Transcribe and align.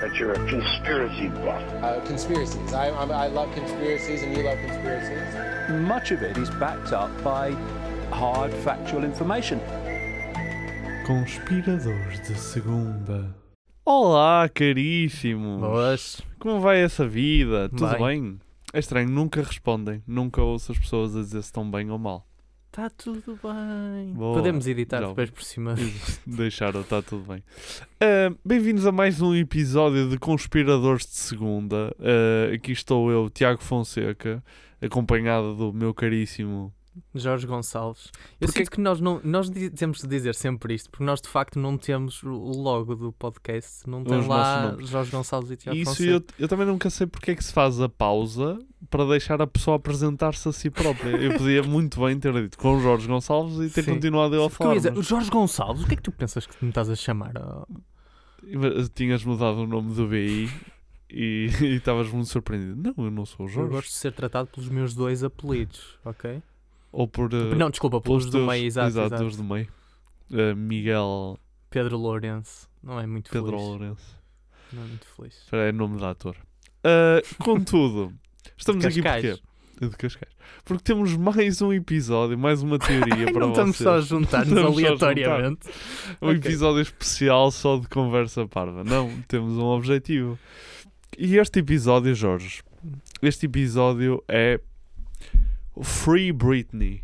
that 0.00 0.14
you're 0.14 0.32
a 0.32 0.50
conspiracy 0.50 1.28
buff. 1.28 1.62
Uh, 1.82 2.00
conspiracies. 2.04 2.72
I, 2.72 2.88
I, 2.88 3.04
I 3.04 3.26
love 3.28 3.52
conspiracies, 3.54 4.22
and 4.22 4.36
you 4.36 4.42
love 4.42 4.58
conspiracies. 4.58 5.80
much 5.88 6.10
of 6.10 6.22
it 6.22 6.36
is 6.36 6.50
backed 6.50 6.92
up 6.92 7.10
by 7.22 7.52
hard 8.10 8.52
factual 8.64 9.04
information. 9.04 9.60
Conspiradores 11.06 12.20
de 12.26 12.34
segunda. 12.34 13.34
Olá, 13.84 14.48
caríssimo! 14.48 15.60
Boas. 15.60 16.20
Como 16.40 16.60
vai 16.60 16.80
essa 16.82 17.06
vida? 17.06 17.68
Tudo 17.68 17.96
Bem. 17.96 18.20
bem? 18.22 18.40
É 18.72 18.80
estranho, 18.80 19.08
nunca 19.08 19.40
respondem. 19.40 20.02
Nunca 20.06 20.42
ouço 20.42 20.72
as 20.72 20.78
pessoas 20.78 21.14
a 21.16 21.20
dizer 21.20 21.42
se 21.42 21.48
estão 21.48 21.70
bem 21.70 21.90
ou 21.90 21.98
mal. 21.98 22.25
Está 22.76 22.90
tudo 22.90 23.38
bem. 23.42 24.12
Boa. 24.12 24.34
Podemos 24.34 24.66
editar 24.66 25.00
Já. 25.00 25.08
depois 25.08 25.30
por 25.30 25.42
cima. 25.42 25.74
Deixaram, 26.26 26.82
está 26.82 27.00
tudo 27.00 27.24
bem. 27.26 27.42
Ah, 27.98 28.30
Bem-vindos 28.44 28.84
a 28.84 28.92
mais 28.92 29.22
um 29.22 29.34
episódio 29.34 30.10
de 30.10 30.18
Conspiradores 30.18 31.06
de 31.06 31.14
Segunda. 31.14 31.96
Ah, 31.98 32.54
aqui 32.54 32.72
estou 32.72 33.10
eu, 33.10 33.30
Tiago 33.30 33.62
Fonseca, 33.62 34.44
acompanhado 34.78 35.54
do 35.54 35.72
meu 35.72 35.94
caríssimo. 35.94 36.70
Jorge 37.14 37.46
Gonçalves. 37.46 38.10
Eu 38.40 38.46
Porquê 38.48 38.60
sinto 38.60 38.70
que 38.70 38.80
nós 38.80 39.00
não 39.00 39.20
nós 39.24 39.48
temos 39.76 40.00
de 40.00 40.06
dizer 40.08 40.34
sempre 40.34 40.74
isto, 40.74 40.90
porque 40.90 41.04
nós 41.04 41.20
de 41.20 41.28
facto 41.28 41.58
não 41.58 41.76
temos 41.76 42.22
o- 42.22 42.28
logo 42.28 42.94
do 42.94 43.12
podcast, 43.12 43.88
não 43.88 44.02
tem 44.04 44.18
Os 44.18 44.26
lá. 44.26 44.76
Jorge 44.80 45.10
Gonçalves 45.10 45.50
e 45.50 45.56
Tiago 45.56 45.78
Isso 45.78 45.90
Fonseca. 45.90 46.10
eu, 46.10 46.24
eu 46.38 46.48
também 46.48 46.66
nunca 46.66 46.88
sei 46.90 47.06
porque 47.06 47.30
é 47.32 47.34
que 47.34 47.44
se 47.44 47.52
faz 47.52 47.80
a 47.80 47.88
pausa 47.88 48.58
para 48.90 49.04
deixar 49.06 49.40
a 49.42 49.46
pessoa 49.46 49.76
apresentar-se 49.76 50.48
a 50.48 50.52
si 50.52 50.70
própria. 50.70 51.10
Eu 51.16 51.36
podia 51.38 51.62
muito 51.62 52.00
bem 52.00 52.18
ter 52.18 52.32
dito 52.32 52.56
com 52.58 52.76
o 52.76 52.80
Jorge 52.80 53.06
Gonçalves 53.08 53.56
e 53.58 53.72
ter 53.74 53.82
Sim. 53.84 53.94
continuado 53.94 54.34
ele 54.34 54.44
a 54.44 54.48
Porque 54.48 54.62
eu 54.62 54.66
falar. 54.68 54.76
dizer, 54.76 54.92
mas 54.94 55.06
Jorge 55.06 55.30
Gonçalves, 55.30 55.82
o 55.82 55.86
que 55.86 55.94
é 55.94 55.96
que 55.96 56.02
tu 56.02 56.12
pensas 56.12 56.46
que 56.46 56.54
me 56.64 56.68
estás 56.70 56.88
a 56.90 56.94
chamar? 56.94 57.32
Oh, 57.36 57.66
Tinhas 58.94 59.24
mudado 59.24 59.58
o 59.58 59.66
nome 59.66 59.94
do 59.94 60.06
BI 60.06 60.48
e 61.10 61.48
estavas 61.76 62.08
muito 62.10 62.28
surpreendido. 62.28 62.92
Não, 62.96 63.04
eu 63.04 63.10
não 63.10 63.24
sou 63.26 63.46
o 63.46 63.48
Eu 63.48 63.52
Jorge. 63.52 63.70
gosto 63.70 63.88
de 63.88 63.94
ser 63.94 64.12
tratado 64.12 64.48
pelos 64.48 64.68
meus 64.68 64.94
dois 64.94 65.24
apelidos, 65.24 65.98
ok? 66.04 66.42
Ou 66.98 67.06
por. 67.06 67.30
eh, 67.34 67.54
não, 67.54 67.68
desculpa, 67.68 68.00
pelos 68.00 68.24
do 68.30 68.46
meio, 68.46 68.64
exato. 68.64 68.88
Exato, 68.88 69.06
exato. 69.08 69.24
os 69.26 69.36
do 69.36 69.44
meio. 69.44 69.68
Eh, 70.32 70.54
Miguel 70.54 71.38
Pedro 71.68 71.98
Lourenço. 71.98 72.68
Não 72.82 72.98
é 72.98 73.06
muito 73.06 73.30
Pedro 73.30 73.50
feliz. 73.50 73.62
Lourenço. 73.62 74.16
Não 74.72 74.82
é 74.82 74.86
muito 74.86 75.06
feliz. 75.14 75.34
Espera, 75.42 75.68
É 75.68 75.72
nome 75.72 75.98
de 75.98 76.04
ator. 76.06 76.36
Ah, 76.82 77.20
contudo, 77.44 78.12
estamos 78.56 78.82
aqui 78.84 79.02
porque. 79.02 79.38
De 79.78 79.90
Cascais. 79.90 80.32
Porque 80.64 80.82
temos 80.82 81.14
mais 81.16 81.60
um 81.60 81.70
episódio, 81.70 82.38
mais 82.38 82.62
uma 82.62 82.78
teoria 82.78 83.26
Ai, 83.26 83.32
para 83.32 83.40
não 83.40 83.50
estamos 83.50 83.76
vocês. 83.76 83.84
só 83.86 83.96
a 83.96 84.00
juntar-nos 84.00 84.56
aleatoriamente. 84.64 85.68
Um 86.22 86.28
Ok. 86.28 86.38
episódio 86.38 86.80
especial 86.80 87.50
só 87.50 87.76
de 87.76 87.86
conversa 87.88 88.48
parva. 88.48 88.82
Não, 88.82 89.10
temos 89.28 89.58
um 89.58 89.64
objetivo. 89.66 90.38
E 91.18 91.36
este 91.36 91.58
episódio, 91.58 92.14
Jorge, 92.14 92.62
este 93.20 93.44
episódio 93.44 94.24
é 94.28 94.58
Free 95.82 96.32
Britney. 96.32 97.02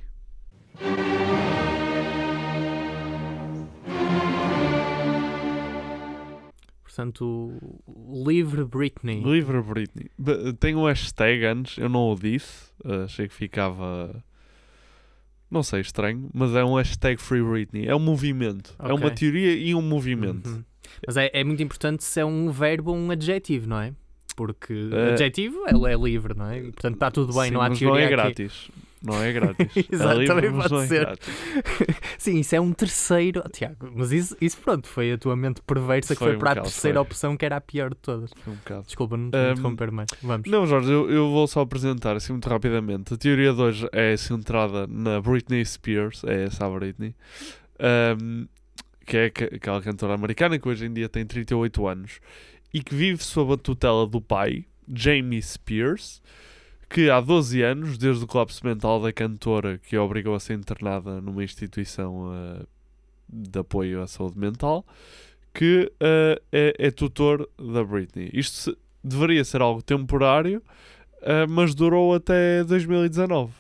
Portanto, 6.82 7.52
livre 8.26 8.64
Britney. 8.64 9.22
Livre 9.22 9.62
Britney. 9.62 10.10
Tem 10.60 10.74
um 10.74 10.84
hashtag 10.84 11.44
antes, 11.46 11.78
eu 11.78 11.88
não 11.88 12.12
o 12.12 12.14
disse, 12.14 12.70
eh, 12.84 13.04
achei 13.04 13.28
que 13.28 13.34
ficava. 13.34 14.22
Não 15.50 15.62
sei, 15.62 15.80
estranho, 15.80 16.28
mas 16.32 16.54
é 16.54 16.64
um 16.64 16.74
hashtag 16.74 17.20
Free 17.20 17.42
Britney. 17.42 17.86
É 17.86 17.94
um 17.94 17.98
movimento. 17.98 18.74
É 18.78 18.92
uma 18.92 19.10
teoria 19.10 19.54
e 19.54 19.74
um 19.74 19.82
movimento. 19.82 20.48
Uhum. 20.48 20.64
Mas 21.06 21.16
é, 21.16 21.30
é 21.32 21.44
muito 21.44 21.62
importante 21.62 22.04
se 22.04 22.20
é 22.20 22.24
um 22.24 22.50
verbo 22.50 22.90
ou 22.90 22.96
um 22.96 23.10
adjetivo, 23.10 23.68
não 23.68 23.80
é? 23.80 23.94
Porque 24.46 24.88
Eh, 24.92 25.12
adjetivo 25.12 25.64
é 25.66 25.94
livre, 25.94 26.34
não 26.36 26.50
é? 26.50 26.60
Portanto 26.62 26.94
está 26.94 27.10
tudo 27.10 27.32
bem, 27.32 27.44
Sim, 27.48 27.50
não 27.52 27.62
há 27.62 27.68
mas 27.68 27.78
teoria 27.78 27.94
não 27.94 28.00
é 28.00 28.04
aqui. 28.04 28.14
grátis. 28.44 28.70
Não 29.04 29.20
é 29.20 29.32
grátis. 29.32 29.66
Exato, 29.90 30.10
é 30.14 30.18
livre, 30.20 30.26
também 30.34 30.52
pode 30.52 30.72
não 30.72 30.80
é 30.80 30.86
ser. 30.86 31.00
grátis. 31.00 31.28
Sim, 32.18 32.38
isso 32.38 32.54
é 32.54 32.60
um 32.60 32.72
terceiro. 32.72 33.42
Tiago, 33.52 33.90
mas 33.96 34.12
isso, 34.12 34.36
isso 34.40 34.56
pronto, 34.58 34.86
foi 34.86 35.12
a 35.12 35.18
tua 35.18 35.34
mente 35.34 35.60
perversa 35.66 36.14
que 36.14 36.18
Foi 36.20 36.28
foi, 36.28 36.36
um 36.36 36.38
para 36.38 36.50
a 36.50 36.54
bocado, 36.54 36.68
terceira 36.70 36.94
foi. 36.98 37.02
opção 37.02 37.36
que 37.36 37.44
era 37.44 37.56
a 37.56 37.60
pior 37.60 37.90
de 37.90 37.96
todas. 37.96 38.30
Foi 38.44 38.52
um 38.52 38.56
bocado. 38.56 38.82
Desculpa, 38.86 39.16
não 39.16 39.30
te 39.30 39.36
Um, 39.36 39.50
interromper 39.52 39.90
mais. 39.90 40.08
Vamos. 40.22 40.48
Não, 40.48 40.66
Jorge, 40.66 40.92
eu, 40.92 41.10
eu 41.10 41.30
vou 41.30 41.46
só 41.48 41.60
apresentar 41.62 42.14
assim 42.16 42.32
muito 42.32 42.48
rapidamente. 42.48 43.12
A 43.14 43.16
teoria 43.16 43.52
de 43.52 43.60
hoje 43.60 43.88
é 43.92 44.16
centrada 44.16 44.86
na 44.88 45.20
Britney 45.20 45.64
Spears, 45.64 46.22
é 46.24 46.44
essa 46.44 46.64
a 46.66 46.70
Britney, 46.70 47.14
Ahm, 47.80 48.46
que 49.04 49.16
é 49.16 49.24
aquela 49.26 49.82
cantora 49.82 50.14
americana 50.14 50.58
que 50.60 50.68
hoje 50.68 50.86
em 50.86 50.92
dia 50.92 51.08
tem 51.08 51.26
38 51.26 51.88
anos 51.88 52.20
e 52.72 52.82
que 52.82 52.94
vive 52.94 53.22
sob 53.22 53.52
a 53.54 53.56
tutela 53.56 54.06
do 54.06 54.20
pai, 54.20 54.64
Jamie 54.92 55.42
Spears, 55.42 56.22
que 56.88 57.08
há 57.08 57.20
12 57.20 57.62
anos, 57.62 57.96
desde 57.96 58.24
o 58.24 58.26
colapso 58.26 58.64
mental 58.66 59.00
da 59.00 59.12
cantora 59.12 59.78
que 59.78 59.96
a 59.96 60.02
obrigou 60.02 60.34
a 60.34 60.40
ser 60.40 60.54
internada 60.54 61.20
numa 61.20 61.42
instituição 61.42 62.30
ah, 62.32 62.66
de 63.28 63.58
apoio 63.58 64.02
à 64.02 64.06
saúde 64.06 64.38
mental, 64.38 64.84
que 65.54 65.90
ah, 66.00 66.40
é, 66.52 66.74
é 66.78 66.90
tutor 66.90 67.48
da 67.58 67.82
Britney. 67.82 68.30
Isto 68.32 68.56
se- 68.56 68.76
deveria 69.02 69.44
ser 69.44 69.62
algo 69.62 69.82
temporário, 69.82 70.62
ah, 71.22 71.46
mas 71.48 71.74
durou 71.74 72.14
até 72.14 72.62
2019. 72.64 73.52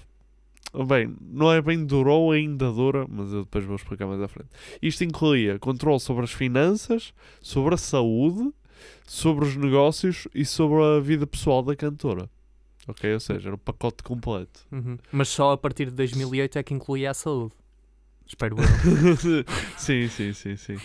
Bem, 0.86 1.14
não 1.20 1.52
é 1.52 1.60
bem 1.60 1.84
durou, 1.84 2.32
ainda 2.32 2.70
dura, 2.72 3.06
mas 3.06 3.30
eu 3.30 3.40
depois 3.44 3.62
vou 3.64 3.76
explicar 3.76 4.06
mais 4.06 4.22
à 4.22 4.28
frente. 4.28 4.48
Isto 4.80 5.04
incluía 5.04 5.58
controle 5.58 6.00
sobre 6.00 6.24
as 6.24 6.32
finanças, 6.32 7.12
sobre 7.42 7.74
a 7.74 7.76
saúde, 7.78 8.50
sobre 9.12 9.44
os 9.44 9.56
negócios 9.56 10.26
e 10.34 10.42
sobre 10.42 10.82
a 10.82 10.98
vida 10.98 11.26
pessoal 11.26 11.62
da 11.62 11.76
cantora. 11.76 12.30
Ok? 12.88 13.12
Ou 13.12 13.20
seja, 13.20 13.50
era 13.50 13.54
o 13.54 13.58
pacote 13.58 14.02
completo. 14.02 14.66
Uhum. 14.72 14.96
Mas 15.12 15.28
só 15.28 15.52
a 15.52 15.58
partir 15.58 15.90
de 15.90 15.92
2008 15.92 16.58
é 16.58 16.62
que 16.62 16.72
incluía 16.72 17.10
a 17.10 17.14
saúde. 17.14 17.54
Espero 18.26 18.56
eu. 18.58 18.64
sim, 19.76 20.08
sim, 20.08 20.32
sim, 20.32 20.56
sim. 20.56 20.76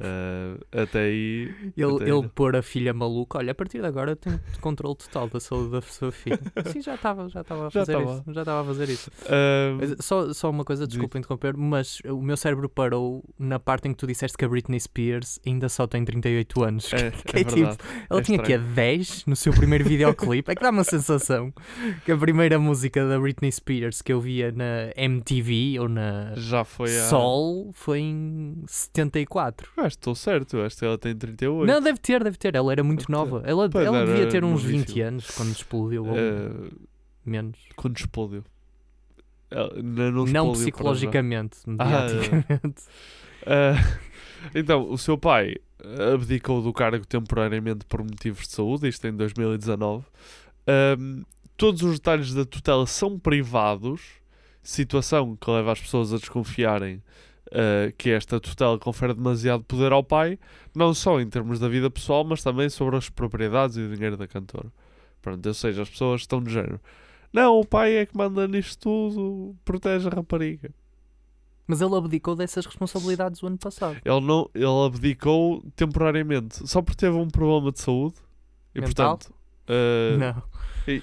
Ah, 0.00 0.56
até 0.82 1.00
aí. 1.00 1.52
Ele, 1.76 1.94
até 1.96 2.04
ele 2.04 2.12
aí- 2.12 2.28
pôr 2.34 2.54
a 2.54 2.62
filha 2.62 2.94
maluca, 2.94 3.38
olha, 3.38 3.50
a 3.50 3.54
partir 3.54 3.80
de 3.80 3.86
agora 3.86 4.14
tem 4.14 4.38
controle 4.60 4.96
total 4.96 5.28
da 5.28 5.40
saúde 5.40 5.72
da 5.72 5.80
sua 5.82 6.12
filha. 6.12 6.38
Sim, 6.72 6.80
já 6.80 6.94
estava 6.94 7.28
já 7.28 7.40
estava 7.40 7.66
a 7.66 7.70
Já 7.70 7.80
fazer 7.80 7.96
estava. 7.98 8.12
isso. 8.14 8.32
Já 8.32 8.40
estava 8.42 8.60
a 8.60 8.64
fazer 8.64 8.88
isso. 8.88 9.10
Ah, 9.26 9.96
Só, 10.00 10.32
só 10.32 10.50
uma 10.50 10.64
coisa, 10.64 10.86
desculpa 10.86 11.18
interromper, 11.18 11.56
mas 11.56 11.98
o 12.06 12.22
meu 12.22 12.36
cérebro 12.36 12.68
parou 12.68 13.24
na 13.38 13.58
parte 13.58 13.88
em 13.88 13.92
que 13.92 13.98
tu 13.98 14.06
disseste 14.06 14.36
que 14.38 14.44
a 14.44 14.48
Britney 14.48 14.78
Spears 14.78 15.40
ainda 15.44 15.68
só 15.68 15.86
tem 15.86 16.04
38 16.04 16.62
anos. 16.64 16.92
é, 16.92 17.10
que 17.26 17.36
é 17.36 17.40
é 17.40 17.44
tipo. 17.44 17.76
Ela 18.08 18.20
é 18.20 18.22
tinha 18.22 18.38
que 18.38 18.56
10 18.56 19.26
no 19.26 19.34
seu 19.34 19.52
primeiro 19.52 19.84
videoclipe. 19.84 20.50
É 20.50 20.54
que 20.54 20.62
dá 20.62 20.70
uma 20.70 20.84
sensação 20.84 21.52
que 22.04 22.12
a 22.12 22.16
primeira 22.16 22.58
música 22.58 23.06
da 23.08 23.18
Britney 23.18 23.50
Spears 23.50 24.00
que 24.00 24.12
eu 24.12 24.20
via 24.20 24.52
na 24.52 24.92
MTV 24.96 25.80
ou 25.80 25.88
na 25.88 26.34
Já 26.36 26.64
foi 26.68 26.98
a. 26.98 27.04
Sol 27.08 27.70
foi 27.72 28.00
em 28.00 28.62
74. 28.66 29.70
Eu 29.76 29.84
acho 29.84 29.96
que 29.96 30.00
estou 30.00 30.14
certo, 30.14 30.56
eu 30.56 30.64
acho 30.64 30.76
que 30.76 30.84
ela 30.84 30.98
tem 30.98 31.14
38. 31.16 31.66
Não, 31.66 31.80
deve 31.80 31.98
ter, 31.98 32.22
deve 32.22 32.36
ter. 32.38 32.54
Ela 32.54 32.72
era 32.72 32.84
muito 32.84 33.00
Deve 33.00 33.06
ter. 33.06 33.12
nova. 33.12 33.42
Ela, 33.46 33.68
Pois, 33.68 33.86
ela 33.86 33.98
era 33.98 34.06
devia 34.06 34.28
ter 34.28 34.44
uns 34.44 34.62
novíssima. 34.62 34.78
20 34.84 35.00
anos 35.00 35.30
quando 35.32 35.50
explodiu. 35.52 36.04
ou 36.06 36.14
Ah, 36.16 36.70
menos. 37.24 37.58
quando 37.76 37.96
explodiu. 37.96 38.44
Ela 39.50 39.72
não, 39.82 40.26
Não, 40.26 40.46
já. 40.54 40.60
psicologicamente, 40.60 41.58
Ah, 41.78 42.02
mediaticamente. 42.06 42.82
Ah, 43.46 43.98
então, 44.54 44.90
o 44.90 44.98
seu 44.98 45.16
pai 45.16 45.54
abdicou 46.12 46.60
do 46.60 46.72
cargo 46.72 47.06
temporariamente 47.06 47.84
por 47.86 48.02
motivos 48.02 48.46
de 48.46 48.52
saúde, 48.52 48.88
isto 48.88 49.06
em 49.06 49.12
2019. 49.16 50.04
Ahm, 50.66 51.22
todos 51.56 51.82
os 51.82 51.94
detalhes 51.94 52.34
da 52.34 52.44
tutela 52.44 52.86
são 52.86 53.18
privados, 53.18 54.02
situação 54.68 55.34
que 55.34 55.50
leva 55.50 55.72
as 55.72 55.80
pessoas 55.80 56.12
a 56.12 56.18
desconfiarem 56.18 57.02
ah, 57.52 57.90
que 57.96 58.10
esta 58.10 58.38
tutela 58.38 58.78
confere 58.78 59.14
demasiado 59.14 59.64
poder 59.64 59.92
ao 59.92 60.04
pai, 60.04 60.38
não 60.74 60.92
só 60.92 61.20
em 61.20 61.28
termos 61.28 61.58
da 61.58 61.68
vida 61.68 61.90
pessoal, 61.90 62.22
mas 62.24 62.42
também 62.42 62.68
sobre 62.68 62.96
as 62.96 63.08
propriedades 63.08 63.76
e 63.76 63.80
o 63.80 63.94
dinheiro 63.94 64.16
da 64.16 64.26
cantora. 64.26 64.70
Pronto, 65.22 65.46
ou 65.46 65.54
seja, 65.54 65.82
as 65.82 65.88
pessoas 65.88 66.20
estão 66.20 66.42
de 66.42 66.52
género. 66.52 66.80
Não, 67.32 67.58
o 67.58 67.64
pai 67.64 67.96
é 67.96 68.06
que 68.06 68.16
manda 68.16 68.46
nisto 68.46 68.78
tudo, 68.78 69.56
protege 69.64 70.08
a 70.08 70.10
rapariga. 70.10 70.70
Mas 71.66 71.80
ele 71.80 71.94
abdicou 71.94 72.34
dessas 72.34 72.64
responsabilidades 72.64 73.42
o 73.42 73.46
ano 73.46 73.58
passado. 73.58 73.98
Ele, 74.04 74.20
não, 74.20 74.50
ele 74.54 74.86
abdicou 74.86 75.62
temporariamente, 75.76 76.66
só 76.66 76.80
porque 76.80 77.00
teve 77.00 77.16
um 77.16 77.28
problema 77.28 77.72
de 77.72 77.80
saúde. 77.80 78.16
E 78.74 78.80
Mental? 78.80 79.16
portanto, 79.16 79.37
Uh, 79.68 80.18
Não. 80.18 80.42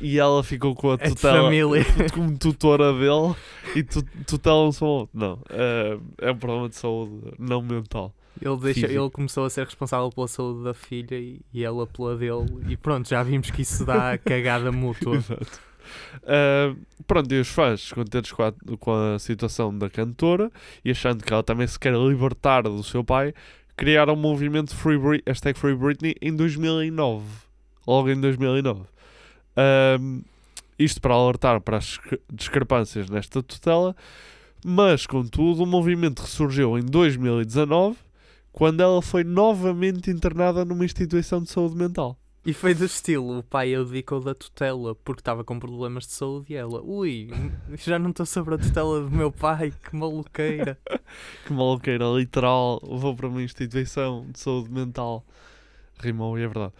e, 0.02 0.18
ela 0.18 0.44
ficou 0.44 0.74
com 0.74 0.92
a 0.92 0.96
É 0.96 1.10
tutela 1.10 1.44
família. 1.44 1.86
como 2.14 2.38
tutora 2.38 2.92
dele 2.94 3.36
e 3.76 3.84
tu, 3.84 4.04
tutela 4.26 4.68
um 4.68 4.72
só. 4.72 5.08
Não, 5.14 5.34
uh, 5.34 6.02
é 6.20 6.32
um 6.32 6.38
problema 6.38 6.70
de 6.70 6.76
saúde 6.76 7.34
não 7.38 7.62
mental. 7.62 8.14
Ele, 8.42 8.58
deixa, 8.58 8.88
ele 8.88 9.10
começou 9.10 9.46
a 9.46 9.50
ser 9.50 9.64
responsável 9.64 10.10
pela 10.10 10.28
saúde 10.28 10.64
da 10.64 10.74
filha 10.74 11.16
e, 11.16 11.40
e 11.54 11.64
ela 11.64 11.88
pela 11.88 12.18
dele. 12.18 12.46
E 12.68 12.76
pronto, 12.76 13.08
já 13.08 13.24
vimos 13.24 13.50
que 13.50 13.62
isso 13.62 13.86
dá 13.86 14.18
cagada 14.20 14.72
mútua. 14.72 15.16
Exato. 15.16 15.60
Uh, 16.24 16.78
pronto, 17.06 17.34
e 17.34 17.40
os 17.40 17.48
fãs, 17.48 17.92
contentes 17.92 18.32
com 18.32 18.44
a, 18.44 18.54
com 18.80 18.92
a 18.92 19.20
situação 19.20 19.78
da 19.78 19.90
cantora 19.90 20.52
e 20.84 20.92
achando 20.92 21.24
que 21.24 21.32
ela 21.32 21.44
também 21.44 21.68
se 21.68 21.80
quer 21.80 21.94
libertar 21.94 22.64
do 22.64 22.84
seu 22.84 23.04
pai, 23.04 23.34
criaram 23.76 24.14
o 24.14 24.18
movimento 24.18 24.76
Free 24.76 24.98
Brit 24.98 25.24
hashtag 25.26 25.58
Free 25.58 25.76
Britney 25.76 26.16
em 26.22 26.36
2009. 26.36 27.24
Logo 27.88 28.10
em 28.10 28.20
2009. 28.20 28.82
Um, 30.00 30.22
isto 30.78 31.00
para 31.00 31.14
alertar 31.14 31.62
para 31.62 31.78
as 31.78 31.86
discre- 31.86 32.22
discrepâncias 32.32 33.10
nesta 33.10 33.42
tutela, 33.42 33.96
mas 34.66 35.06
contudo 35.06 35.64
o 35.64 35.66
movimento 35.66 36.22
ressurgiu 36.22 36.78
em 36.78 36.84
2019 36.84 37.98
quando 38.52 38.82
ela 38.82 39.02
foi 39.02 39.24
novamente 39.24 40.10
internada 40.10 40.64
numa 40.64 40.86
instituição 40.86 41.42
de 41.44 41.50
saúde 41.50 41.76
mental. 41.76 42.18
E 42.46 42.54
foi 42.54 42.76
do 42.76 42.86
estilo: 42.86 43.40
o 43.40 43.44
pai 43.44 43.74
abdicou 43.74 44.22
da 44.22 44.36
tutela 44.36 44.94
porque 44.96 45.22
estava 45.22 45.44
com 45.44 45.60
problemas 45.60 46.06
de 46.06 46.14
saúde 46.14 46.54
e 46.54 46.56
ela, 46.56 46.80
ui, 46.82 47.30
já 47.74 47.98
não 47.98 48.12
estou 48.12 48.26
sobre 48.26 48.56
a 48.56 48.58
tutela 48.58 49.02
do 49.02 49.10
meu 49.10 49.32
pai, 49.32 49.72
que 49.72 49.96
maluqueira. 49.96 50.78
que 51.46 51.52
maluqueira 51.52 52.06
literal, 52.06 52.80
vou 52.84 53.16
para 53.16 53.28
uma 53.28 53.42
instituição 53.42 54.28
de 54.32 54.40
saúde 54.40 54.72
mental. 54.72 55.26
Rimou 56.00 56.38
e 56.38 56.44
é 56.44 56.48
verdade. 56.48 56.74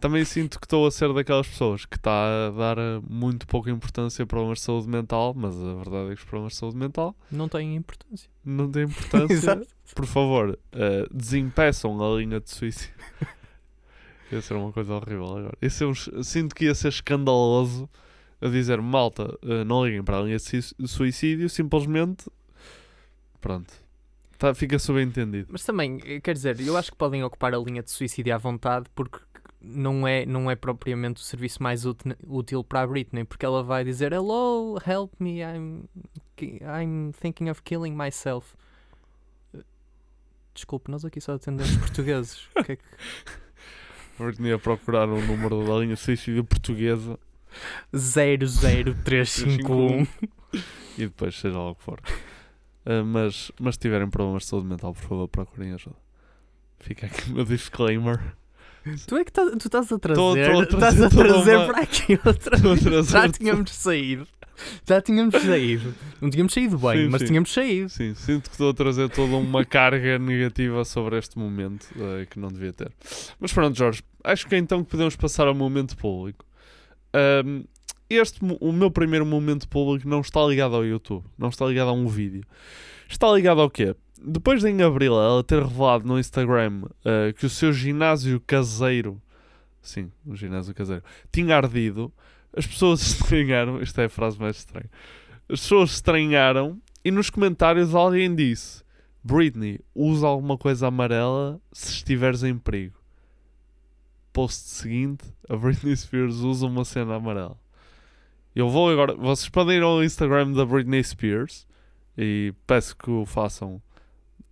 Também 0.00 0.24
sinto 0.24 0.58
que 0.58 0.64
estou 0.64 0.86
a 0.86 0.90
ser 0.90 1.12
daquelas 1.12 1.46
pessoas 1.46 1.84
que 1.84 1.96
está 1.96 2.46
a 2.46 2.50
dar 2.50 2.78
eh, 2.78 3.00
muito 3.08 3.46
pouca 3.46 3.70
importância 3.70 4.22
a 4.22 4.26
problemas 4.26 4.58
de 4.58 4.64
saúde 4.64 4.88
mental, 4.88 5.34
mas 5.36 5.54
a 5.54 5.74
verdade 5.74 6.06
é 6.12 6.14
que 6.14 6.22
os 6.22 6.24
problemas 6.24 6.52
de 6.54 6.58
saúde 6.58 6.76
mental 6.78 7.14
Não 7.30 7.48
tem 7.48 7.76
importância. 7.76 8.30
não 8.44 8.70
têm 8.70 8.84
importância. 8.88 9.62
Por 9.94 10.06
favor, 10.06 10.58
eh, 10.72 11.06
desimpeçam 11.12 12.02
a 12.02 12.16
linha 12.18 12.40
de 12.40 12.48
suicídio. 12.50 12.94
ia 14.32 14.40
ser 14.40 14.54
uma 14.54 14.72
coisa 14.72 14.94
horrível 14.94 15.26
agora. 15.36 15.58
Um 15.62 15.90
es- 15.92 16.10
sinto 16.22 16.54
que 16.54 16.64
ia 16.64 16.74
ser 16.74 16.88
escandaloso 16.88 17.88
a 18.40 18.48
dizer, 18.48 18.80
malta, 18.80 19.36
eh, 19.42 19.64
não 19.64 19.84
liguem 19.84 20.02
para 20.02 20.18
a 20.18 20.22
linha 20.22 20.36
de 20.36 20.42
sui- 20.42 20.86
suicídio, 20.86 21.48
simplesmente, 21.50 22.24
pronto, 23.40 23.70
tá, 24.38 24.54
fica 24.54 24.78
subentendido. 24.78 25.48
Mas 25.50 25.62
também, 25.64 25.98
quer 26.22 26.32
dizer, 26.32 26.58
eu 26.60 26.74
acho 26.76 26.90
que 26.90 26.96
podem 26.96 27.22
ocupar 27.22 27.52
a 27.54 27.58
linha 27.58 27.82
de 27.82 27.90
suicídio 27.90 28.34
à 28.34 28.38
vontade 28.38 28.86
porque 28.94 29.18
não 29.60 30.08
é, 30.08 30.24
não 30.24 30.50
é 30.50 30.56
propriamente 30.56 31.20
o 31.20 31.24
serviço 31.24 31.62
mais 31.62 31.84
útil, 31.84 32.64
para 32.64 32.80
a 32.82 32.86
Britney, 32.86 33.24
porque 33.24 33.44
ela 33.44 33.62
vai 33.62 33.84
dizer 33.84 34.12
Hello, 34.12 34.78
help 34.86 35.12
me, 35.20 35.40
I'm, 35.40 35.84
I'm 36.40 37.12
thinking 37.12 37.50
of 37.50 37.62
killing 37.62 37.94
myself. 37.94 38.54
Desculpe, 40.54 40.90
nós 40.90 41.04
aqui 41.04 41.20
só 41.20 41.34
atendemos 41.34 41.76
portugueses. 41.78 42.48
Que 42.64 42.72
é 42.72 42.76
que- 42.76 42.84
Britney 44.18 44.52
a 44.52 44.58
procurar 44.58 45.08
o 45.08 45.20
número 45.20 45.64
da 45.66 45.74
linha 45.78 45.94
de 45.94 46.00
suicídio 46.00 46.44
portuguesa 46.44 47.18
00351. 47.92 50.06
e 50.98 51.06
depois 51.06 51.38
seja 51.38 51.56
lá 51.58 51.70
o 51.70 51.74
que 51.74 51.82
for. 51.82 52.00
Eh, 52.84 53.02
mas, 53.02 53.50
mas 53.58 53.74
se 53.76 53.80
tiverem 53.80 54.10
problemas 54.10 54.42
de 54.42 54.48
saúde 54.48 54.66
mental, 54.66 54.92
por 54.92 55.02
favor, 55.02 55.28
procurem 55.28 55.72
ajuda. 55.72 55.96
Fica 56.78 57.06
aqui 57.06 57.30
o 57.30 57.34
meu 57.34 57.44
disclaimer. 57.44 58.20
Tu 59.06 59.16
é 59.16 59.24
que 59.24 59.32
tá- 59.32 59.50
tu 59.50 59.66
estás 59.66 59.92
a 59.92 59.98
trazer, 59.98 60.16
Tô- 60.16 60.66
tô 60.66 60.76
estás 60.76 61.02
a 61.02 61.08
trazer 61.10 61.56
uma- 61.56 61.66
para 61.66 61.82
aqui 61.82 62.18
outra 62.24 62.56
vez. 62.56 63.08
Já 63.08 63.28
tínhamos 63.28 63.72
saído. 63.74 64.26
Já 64.86 65.00
tínhamos 65.00 65.34
saído. 65.42 65.94
Não 66.20 66.28
tínhamos 66.30 66.52
saído 66.52 66.78
bem, 66.78 67.04
Sim, 67.04 67.08
mas 67.10 67.20
sim. 67.22 67.26
tínhamos 67.28 67.52
saído. 67.52 67.88
Sim, 67.88 68.14
sinto 68.14 68.44
que 68.48 68.54
estou 68.54 68.70
a 68.70 68.74
trazer 68.74 69.08
toda 69.10 69.36
uma 69.36 69.64
carga 69.64 70.18
negativa 70.18 70.84
sobre 70.84 71.18
este 71.18 71.38
momento 71.38 71.86
eh, 71.96 72.26
que 72.28 72.38
não 72.38 72.48
devia 72.48 72.72
ter. 72.72 72.90
Mas 73.38 73.52
pronto, 73.52 73.76
Jorge, 73.76 74.02
acho 74.24 74.46
que 74.46 74.54
é 74.54 74.58
então 74.58 74.82
que 74.84 74.90
podemos 74.90 75.16
passar 75.16 75.46
ao 75.46 75.54
momento 75.54 75.96
público. 75.96 76.44
Ahm, 77.14 77.64
este, 78.08 78.40
o 78.60 78.72
meu 78.72 78.90
primeiro 78.90 79.24
momento 79.24 79.68
público 79.68 80.08
não 80.08 80.20
está 80.20 80.44
ligado 80.44 80.74
ao 80.74 80.84
YouTube, 80.84 81.24
não 81.38 81.48
está 81.48 81.64
ligado 81.66 81.88
a 81.88 81.92
um 81.92 82.06
vídeo. 82.08 82.42
Está 83.08 83.32
ligado 83.32 83.60
ao 83.60 83.70
quê? 83.70 83.94
Depois 84.22 84.60
de 84.60 84.68
em 84.68 84.82
abril 84.82 85.14
ela 85.14 85.42
ter 85.42 85.62
revelado 85.62 86.06
no 86.06 86.18
Instagram 86.18 86.82
eh, 87.04 87.32
que 87.32 87.46
o 87.46 87.50
seu 87.50 87.72
ginásio 87.72 88.40
caseiro, 88.46 89.20
sim, 89.80 90.10
o 90.26 90.36
ginásio 90.36 90.74
caseiro, 90.74 91.02
tinha 91.32 91.56
ardido, 91.56 92.12
as 92.54 92.66
pessoas 92.66 93.00
estranharam. 93.06 93.80
Esta 93.80 94.02
é 94.02 94.04
a 94.06 94.08
frase 94.10 94.38
mais 94.38 94.56
estranha. 94.56 94.90
As 95.48 95.60
pessoas 95.60 95.92
estranharam 95.92 96.80
e 97.04 97.10
nos 97.10 97.30
comentários 97.30 97.94
alguém 97.94 98.34
disse: 98.34 98.84
Britney, 99.22 99.80
usa 99.94 100.26
alguma 100.26 100.58
coisa 100.58 100.88
amarela 100.88 101.60
se 101.72 101.92
estiveres 101.92 102.42
em 102.42 102.56
perigo. 102.56 102.98
Post 104.32 104.68
seguinte: 104.68 105.24
a 105.48 105.56
Britney 105.56 105.96
Spears 105.96 106.36
usa 106.36 106.66
uma 106.66 106.84
cena 106.84 107.16
amarela. 107.16 107.58
Eu 108.54 108.68
vou 108.68 108.90
agora. 108.90 109.14
Vocês 109.14 109.48
podem 109.48 109.78
ir 109.78 109.82
ao 109.82 110.02
Instagram 110.04 110.52
da 110.52 110.64
Britney 110.64 111.02
Spears 111.02 111.66
e 112.18 112.52
peço 112.66 112.96
que 112.96 113.10
o 113.10 113.24
façam 113.24 113.80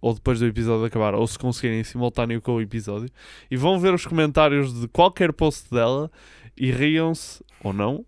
ou 0.00 0.14
depois 0.14 0.38
do 0.40 0.46
episódio 0.46 0.84
acabar, 0.84 1.14
ou 1.14 1.26
se 1.26 1.38
conseguirem 1.38 1.80
em 1.80 1.84
simultâneo 1.84 2.40
com 2.40 2.54
o 2.54 2.60
episódio, 2.60 3.08
e 3.50 3.56
vão 3.56 3.78
ver 3.78 3.92
os 3.94 4.06
comentários 4.06 4.72
de 4.80 4.88
qualquer 4.88 5.32
post 5.32 5.70
dela 5.72 6.10
e 6.56 6.70
riam-se, 6.70 7.42
ou 7.62 7.72
não, 7.72 8.04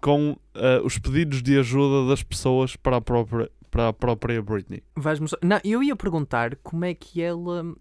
com 0.00 0.36
ah, 0.54 0.80
os 0.84 0.98
pedidos 0.98 1.42
de 1.42 1.58
ajuda 1.58 2.08
das 2.08 2.22
pessoas 2.22 2.76
para 2.76 2.96
a 2.96 3.00
própria, 3.00 3.50
para 3.70 3.88
a 3.88 3.92
própria 3.92 4.42
Britney. 4.42 4.82
Vais 4.96 5.20
mostrar... 5.20 5.38
Não, 5.46 5.60
eu 5.64 5.82
ia 5.82 5.94
perguntar 5.96 6.56
como 6.56 6.84
é 6.84 6.94
que 6.94 7.22
ela. 7.22 7.74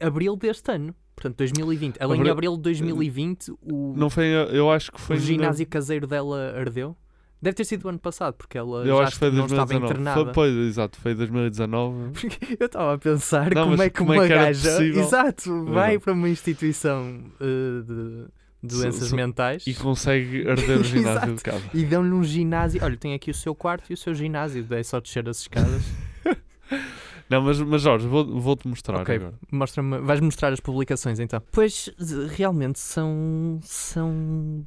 Abril 0.00 0.36
deste 0.36 0.70
ano. 0.72 0.94
Portanto, 1.14 1.36
2020. 1.38 1.96
Ela 1.98 2.14
em 2.14 2.18
Abril- 2.20 2.32
abril 2.32 2.56
de 2.56 2.62
2020, 2.62 3.50
o, 3.62 3.94
Não 3.96 4.10
foi, 4.10 4.26
eu 4.26 4.70
acho 4.70 4.92
que 4.92 5.00
foi 5.00 5.16
o 5.16 5.18
ginásio 5.18 5.66
caseiro 5.66 6.06
dela 6.06 6.52
ardeu. 6.54 6.94
Deve 7.40 7.54
ter 7.54 7.64
sido 7.64 7.84
o 7.84 7.88
ano 7.90 7.98
passado, 7.98 8.34
porque 8.34 8.56
ela 8.56 8.78
Eu 8.84 8.96
já 8.98 9.02
acho 9.04 9.12
que 9.12 9.18
foi 9.18 9.30
não 9.30 9.44
estava 9.44 9.66
2019. 9.66 9.84
internada. 10.00 10.24
Foi, 10.24 10.32
pois, 10.32 10.54
exato, 10.68 10.98
foi 11.00 11.14
2019. 11.14 12.10
Porque 12.18 12.56
eu 12.58 12.66
estava 12.66 12.94
a 12.94 12.98
pensar 12.98 13.54
Não, 13.54 13.68
como 13.70 13.82
é 13.82 13.90
que 13.90 13.98
como 13.98 14.12
é 14.14 14.16
uma 14.18 14.26
que 14.26 14.32
era 14.32 14.44
gaja 14.46 14.70
possível? 14.70 15.02
exato, 15.02 15.64
vai 15.66 15.98
para 15.98 16.12
uma 16.14 16.28
instituição 16.30 17.20
eh, 17.40 17.82
de 17.82 18.24
doenças 18.62 19.00
So- 19.02 19.06
so- 19.10 19.16
mentais 19.16 19.66
E 19.66 19.74
consegue 19.74 20.48
arder 20.48 20.78
o 20.80 20.82
ginásio 20.84 21.34
de 21.36 21.42
casa. 21.42 21.62
e 21.74 21.84
dão-lhe 21.84 22.10
um 22.12 22.24
ginásio. 22.24 22.82
Olha, 22.82 22.96
tem 22.96 23.12
aqui 23.14 23.30
o 23.30 23.34
seu 23.34 23.54
quarto 23.54 23.90
e 23.90 23.94
o 23.94 23.96
seu 23.96 24.14
ginásio, 24.14 24.66
é 24.70 24.82
só 24.82 24.98
descer 24.98 25.28
as 25.28 25.40
escadas. 25.40 25.82
Não, 27.28 27.42
mas, 27.42 27.60
mas 27.60 27.82
Jorge, 27.82 28.06
vou- 28.06 28.40
vou-te 28.40 28.68
mostrar 28.68 29.00
Ok. 29.00 29.14
agora. 29.16 29.34
Mostra-me, 29.50 29.98
vais 29.98 30.20
mostrar 30.20 30.52
as 30.52 30.60
publicações 30.60 31.18
então. 31.18 31.42
Pois 31.50 31.90
realmente 32.36 32.78
são 32.78 33.58
são 33.62 34.64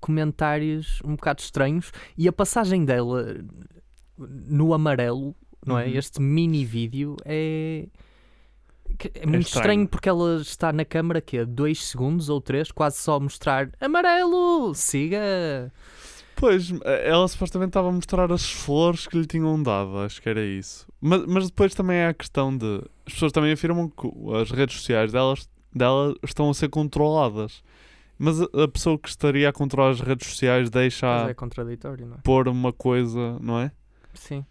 comentários 0.00 1.00
um 1.04 1.16
bocado 1.16 1.40
estranhos 1.40 1.92
e 2.16 2.28
a 2.28 2.32
passagem 2.32 2.84
dela 2.84 3.36
no 4.18 4.74
amarelo, 4.74 5.34
não 5.64 5.78
é? 5.78 5.86
Uhum. 5.86 5.92
Este 5.94 6.20
mini 6.20 6.64
vídeo 6.64 7.16
é 7.24 7.86
é 9.14 9.26
muito 9.26 9.46
estranho. 9.46 9.62
estranho. 9.62 9.88
porque 9.88 10.08
ela 10.08 10.36
está 10.40 10.72
na 10.72 10.84
câmara 10.84 11.20
que 11.20 11.38
é 11.38 11.44
2 11.44 11.86
segundos 11.86 12.28
ou 12.28 12.40
3, 12.40 12.72
quase 12.72 12.96
só 12.98 13.16
a 13.16 13.20
mostrar 13.20 13.70
amarelo, 13.80 14.74
siga. 14.74 15.72
Pois, 16.34 16.72
ela 16.84 17.26
supostamente 17.26 17.70
estava 17.70 17.88
a 17.88 17.92
mostrar 17.92 18.30
as 18.32 18.48
flores 18.48 19.06
que 19.06 19.18
lhe 19.18 19.26
tinham 19.26 19.60
dado, 19.60 19.98
acho 19.98 20.22
que 20.22 20.28
era 20.28 20.44
isso. 20.44 20.86
Mas, 21.00 21.26
mas 21.26 21.46
depois 21.46 21.74
também 21.74 22.00
há 22.00 22.10
a 22.10 22.14
questão 22.14 22.56
de. 22.56 22.82
As 23.04 23.14
pessoas 23.14 23.32
também 23.32 23.52
afirmam 23.52 23.88
que 23.88 24.08
as 24.40 24.50
redes 24.50 24.76
sociais 24.76 25.12
delas, 25.12 25.48
dela 25.74 26.14
estão 26.22 26.48
a 26.48 26.54
ser 26.54 26.68
controladas. 26.68 27.62
Mas 28.18 28.40
a, 28.40 28.68
pessoa 28.72 28.98
que 28.98 29.08
estaria 29.08 29.48
a 29.48 29.52
controlar 29.52 29.90
as 29.90 30.00
redes 30.00 30.26
sociais 30.28 30.68
deixa 30.68 31.06
é 31.28 31.34
contraditório, 31.34 32.06
não 32.06 32.16
é? 32.16 32.18
pôr 32.22 32.48
uma 32.48 32.72
coisa, 32.72 33.38
não 33.40 33.60
é? 33.60 33.70
Sim. 34.12 34.44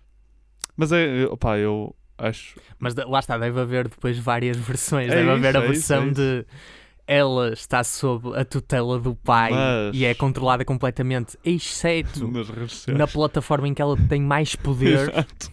Mas 0.75 0.91
é, 0.91 1.25
opá, 1.25 1.57
eu 1.57 1.93
acho. 2.17 2.59
Mas 2.79 2.95
lá 2.95 3.19
está, 3.19 3.37
deve 3.37 3.59
haver 3.59 3.89
depois 3.89 4.17
várias 4.17 4.55
versões. 4.57 5.11
É 5.11 5.15
deve 5.15 5.29
haver 5.31 5.49
isso, 5.49 5.57
a 5.57 5.61
é 5.61 5.63
isso, 5.65 5.73
versão 5.73 6.03
é 6.03 6.05
isso. 6.05 6.15
de 6.15 6.45
ela 7.07 7.53
está 7.53 7.83
sob 7.85 8.37
a 8.37 8.43
tutela 8.43 8.99
do 8.99 9.15
pai 9.15 9.51
Mas- 9.51 9.95
e 9.95 10.03
é 10.03 10.13
controlada 10.13 10.65
completamente, 10.65 11.37
exceto 11.43 12.29
na 12.93 13.07
plataforma 13.07 13.67
em 13.67 13.73
que 13.73 13.81
ela 13.81 13.95
tem 14.09 14.21
mais 14.21 14.55
poder. 14.55 15.07
Exato. 15.09 15.51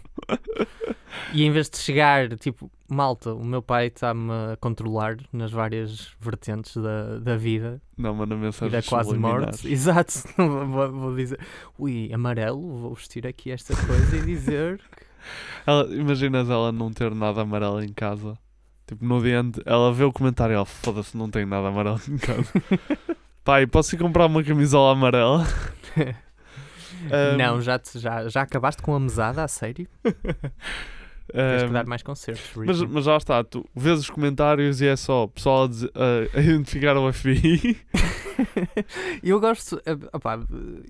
e 1.33 1.43
em 1.45 1.51
vez 1.51 1.69
de 1.69 1.77
chegar, 1.77 2.35
tipo, 2.37 2.69
malta, 2.89 3.33
o 3.33 3.43
meu 3.43 3.61
pai 3.61 3.87
está-me 3.87 4.31
a 4.31 4.57
controlar 4.59 5.17
nas 5.33 5.51
várias 5.51 6.09
vertentes 6.19 6.75
da, 6.77 7.19
da 7.19 7.35
vida 7.37 7.81
Não, 7.97 8.13
manda 8.13 8.35
e 8.35 8.37
mensagens 8.37 8.71
da 8.85 8.89
quase 8.89 9.17
morte. 9.17 9.67
Exato. 9.71 10.13
vou, 10.37 10.91
vou 10.91 11.15
dizer, 11.15 11.39
ui, 11.79 12.11
amarelo, 12.13 12.61
vou 12.79 12.93
vestir 12.93 13.25
aqui 13.27 13.51
esta 13.51 13.75
coisa 13.75 14.17
e 14.17 14.21
dizer. 14.21 14.79
Ela, 15.65 15.85
imaginas 15.95 16.47
ela 16.51 16.71
não 16.71 16.93
ter 16.93 17.09
nada 17.15 17.41
amarelo 17.41 17.81
em 17.83 17.91
casa. 17.91 18.37
Tipo, 18.85 19.03
no 19.03 19.19
dia 19.23 19.39
ante- 19.39 19.59
ela 19.65 19.91
vê 19.91 20.03
o 20.03 20.13
comentário 20.13 20.53
e 20.53 20.55
ela 20.55 20.65
foda-se, 20.65 21.17
não 21.17 21.27
tem 21.31 21.43
nada 21.47 21.69
amarelo 21.69 21.99
em 22.07 22.17
casa. 22.19 22.53
Pai, 23.43 23.65
posso 23.65 23.95
ir 23.95 23.97
comprar 23.97 24.27
uma 24.27 24.43
camisola 24.43 24.91
amarela? 24.93 25.43
Um, 27.05 27.37
Não, 27.37 27.59
já, 27.61 27.79
te- 27.79 27.97
já, 27.97 28.27
já 28.29 28.43
acabaste 28.43 28.81
com 28.83 28.93
a 28.95 28.99
mesada, 28.99 29.43
a 29.43 29.47
sério? 29.47 29.87
Tens 31.35 31.63
que 31.63 31.69
dar 31.73 31.85
mais 31.85 32.01
concertos. 32.03 32.51
mas, 32.55 32.81
mas 32.81 33.05
já 33.05 33.17
está, 33.17 33.43
tu 33.43 33.65
vês 33.75 33.99
os 33.99 34.09
comentários 34.09 34.81
e 34.81 34.87
é 34.87 34.95
só 34.95 35.27
pessoal 35.27 35.63
a, 35.65 35.67
dizer- 35.67 35.91
a- 35.95 36.37
a 36.39 36.41
identificar 36.41 36.95
o 36.97 37.11
FBI. 37.11 37.77
eu 39.23 39.39
gosto. 39.39 39.81
eh, 39.85 39.97
opá, 40.13 40.39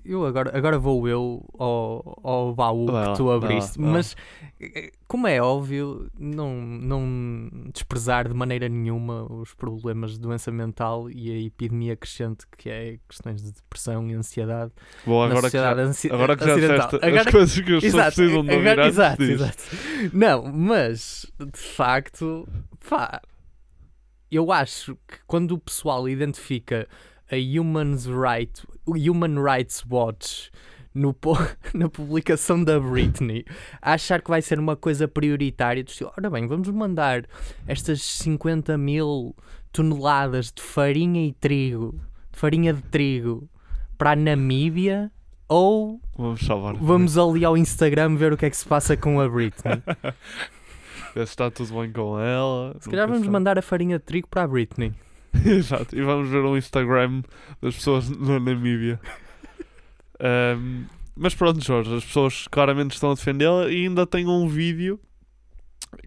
eu 0.04 0.24
agora, 0.26 0.56
agora 0.56 0.78
vou 0.78 1.08
eu 1.08 1.44
ao, 1.58 2.20
ao 2.22 2.54
baú 2.54 2.90
lá, 2.90 3.10
que 3.12 3.16
tu 3.18 3.30
abriste, 3.30 3.78
vai 3.78 3.86
lá. 3.86 3.92
mas 3.92 4.16
eh, 4.60 4.90
como 5.06 5.26
é 5.26 5.40
óbvio, 5.40 6.10
não, 6.18 6.54
não 6.60 7.68
desprezar 7.72 8.28
de 8.28 8.34
maneira 8.34 8.68
nenhuma 8.68 9.24
os 9.32 9.54
problemas 9.54 10.12
de 10.12 10.20
doença 10.20 10.50
mental 10.50 11.10
e 11.10 11.30
a 11.30 11.40
epidemia 11.46 11.96
crescente 11.96 12.44
que 12.56 12.68
é 12.68 12.98
questões 13.08 13.42
de 13.42 13.52
depressão 13.52 14.08
e 14.10 14.14
ansiedade 14.14 14.72
Bom, 15.04 15.22
agora 15.22 15.50
que 15.50 15.56
já, 15.56 15.70
agora 15.70 16.36
que 16.36 16.44
já 16.44 16.54
disseste 16.54 16.96
Agora- 16.96 17.20
as 17.20 17.26
coisas 17.30 17.60
que 17.60 17.74
as 17.74 17.82
pessoas 17.82 18.14
precisam 18.14 18.44
de 18.44 18.54
ouvir 18.54 18.68
agora- 18.68 18.88
exato, 18.88 19.22
exato. 19.22 19.62
Não, 20.12 20.44
mas 20.52 21.30
de 21.38 21.58
facto, 21.60 22.48
pá, 22.88 23.20
eu 24.30 24.50
acho 24.50 24.96
que 25.06 25.18
quando 25.26 25.52
o 25.52 25.58
pessoal 25.58 26.08
identifica 26.08 26.88
a 27.30 27.36
Human's 27.36 28.06
Right, 28.06 28.62
o 28.84 28.96
Human 28.96 29.42
Rights 29.42 29.84
Watch 29.88 30.50
no, 30.94 31.14
na 31.74 31.88
publicação 31.88 32.62
da 32.62 32.80
Britney, 32.80 33.44
a 33.82 33.92
achar 33.92 34.22
que 34.22 34.30
vai 34.30 34.40
ser 34.40 34.58
uma 34.58 34.74
coisa 34.74 35.06
prioritária, 35.06 35.84
do 35.84 35.88
estilo, 35.88 36.12
ora 36.16 36.30
bem, 36.30 36.46
vamos 36.46 36.68
mandar 36.70 37.26
estas 37.66 38.02
50 38.02 38.76
mil 38.78 39.36
toneladas 39.70 40.50
de 40.50 40.62
farinha 40.62 41.26
e 41.26 41.32
trigo, 41.32 42.00
de 42.32 42.38
farinha 42.38 42.72
de 42.72 42.82
trigo, 42.82 43.48
para 43.98 44.12
a 44.12 44.16
Namíbia 44.16 45.10
ou 45.48 46.00
Vamos 46.16 46.44
salvar. 46.44 46.74
Vamos 46.76 47.18
ali 47.18 47.44
ao 47.44 47.56
Instagram 47.56 48.16
ver 48.16 48.32
o 48.32 48.36
que 48.36 48.46
é 48.46 48.50
que 48.50 48.56
se 48.56 48.66
passa 48.66 48.96
com 48.96 49.20
a 49.20 49.28
Britney. 49.28 49.82
Se 51.12 51.22
está 51.22 51.50
tudo 51.50 51.80
bem 51.80 51.90
com 51.90 52.20
ela. 52.20 52.76
Se 52.78 52.90
calhar 52.90 53.08
vamos 53.08 53.26
mandar 53.26 53.58
a 53.58 53.62
farinha 53.62 53.98
de 53.98 54.04
trigo 54.04 54.28
para 54.28 54.42
a 54.42 54.46
Britney. 54.46 54.92
Exato, 55.44 55.96
e 55.96 56.02
vamos 56.02 56.28
ver 56.28 56.44
o 56.44 56.56
Instagram 56.56 57.22
das 57.60 57.74
pessoas 57.74 58.08
na 58.10 58.40
Namíbia. 58.40 59.00
Ahm, 60.20 60.84
mas 61.16 61.34
pronto, 61.34 61.62
Jorge, 61.62 61.94
as 61.94 62.04
pessoas 62.04 62.48
claramente 62.48 62.92
estão 62.92 63.10
a 63.10 63.14
defendê-la 63.14 63.70
e 63.70 63.86
ainda 63.86 64.06
tem 64.06 64.26
um 64.26 64.48
vídeo 64.48 65.00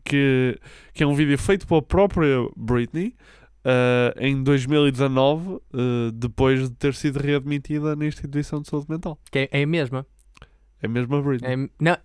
que, 0.03 0.59
que 0.93 1.03
é 1.03 1.07
um 1.07 1.15
vídeo 1.15 1.37
feito 1.37 1.67
pela 1.67 1.81
própria 1.81 2.37
Britney 2.55 3.15
ah, 3.63 4.13
em 4.17 4.41
2019, 4.41 5.59
ah, 5.73 6.11
depois 6.13 6.69
de 6.69 6.75
ter 6.75 6.93
sido 6.93 7.19
readmitida 7.19 7.95
na 7.95 8.05
instituição 8.05 8.61
de 8.61 8.69
saúde 8.69 8.87
mental. 8.89 9.19
Que 9.31 9.49
é, 9.51 9.59
é 9.61 9.63
a 9.63 9.67
mesma. 9.67 10.05
É 10.81 10.87
mesmo 10.87 11.17
a 11.17 11.21
Britney. 11.21 11.51
É, 11.51 11.69
não. 11.79 11.97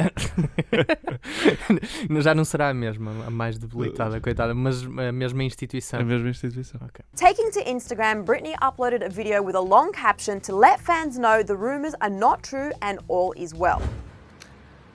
Já 2.22 2.34
não 2.34 2.44
será 2.44 2.70
a 2.70 2.74
mesma, 2.74 3.12
a 3.26 3.30
mais 3.30 3.56
debilitada, 3.56 4.20
coitada, 4.20 4.52
mas 4.52 4.82
a 4.82 5.12
mesma 5.12 5.44
instituição. 5.44 6.00
É 6.00 6.02
a 6.02 6.06
mesma 6.06 6.28
instituição. 6.28 6.80
Taking 7.14 7.50
to 7.52 7.60
Instagram, 7.60 8.24
Britney 8.24 8.54
uploaded 8.60 9.04
a 9.04 9.08
video 9.08 9.42
with 9.44 9.54
a 9.54 9.60
long 9.60 9.92
caption 9.92 10.40
to 10.40 10.56
let 10.56 10.80
fans 10.80 11.16
know 11.16 11.44
the 11.44 11.54
rumors 11.54 11.94
are 12.00 12.10
not 12.10 12.42
true 12.42 12.72
and 12.82 12.98
all 13.06 13.32
is 13.36 13.52
well. 13.54 13.80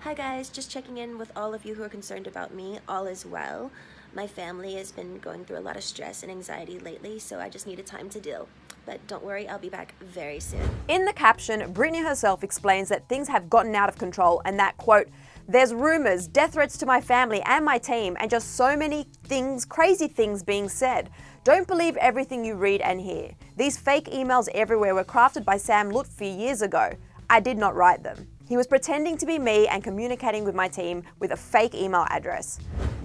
Hi 0.01 0.13
guys, 0.13 0.49
just 0.49 0.69
checking 0.69 0.97
in 0.97 1.17
with 1.17 1.31
all 1.35 1.53
of 1.53 1.65
you 1.65 1.75
who 1.75 1.83
are 1.83 1.89
concerned 1.89 2.27
about 2.27 2.53
me. 2.53 2.79
All 2.87 3.05
is 3.07 3.25
well. 3.25 3.71
My 4.13 4.27
family 4.27 4.75
has 4.75 4.91
been 4.91 5.19
going 5.19 5.45
through 5.45 5.59
a 5.59 5.65
lot 5.65 5.77
of 5.77 5.83
stress 5.83 6.23
and 6.23 6.31
anxiety 6.31 6.79
lately, 6.79 7.19
so 7.19 7.39
I 7.39 7.49
just 7.49 7.67
needed 7.67 7.85
time 7.85 8.09
to 8.09 8.19
deal. 8.19 8.47
But 8.89 9.05
don't 9.05 9.23
worry, 9.23 9.47
I'll 9.47 9.59
be 9.59 9.69
back 9.69 9.93
very 10.01 10.39
soon. 10.39 10.67
In 10.87 11.05
the 11.05 11.13
caption, 11.13 11.61
Britney 11.75 12.03
herself 12.03 12.43
explains 12.43 12.89
that 12.89 13.07
things 13.07 13.27
have 13.27 13.47
gotten 13.47 13.75
out 13.75 13.87
of 13.87 13.99
control 13.99 14.41
and 14.45 14.57
that, 14.57 14.77
quote, 14.77 15.07
there's 15.47 15.75
rumors, 15.75 16.27
death 16.27 16.53
threats 16.53 16.75
to 16.79 16.87
my 16.87 16.99
family 16.99 17.39
and 17.45 17.63
my 17.63 17.77
team, 17.77 18.17
and 18.19 18.31
just 18.31 18.55
so 18.55 18.75
many 18.75 19.05
things, 19.25 19.63
crazy 19.63 20.07
things 20.07 20.41
being 20.41 20.67
said. 20.67 21.11
Don't 21.43 21.67
believe 21.67 21.97
everything 21.97 22.43
you 22.43 22.55
read 22.55 22.81
and 22.81 22.99
hear. 22.99 23.29
These 23.57 23.77
fake 23.77 24.05
emails 24.05 24.49
everywhere 24.55 24.95
were 24.95 25.03
crafted 25.03 25.45
by 25.45 25.57
Sam 25.57 25.91
Lutfi 25.91 26.39
years 26.39 26.63
ago. 26.63 26.89
I 27.29 27.41
did 27.41 27.59
not 27.59 27.75
write 27.75 28.01
them. 28.01 28.27
He 28.47 28.57
was 28.57 28.65
pretending 28.65 29.17
to 29.19 29.27
be 29.27 29.37
me 29.37 29.67
and 29.67 29.83
communicating 29.83 30.45
with 30.45 30.55
my 30.55 30.67
team 30.67 31.03
with 31.19 31.29
a 31.29 31.37
fake 31.37 31.75
email 31.75 32.07
address. 32.09 32.57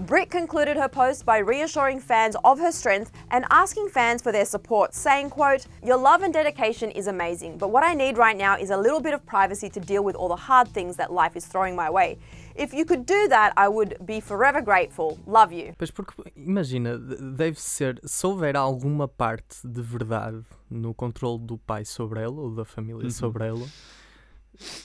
Brit 0.07 0.29
concluded 0.31 0.77
her 0.77 0.89
post 0.89 1.25
by 1.25 1.39
reassuring 1.39 1.99
fans 1.99 2.37
of 2.45 2.59
her 2.59 2.71
strength 2.73 3.11
and 3.31 3.47
asking 3.51 3.89
fans 3.89 4.21
for 4.21 4.33
their 4.33 4.45
support, 4.45 4.93
saying, 4.95 5.31
quote, 5.31 5.67
Your 5.83 5.97
love 5.97 6.23
and 6.23 6.33
dedication 6.33 6.91
is 6.91 7.07
amazing, 7.07 7.57
but 7.57 7.71
what 7.71 7.83
I 7.83 7.95
need 7.95 8.19
right 8.19 8.37
now 8.37 8.55
is 8.59 8.71
a 8.71 8.77
little 8.77 9.01
bit 9.01 9.15
of 9.15 9.25
privacy 9.25 9.71
to 9.71 9.81
deal 9.81 10.05
with 10.05 10.15
all 10.15 10.29
the 10.29 10.37
hard 10.37 10.69
things 10.69 10.97
that 10.97 11.11
life 11.11 11.37
is 11.37 11.47
throwing 11.47 11.75
my 11.75 11.89
way. 11.89 12.19
If 12.55 12.75
you 12.75 12.85
could 12.85 13.07
do 13.07 13.29
that, 13.29 13.55
I 13.57 13.69
would 13.69 13.97
be 14.05 14.21
forever 14.21 14.61
grateful. 14.61 15.19
Love 15.27 15.53
you. 15.53 15.73
Pois 15.79 15.91
porque, 15.91 16.13
imagina, 16.37 16.99
deve 16.99 17.59
ser, 17.59 17.99
se 18.05 18.27
houver 18.27 18.57
alguma 18.57 19.09
parte 19.09 19.67
de 19.67 19.81
verdade 19.81 20.45
no 20.69 20.93
controle 20.93 21.39
do 21.39 21.57
pai 21.57 21.85
sobre 21.87 22.21
ela 22.21 22.41
ou 22.43 22.51
da 22.55 22.65
família 22.67 23.05
Uhum. 23.05 23.11
sobre 23.11 23.47
ela, 23.47 23.67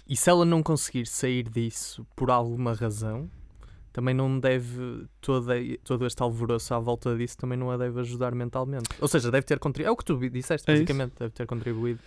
e 0.08 0.16
se 0.16 0.30
ela 0.30 0.46
não 0.46 0.64
conseguir 0.64 1.06
sair 1.08 1.44
disso 1.50 2.08
por 2.16 2.32
alguma 2.32 2.74
razão, 2.74 3.30
também 3.92 4.14
não 4.14 4.40
deve, 4.40 5.06
toda, 5.22 5.54
todo 5.84 6.06
este 6.06 6.22
alvoroço 6.22 6.74
à 6.74 6.80
volta 6.80 7.16
disso 7.18 7.38
também 7.38 7.58
não 7.58 7.72
a 7.72 7.78
deve 7.78 8.00
ajudar 8.00 8.34
mentalmente. 8.36 8.90
Ou 9.00 9.08
seja, 9.08 9.30
deve 9.32 9.46
ter 9.46 9.60
contribuído, 9.60 9.90
é 9.90 9.92
o 9.92 9.96
que 9.98 10.06
tu 10.06 10.18
disseste, 10.30 10.70
É 10.70 10.74
basicamente, 10.74 11.14
deve 11.20 11.32
ter 11.34 11.46
contribuído. 11.48 12.00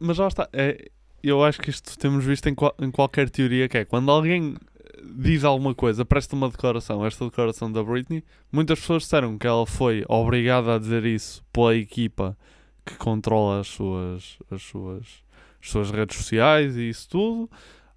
Mas 0.00 0.16
já 0.16 0.28
está. 0.28 0.48
É, 0.52 0.90
eu 1.22 1.42
acho 1.42 1.60
que 1.60 1.70
isto 1.70 1.98
temos 1.98 2.24
visto 2.24 2.46
em, 2.48 2.54
qual- 2.54 2.74
em 2.80 2.90
qualquer 2.90 3.28
teoria 3.30 3.68
que 3.68 3.78
é 3.78 3.84
quando 3.84 4.10
alguém 4.10 4.54
eh, 4.84 5.02
diz 5.16 5.42
alguma 5.44 5.74
coisa, 5.74 6.04
presta 6.04 6.36
uma 6.36 6.48
declaração, 6.48 7.04
esta 7.04 7.24
declaração 7.24 7.70
da 7.72 7.82
Britney, 7.82 8.22
muitas 8.52 8.78
pessoas 8.80 9.02
disseram 9.02 9.36
que 9.38 9.46
ela 9.46 9.66
foi 9.66 10.04
obrigada 10.08 10.74
a 10.74 10.78
dizer 10.78 11.04
isso 11.04 11.42
pela 11.52 11.74
equipa 11.74 12.36
que 12.84 12.94
controla 12.96 13.60
as 13.60 13.68
suas, 13.68 14.38
as 14.50 14.62
suas, 14.62 15.06
as 15.62 15.70
suas 15.70 15.90
redes 15.90 16.16
sociais 16.18 16.76
e 16.76 16.88
isso 16.90 17.08
tudo. 17.08 17.50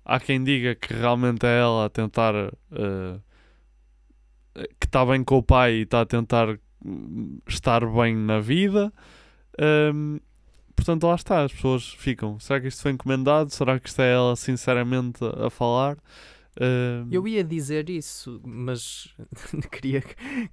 Há 0.09 0.21
quem 0.21 0.41
diga 0.41 0.73
que 0.73 0.93
realmente 0.93 1.45
é 1.45 1.59
ela 1.59 1.85
a 1.85 1.89
tentar 1.89 2.33
eh, 2.71 3.19
que 4.79 4.85
está 4.85 5.05
bem 5.05 5.21
com 5.21 5.37
o 5.37 5.43
pai 5.43 5.73
e 5.73 5.81
está 5.81 5.99
a 6.01 6.05
tentar 6.05 6.57
hum, 6.83 7.39
estar 7.45 7.85
bem 7.85 8.15
na 8.15 8.39
vida. 8.39 8.93
Hum, 9.93 10.17
portanto, 10.75 11.07
lá 11.07 11.15
está, 11.15 11.43
as 11.43 11.51
pessoas 11.51 11.89
ficam. 11.89 12.39
Será 12.39 12.61
que 12.61 12.67
isto 12.67 12.81
foi 12.81 12.91
encomendado? 12.91 13.49
Será 13.49 13.77
que 13.77 13.89
isto 13.89 14.01
é 14.01 14.13
ela 14.13 14.35
sinceramente 14.37 15.19
a 15.25 15.49
falar? 15.49 15.97
Hum, 16.59 17.09
Eu 17.11 17.27
ia 17.27 17.43
dizer 17.43 17.89
isso, 17.89 18.41
mas 18.45 19.13
queria, 19.71 20.01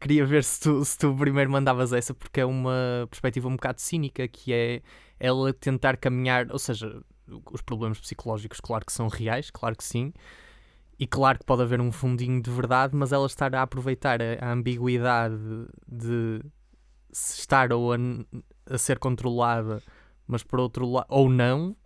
queria 0.01 0.27
ver 0.27 0.43
se 0.43 0.61
tu, 0.61 0.85
se 0.85 0.99
tu 0.99 1.15
primeiro 1.15 1.51
mandavas 1.51 1.93
essa, 1.93 2.13
porque 2.13 2.41
é 2.41 2.45
uma 2.45 3.07
perspectiva 3.09 3.49
um 3.49 3.53
bocado 3.53 3.81
cínica, 3.81 4.27
que 4.27 4.53
é 4.53 4.83
ela 5.19 5.53
tentar 5.53 5.97
caminhar, 5.97 6.51
ou 6.51 6.59
seja, 6.59 7.01
os 7.53 7.63
problemas 7.63 8.01
psicológicos, 8.01 8.61
claro 8.61 8.85
que 8.85 8.93
são 8.93 9.09
reais, 9.09 9.51
claro 9.51 9.77
que 9.77 9.85
sim, 9.85 10.13
e 10.99 11.07
claro 11.07 11.39
que 11.39 11.45
pode 11.45 11.63
haver 11.63 11.81
um 11.81 11.91
fundinho 11.91 12.41
de 12.41 12.51
verdade, 12.51 12.95
mas 12.95 13.13
ela 13.13 13.27
estar 13.27 13.55
a 13.55 13.63
aproveitar 13.63 14.21
a, 14.23 14.47
a 14.47 14.53
ambiguidade 14.53 15.37
de 15.89 16.41
se 17.11 17.41
estar 17.41 17.73
ou 17.73 17.93
a, 17.93 17.97
a 18.67 18.79
ser 18.79 18.99
controlada, 18.99 19.83
mas 20.27 20.43
por 20.43 20.61
outro 20.61 20.91
lado, 20.91 21.07
ou 21.09 21.29
não, 21.29 21.77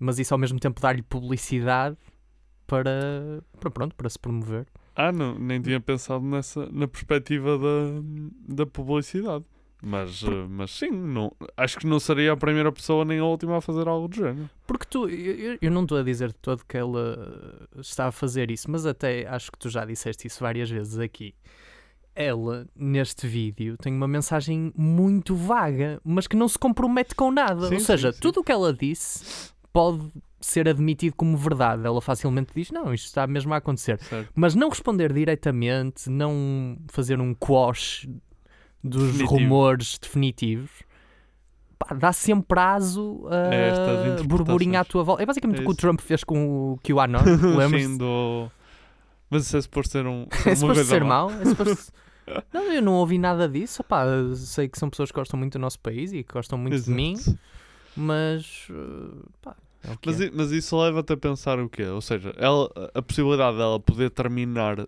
mas 0.00 0.18
isso 0.18 0.34
ao 0.34 0.38
mesmo 0.38 0.58
tempo 0.58 0.80
dar-lhe 0.80 1.02
publicidade 1.02 1.96
para, 2.66 3.42
para, 3.58 3.70
pronto, 3.70 3.94
para 3.94 4.08
se 4.08 4.18
promover. 4.18 4.66
Ah, 4.94 5.12
não, 5.12 5.38
nem 5.38 5.60
tinha 5.60 5.80
pensado 5.80 6.24
nessa, 6.24 6.68
na 6.72 6.88
perspectiva 6.88 7.56
da, 7.56 8.54
da 8.54 8.66
publicidade. 8.66 9.44
Mas, 9.80 10.22
eh, 10.24 10.46
mas 10.48 10.72
sim, 10.72 10.90
não, 10.90 11.32
acho 11.56 11.78
que 11.78 11.86
não 11.86 12.00
seria 12.00 12.32
a 12.32 12.36
primeira 12.36 12.72
pessoa 12.72 13.04
nem 13.04 13.20
a 13.20 13.24
última 13.24 13.58
a 13.58 13.60
fazer 13.60 13.86
algo 13.86 14.08
do 14.08 14.16
género. 14.16 14.50
Porque 14.66 14.84
tu, 14.84 15.08
eu, 15.08 15.56
eu- 15.62 15.70
não 15.70 15.82
estou 15.82 15.98
a 15.98 16.02
dizer 16.02 16.28
de 16.28 16.34
todo 16.34 16.64
que 16.66 16.76
ela 16.76 17.68
está 17.78 18.06
a 18.06 18.12
fazer 18.12 18.50
isso, 18.50 18.68
mas 18.70 18.84
até 18.86 19.26
acho 19.28 19.52
que 19.52 19.58
tu 19.58 19.70
já 19.70 19.84
disseste 19.84 20.26
isso 20.26 20.40
várias 20.40 20.68
vezes 20.68 20.98
aqui. 20.98 21.32
Ela, 22.14 22.66
neste 22.74 23.28
vídeo, 23.28 23.76
tem 23.76 23.92
uma 23.94 24.08
mensagem 24.08 24.72
muito 24.76 25.36
vaga, 25.36 26.00
mas 26.04 26.26
que 26.26 26.34
não 26.34 26.48
se 26.48 26.58
compromete 26.58 27.14
com 27.14 27.30
nada. 27.30 27.68
Sim, 27.68 27.74
Ou 27.74 27.80
seja, 27.80 28.08
sim, 28.10 28.16
sim. 28.16 28.20
tudo 28.20 28.40
o 28.40 28.44
que 28.44 28.50
ela 28.50 28.72
disse 28.72 29.52
pode 29.72 30.02
ser 30.40 30.68
admitido 30.68 31.14
como 31.14 31.36
verdade. 31.36 31.86
Ela 31.86 32.00
facilmente 32.02 32.50
diz: 32.52 32.72
Não, 32.72 32.92
isto 32.92 33.06
está 33.06 33.24
mesmo 33.28 33.54
a 33.54 33.58
acontecer. 33.58 34.00
Certo. 34.02 34.32
Mas 34.34 34.56
não 34.56 34.68
responder 34.68 35.12
diretamente, 35.12 36.10
não 36.10 36.76
fazer 36.88 37.20
um 37.20 37.32
quash 37.34 38.08
dos 38.82 39.12
Definitivo. 39.12 39.30
rumores 39.34 39.98
definitivos, 39.98 40.70
pá, 41.78 41.94
dá 41.94 42.12
sempre 42.12 42.46
prazo 42.46 43.26
a 43.28 44.22
burburinho 44.22 44.78
à 44.78 44.84
tua 44.84 45.02
volta. 45.02 45.22
É 45.22 45.26
basicamente 45.26 45.58
É 45.58 45.62
o 45.62 45.64
que 45.66 45.70
o. 45.70 45.74
Trump 45.74 46.00
fez 46.00 46.24
com 46.24 46.72
o 46.72 46.78
QAnon, 46.82 47.20
lembras? 47.56 47.98
do... 47.98 48.50
Mas 49.30 49.46
isso 49.46 49.56
é 49.56 49.60
suposto 49.60 49.92
ser 49.92 50.06
um, 50.06 50.26
É 50.46 50.54
suposto 50.54 50.84
ser 50.84 51.04
mau? 51.04 51.30
É 51.30 51.44
suposto... 51.44 51.92
Não, 52.52 52.62
eu 52.70 52.82
não 52.82 52.92
ouvi 52.96 53.16
nada 53.16 53.48
disso. 53.48 53.80
Opá, 53.80 54.04
sei 54.34 54.68
que 54.68 54.78
são 54.78 54.90
pessoas 54.90 55.10
que 55.10 55.18
gostam 55.18 55.38
muito 55.38 55.54
do 55.54 55.58
nosso 55.62 55.80
país 55.80 56.12
e 56.12 56.22
que 56.22 56.30
gostam 56.30 56.58
muito 56.58 56.78
de 56.78 56.90
mim. 56.90 57.14
Exato. 57.14 57.38
Mas, 57.96 58.68
uh, 58.68 59.26
pá, 59.40 59.56
é 59.82 59.94
Mas, 60.04 60.20
é. 60.20 60.30
mas 60.32 60.50
isso 60.52 60.78
leva-te 60.78 61.12
a 61.14 61.16
pensar 61.16 61.58
o 61.58 61.70
quê? 61.70 61.84
Ou 61.84 62.02
seja, 62.02 62.34
ela, 62.36 62.70
a 62.94 63.00
possibilidade 63.00 63.56
dela 63.56 63.80
poder 63.80 64.10
terminar 64.10 64.86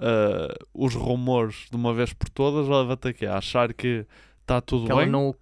ah, 0.00 0.54
os 0.74 0.94
rumores 0.94 1.66
de 1.70 1.76
uma 1.76 1.92
vez 1.94 2.12
por 2.12 2.28
todas 2.28 2.66
leva-te 2.68 3.08
a 3.08 3.12
quê? 3.12 3.26
A 3.26 3.38
achar 3.38 3.72
que 3.74 4.06
está 4.40 4.60
tudo 4.60 4.86
Que 4.86 4.94
bem? 4.94 5.08
não 5.10 5.34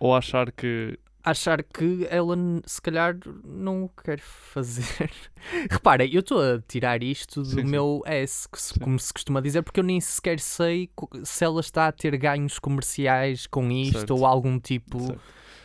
Ou 0.00 0.14
achar 0.14 0.50
que. 0.50 0.98
achar 1.22 1.62
que 1.62 2.06
ela 2.10 2.36
se 2.66 2.80
calhar 2.82 3.16
não 3.44 3.84
o 3.84 3.88
quer 3.88 4.18
fazer. 4.20 5.10
Reparem, 5.70 6.12
eu 6.12 6.20
estou 6.20 6.40
a 6.40 6.60
tirar 6.66 7.02
isto 7.02 7.40
do 7.42 7.46
Sim, 7.48 7.56
sim. 7.62 7.64
meu 7.64 8.02
S, 8.06 8.48
que 8.48 8.60
se- 8.60 8.78
como 8.78 8.98
se 8.98 9.12
costuma 9.12 9.40
dizer, 9.40 9.62
porque 9.62 9.80
eu 9.80 9.84
nem 9.84 10.00
sequer 10.00 10.38
sei 10.40 10.90
se 11.22 11.44
ela 11.44 11.60
está 11.60 11.86
a 11.88 11.92
ter 11.92 12.16
ganhos 12.16 12.58
comerciais 12.58 13.46
com 13.46 13.70
isto 13.70 13.98
Certo. 13.98 14.16
ou 14.16 14.26
algum 14.26 14.58
tipo 14.58 14.98
Certo. 15.00 15.20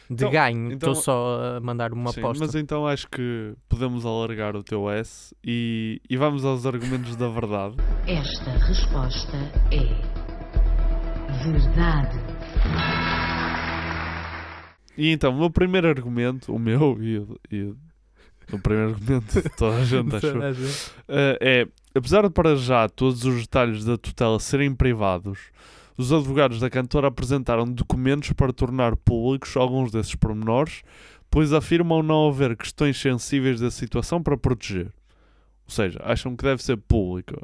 De 0.09 0.15
Então- 0.15 0.31
ganho. 0.31 0.71
então- 0.71 0.91
Estou 0.91 0.95
só 0.95 1.57
a 1.57 1.59
mandar 1.59 1.93
uma 1.93 2.11
Sim, 2.11 2.19
aposta. 2.21 2.43
mas 2.45 2.55
então 2.55 2.87
acho 2.87 3.07
que 3.09 3.53
podemos 3.67 4.05
alargar 4.05 4.55
o 4.55 4.63
teu 4.63 4.89
S 4.89 5.35
e, 5.45 6.01
e 6.09 6.17
vamos 6.17 6.43
aos 6.43 6.65
argumentos 6.65 7.15
da 7.15 7.29
verdade. 7.29 7.75
Esta 8.07 8.51
resposta 8.51 9.37
é 9.71 11.43
verdade. 11.43 12.17
E 14.97 15.11
então, 15.11 15.31
o 15.33 15.37
meu 15.39 15.49
primeiro 15.49 15.87
argumento, 15.87 16.53
o 16.53 16.59
meu 16.59 16.97
e, 17.01 17.17
o- 17.19 17.39
e 17.51 17.61
o- 17.63 18.59
primeiro 18.61 18.89
argumento 18.93 19.41
de 19.41 19.49
toda 19.49 19.77
a 19.77 19.85
gente, 19.85 20.15
acho 20.25 20.91
eh, 21.07 21.37
é, 21.39 21.67
apesar 21.95 22.23
de 22.23 22.29
para 22.31 22.55
já 22.55 22.89
todos 22.89 23.23
os 23.23 23.41
detalhes 23.41 23.85
da 23.85 23.97
tutela 23.97 24.39
serem 24.39 24.73
privados, 24.73 25.39
os 25.99 26.13
advogados 26.13 26.61
da 26.61 26.69
cantora 26.69 27.09
apresentaram 27.09 27.65
documentos 27.65 28.31
para 28.31 28.53
tornar 28.53 28.95
públicos 28.95 29.57
alguns 29.57 29.91
desses 29.91 30.15
pormenores, 30.15 30.81
pois 31.29 31.51
afirmam 31.51 32.01
não 32.01 32.29
haver 32.29 32.55
questões 32.55 32.97
sensíveis 32.97 33.59
da 33.59 33.69
situação 33.69 34.23
para 34.23 34.37
proteger. 34.37 34.93
Ou 35.65 35.71
seja, 35.71 35.99
acham 36.01 36.37
que 36.37 36.43
deve 36.45 36.63
ser 36.63 36.77
público. 36.77 37.35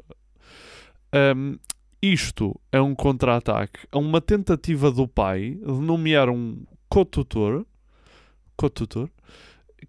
Ahm, 1.12 1.56
isto 2.00 2.58
é 2.72 2.80
um 2.80 2.94
contra-ataque 2.94 3.80
a 3.92 3.98
uma 3.98 4.22
tentativa 4.22 4.90
do 4.90 5.06
pai 5.06 5.50
de 5.50 5.72
nomear 5.72 6.30
um 6.30 6.64
co-tutor, 6.88 7.66
co-tutor 8.56 9.10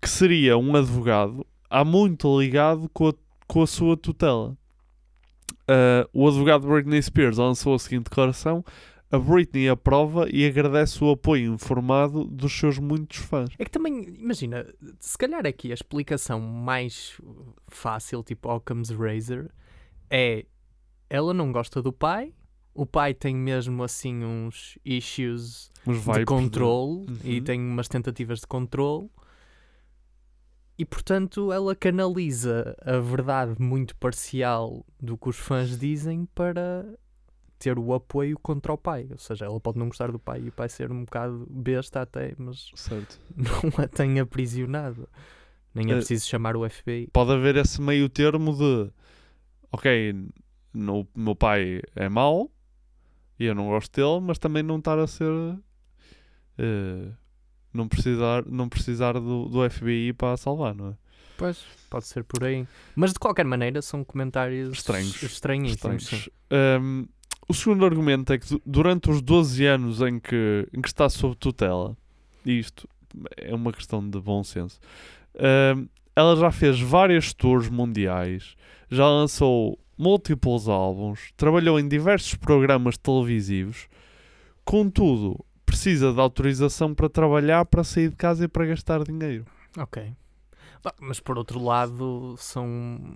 que 0.02 0.10
seria 0.10 0.58
um 0.58 0.76
advogado 0.76 1.48
há 1.70 1.86
muito 1.86 2.38
ligado 2.38 2.90
com 2.90 3.08
a, 3.08 3.14
com 3.48 3.62
a 3.62 3.68
sua 3.68 3.96
tutela. 3.96 4.58
Ah, 5.68 6.08
o 6.14 6.28
advogado 6.28 6.68
Britney 6.68 7.02
Spears 7.02 7.38
lançou 7.38 7.74
a 7.76 7.80
seguinte 7.80 8.06
declaração: 8.06 8.64
A 9.12 9.18
Britney 9.20 9.68
aprova 9.70 10.28
e 10.32 10.46
agradece 10.46 11.04
o 11.04 11.12
apoio 11.12 11.54
informado 11.54 12.24
dos 12.26 12.54
seus 12.58 12.78
muitos 12.80 13.18
fãs. 13.20 13.50
É 13.60 13.66
que 13.66 13.72
também, 13.72 14.04
imagina, 14.20 14.66
se 15.00 15.18
calhar 15.18 15.46
aqui 15.46 15.72
a 15.72 15.74
explicação 15.74 16.40
mais 16.40 17.20
fácil, 17.68 18.24
tipo 18.24 18.50
Occam's 18.50 18.90
Razor, 18.90 19.50
é 20.10 20.46
ela 21.10 21.34
não 21.34 21.52
gosta 21.54 21.82
do 21.82 21.92
pai, 21.94 22.34
o 22.74 22.86
pai 22.86 23.14
tem 23.14 23.34
mesmo 23.36 23.82
assim 23.84 24.24
uns 24.26 24.78
issues 24.86 25.72
Uns 25.86 26.04
de 26.04 26.12
de- 26.20 26.26
controle 26.26 27.06
e 27.24 27.38
Uhum. 27.40 27.44
tem 27.44 27.62
umas 27.62 27.88
tentativas 27.88 28.40
de 28.42 28.48
controle. 28.48 29.10
E 30.78 30.86
portanto 30.86 31.52
ela 31.52 31.76
canaliza 31.76 32.76
a 32.82 32.98
verdade 33.00 33.56
muito 33.60 33.96
parcial 33.96 34.86
do 35.00 35.18
que 35.18 35.30
os 35.30 35.38
fãs 35.38 35.78
dizem 35.80 36.26
para 36.36 36.86
ter 37.58 37.80
o 37.80 37.94
apoio 37.94 38.38
contra 38.38 38.72
o 38.72 38.78
pai. 38.78 39.08
Ou 39.12 39.18
seja, 39.18 39.46
ela 39.46 39.60
pode 39.60 39.80
não 39.80 39.88
gostar 39.88 40.12
do 40.12 40.20
pai 40.20 40.42
e 40.42 40.50
o 40.50 40.52
pai 40.52 40.70
ser 40.70 40.92
um 40.92 41.04
bocado 41.04 41.48
besta 41.50 42.02
até, 42.02 42.36
mas 42.38 42.70
Certo. 42.76 43.20
não 43.36 43.84
a 43.84 43.88
tem 43.88 44.20
aprisionado. 44.20 45.10
Nem 45.74 45.88
é 45.90 45.94
Eh, 45.94 45.96
preciso 45.96 46.28
chamar 46.28 46.56
o 46.56 46.68
FBI. 46.70 47.08
Pode 47.12 47.32
haver 47.32 47.56
esse 47.56 47.82
meio 47.82 48.08
termo 48.08 48.56
de 48.56 48.92
ok, 49.72 50.14
no, 50.74 51.02
o 51.02 51.08
meu 51.16 51.36
pai 51.36 51.82
é 51.96 52.08
mau 52.08 52.52
e 53.40 53.46
eu 53.46 53.56
não 53.56 53.68
gosto 53.70 53.92
dele, 53.96 54.20
mas 54.22 54.38
também 54.38 54.62
não 54.62 54.78
estar 54.78 55.00
a 55.00 55.08
ser 55.08 55.32
eh, 56.60 57.12
não 57.78 57.88
precisar, 57.88 58.44
não 58.46 58.68
precisar 58.68 59.14
do, 59.14 59.46
do 59.48 59.70
FBI 59.70 60.12
para 60.14 60.34
a 60.34 60.38
salvar, 60.38 60.76
não 60.76 60.90
é? 60.90 60.94
Pois, 61.38 61.64
pode 61.90 62.08
ser 62.08 62.24
por 62.24 62.44
aí. 62.44 62.66
Mas 62.96 63.14
de 63.14 63.20
qualquer 63.20 63.46
maneira 63.46 63.82
são 63.82 64.04
comentários 64.04 64.72
Estranhos. 64.72 65.22
estranhíssimos. 65.22 66.02
Estranhos. 66.04 66.24
sim. 66.26 66.32
Um, 66.82 67.06
o 67.48 67.54
segundo 67.54 67.86
argumento 67.86 68.34
é 68.34 68.38
que 68.40 68.50
du- 68.50 68.62
durante 68.66 69.10
os 69.12 69.22
12 69.22 69.64
anos 69.66 70.02
em 70.02 70.20
que, 70.20 70.68
em 70.74 70.82
que 70.82 70.88
está 70.88 71.08
sob 71.08 71.36
tutela, 71.36 71.96
e 72.44 72.58
isto 72.60 72.90
é 73.38 73.54
uma 73.54 73.72
questão 73.72 74.08
de 74.10 74.20
bom 74.20 74.44
senso, 74.44 74.80
um, 75.76 75.88
ela 76.16 76.36
já 76.36 76.50
fez 76.52 76.80
várias 76.80 77.32
tours 77.34 77.70
mundiais, 77.70 78.56
já 78.90 79.06
lançou 79.08 79.78
múltiplos 79.96 80.68
álbuns, 80.68 81.32
trabalhou 81.38 81.80
em 81.80 81.88
diversos 81.88 82.34
programas 82.36 82.98
televisivos, 82.98 83.88
contudo, 84.66 85.40
precisa 85.78 86.12
de 86.12 86.20
autorização 86.20 86.94
para 86.96 87.08
trabalhar, 87.08 87.64
para 87.66 87.84
sair 87.84 88.10
de 88.10 88.16
casa 88.16 88.46
e 88.46 88.48
para 88.48 88.66
gastar 88.66 89.04
dinheiro. 89.04 89.46
Ok. 89.78 90.12
Mas 91.00 91.20
por 91.20 91.38
outro 91.38 91.64
lado, 91.64 92.36
são. 92.38 93.16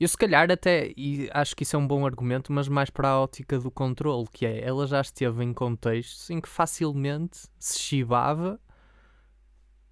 Eu 0.00 0.08
se 0.08 0.16
calhar 0.16 0.50
até, 0.50 0.92
e 0.96 1.28
acho 1.32 1.54
que 1.54 1.62
isso 1.62 1.76
é 1.76 1.78
um 1.78 1.86
bom 1.86 2.04
argumento, 2.06 2.52
mas 2.52 2.68
mais 2.68 2.88
para 2.90 3.10
a 3.10 3.20
ótica 3.20 3.58
do 3.58 3.70
controle, 3.70 4.26
que 4.32 4.44
é, 4.46 4.64
ela 4.66 4.86
já 4.86 5.00
esteve 5.00 5.44
em 5.44 5.52
contextos 5.52 6.30
em 6.30 6.40
que 6.40 6.48
facilmente 6.48 7.46
se 7.58 7.78
chibava 7.78 8.58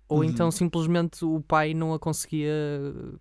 ou 0.08 0.18
Uhum. 0.18 0.24
então 0.24 0.50
simplesmente 0.50 1.24
o 1.24 1.40
pai 1.40 1.72
não 1.72 1.94
a 1.94 1.98
conseguia 1.98 2.50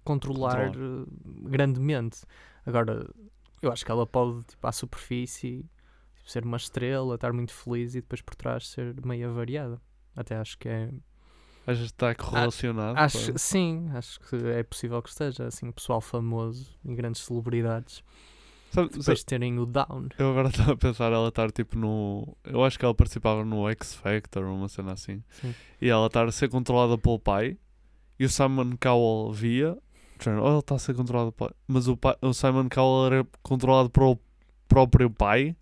controlar 0.04 0.72
Controlar. 0.72 1.06
eh, 1.06 1.06
grandemente. 1.50 2.22
Agora, 2.66 3.08
eu 3.62 3.72
acho 3.72 3.86
que 3.86 3.92
ela 3.92 4.06
pode, 4.08 4.44
tipo, 4.46 4.66
à 4.68 4.72
superfície, 4.72 5.64
ser 6.26 6.44
uma 6.46 6.58
estrela, 6.58 7.16
estar 7.16 7.32
muito 7.34 7.54
feliz 7.54 7.94
e 7.96 8.02
depois 8.02 8.22
por 8.22 8.36
trás 8.36 8.68
ser 8.68 8.96
meio 9.06 9.34
variada. 9.34 9.82
Até 10.16 10.36
acho 10.38 10.58
que 10.58 10.68
é 10.70 10.90
Achas 11.66 11.80
que 11.80 11.86
está 11.86 12.16
correlacionado? 12.16 13.00
Acho, 13.00 13.38
sim, 13.38 13.88
acho 13.94 14.20
que 14.22 14.36
é 14.36 14.64
possível 14.64 15.02
que 15.02 15.10
esteja, 15.10 15.46
assim, 15.46 15.72
pessoal 15.72 16.02
famoso 16.02 16.68
e 16.84 16.94
grandes 16.96 17.22
celebridades 17.22 18.04
Sabe- 18.72 18.88
depois 18.88 19.06
sabe- 19.06 19.18
de 19.20 19.26
terem 19.26 19.60
o 19.60 19.66
down. 19.66 20.08
Eu 20.18 20.32
agora 20.32 20.48
estava 20.50 20.74
a 20.74 20.78
pensar 20.78 21.12
ela 21.12 21.28
estar 21.28 21.52
tipo 21.52 21.78
no. 21.78 22.36
Eu 22.44 22.64
acho 22.64 22.80
que 22.80 22.86
ela 22.86 22.96
participava 22.96 23.46
no 23.46 23.70
X 23.70 23.94
Factor 23.94 24.44
ou 24.46 24.56
uma 24.56 24.68
cena 24.70 24.94
assim. 24.94 25.22
Sim. 25.30 25.54
E 25.80 25.88
ela 25.90 26.08
estar 26.08 26.26
a 26.28 26.32
ser 26.32 26.50
controlada 26.50 26.98
pelo 26.98 27.20
pai. 27.20 27.58
E 28.18 28.26
o 28.26 28.30
Simon 28.30 28.72
Cowell 28.82 29.32
via. 29.34 29.78
dizendo, 30.18 30.42
Oh, 30.44 30.50
ele 30.50 30.60
está 30.60 30.76
a 30.76 30.80
ser 30.80 30.96
controlado 30.96 31.32
pelo 31.32 31.50
pai. 31.50 31.58
Mas 31.68 31.88
o, 31.88 31.96
pai, 31.98 32.16
o 32.22 32.34
Simon 32.34 32.70
Cowell 32.70 33.14
era 33.14 33.28
controlado 33.44 33.90
pelo 33.90 34.18
próprio 34.72 35.10
pai. 35.10 35.54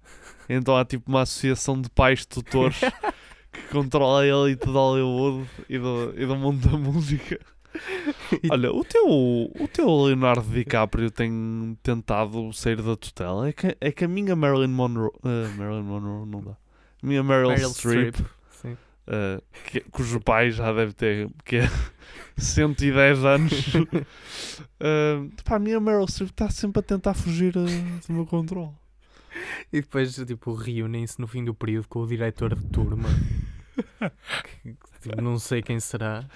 Então 0.47 0.77
há 0.77 0.85
tipo 0.85 1.09
uma 1.09 1.21
associação 1.23 1.81
de 1.81 1.89
pais 1.89 2.25
tutores 2.27 2.79
que 3.51 3.61
controla 3.71 4.23
ele 4.25 4.51
e 4.51 4.55
de 4.55 4.67
Hollywood 4.67 5.49
e 5.67 5.79
do, 5.79 6.13
e 6.15 6.25
do 6.27 6.35
mundo 6.35 6.69
da 6.69 6.77
música. 6.77 7.39
Olha, 8.51 8.71
o 8.71 8.83
teu, 8.83 9.05
o 9.07 9.67
teu 9.71 9.87
Leonardo 10.05 10.41
DiCaprio 10.47 11.09
tem 11.09 11.77
tentado 11.81 12.51
sair 12.53 12.81
da 12.81 12.95
tutela. 12.95 13.49
É 13.49 13.53
que, 13.53 13.77
é 13.81 13.91
que 13.91 14.05
a 14.05 14.07
minha 14.07 14.35
Marilyn 14.35 14.67
Monroe. 14.69 15.11
eh, 15.23 15.47
Marilyn 15.57 15.83
Monroe 15.83 16.25
não 16.27 16.41
dá. 16.41 16.51
A 16.51 17.07
minha 17.07 17.23
Meryl, 17.23 17.49
Meryl 17.49 17.69
Streep, 17.69 18.15
Streep, 18.51 18.77
eh, 19.07 19.41
que- 19.71 19.81
cujo 19.91 20.19
pai 20.19 20.51
já 20.51 20.71
deve 20.73 20.93
ter 20.93 21.29
que 21.45 21.57
é 21.57 21.69
110 22.37 23.25
anos. 23.25 23.53
Eh, 24.81 25.27
pá, 25.43 25.55
a 25.57 25.59
minha 25.59 25.79
Meryl 25.79 26.07
Streep 26.07 26.29
está 26.31 26.49
sempre 26.49 26.79
a 26.79 26.83
tentar 26.83 27.13
fugir 27.13 27.53
eh, 27.57 27.61
do 28.07 28.13
meu 28.13 28.25
controle. 28.25 28.71
E 29.71 29.81
depois, 29.81 30.15
tipo, 30.15 30.53
reúnem-se 30.53 31.19
no 31.19 31.27
fim 31.27 31.43
do 31.43 31.53
período 31.53 31.87
com 31.87 31.99
o 31.99 32.07
diretor 32.07 32.55
de 32.55 32.65
turma. 32.67 33.07
que, 34.63 34.75
tipo, 35.01 35.21
não 35.21 35.37
sei 35.37 35.61
quem 35.61 35.79
será. 35.79 36.27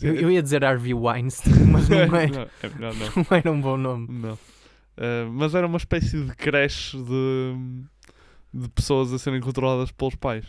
Eu, 0.00 0.14
eu 0.14 0.30
ia 0.30 0.42
dizer 0.42 0.64
Harvey 0.64 0.94
Weinstein, 0.94 1.64
mas 1.66 1.88
não, 1.88 1.98
não, 2.08 2.16
é 2.16 2.28
melhor 2.74 2.94
não. 2.94 3.24
não 3.30 3.36
era 3.36 3.52
um 3.52 3.60
bom 3.60 3.76
nome. 3.76 4.08
Não. 4.10 4.38
Eh, 4.96 5.26
mas 5.30 5.54
era 5.54 5.66
uma 5.66 5.76
espécie 5.76 6.22
de 6.22 6.34
creche 6.34 6.96
de, 6.96 7.54
de 8.52 8.68
pessoas 8.70 9.12
a 9.12 9.18
serem 9.18 9.40
controladas 9.40 9.90
pelos 9.90 10.14
pais. 10.14 10.46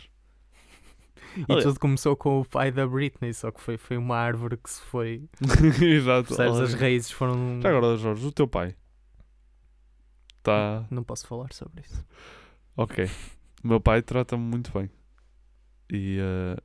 E 1.36 1.44
Olha. 1.48 1.62
tudo 1.62 1.78
começou 1.78 2.16
com 2.16 2.40
o 2.40 2.44
pai 2.44 2.72
da 2.72 2.86
Britney, 2.86 3.32
só 3.34 3.50
que 3.50 3.60
foi, 3.60 3.76
foi 3.76 3.96
uma 3.96 4.16
árvore 4.16 4.56
que 4.56 4.70
se 4.70 4.80
foi. 4.82 5.24
Exato. 5.82 6.34
Percebes? 6.34 6.60
As 6.60 6.74
raízes 6.74 7.10
foram. 7.10 7.60
Já 7.60 7.68
agora, 7.68 7.96
Jorge, 7.96 8.26
o 8.26 8.32
teu 8.32 8.48
pai 8.48 8.74
está. 10.50 10.86
Não 10.90 11.02
posso 11.02 11.26
falar 11.26 11.52
sobre 11.52 11.82
isso. 11.82 12.04
Ok. 12.76 13.08
O 13.64 13.68
meu 13.68 13.80
pai 13.80 14.02
trata-me 14.02 14.42
muito 14.42 14.70
bem. 14.72 14.90
E. 15.92 16.18
eh, 16.20 16.56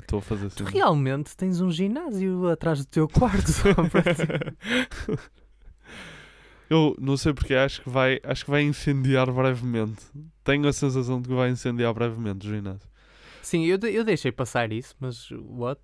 Estou 0.00 0.18
a 0.18 0.22
fazer 0.22 0.46
assim. 0.46 0.56
Tu 0.56 0.64
realmente 0.64 1.36
tens 1.36 1.60
um 1.60 1.70
ginásio 1.70 2.48
atrás 2.50 2.80
do 2.80 2.86
teu 2.86 3.08
quarto. 3.08 3.46
Eu 6.68 6.96
não 6.98 7.16
sei 7.16 7.34
porque 7.34 7.54
acho 7.54 7.82
que 7.82 7.90
vai, 7.90 8.18
acho 8.24 8.44
que 8.44 8.50
vai 8.50 8.62
incendiar 8.62 9.30
brevemente. 9.30 10.02
Tenho 10.42 10.66
a 10.66 10.72
sensação 10.72 11.20
de 11.20 11.28
que 11.28 11.34
vai 11.34 11.50
incendiar 11.50 11.92
brevemente 11.92 12.46
o 12.46 12.50
ginásio. 12.50 12.88
Sim, 13.42 13.64
eu, 13.66 13.76
de- 13.76 13.90
eu 13.92 14.04
deixei 14.04 14.32
passar 14.32 14.72
isso, 14.72 14.94
mas 14.98 15.28
what? 15.32 15.80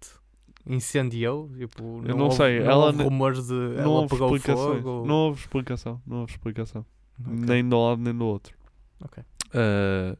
Incendiou? 0.68 1.50
Tipo, 1.56 2.02
Eu 2.04 2.16
não 2.16 2.24
houve- 2.26 2.36
sei, 2.36 2.60
Não 2.60 2.70
ela 2.70 2.90
rumores 2.92 3.46
de 3.46 3.54
não 3.54 3.98
ela 3.98 4.06
pegou 4.06 4.38
fogo? 4.38 4.88
ou- 4.90 5.06
Não 5.06 5.14
houve 5.14 5.40
explicação. 5.40 6.00
Não 6.06 6.20
houve 6.20 6.32
explicação. 6.32 6.84
Ok. 7.20 7.34
Nem 7.36 7.68
de 7.68 7.74
um 7.74 7.84
lado 7.88 8.00
nem 8.02 8.14
do 8.14 8.24
outro. 8.26 8.54
Ok. 9.02 9.22
Uh, 9.48 10.16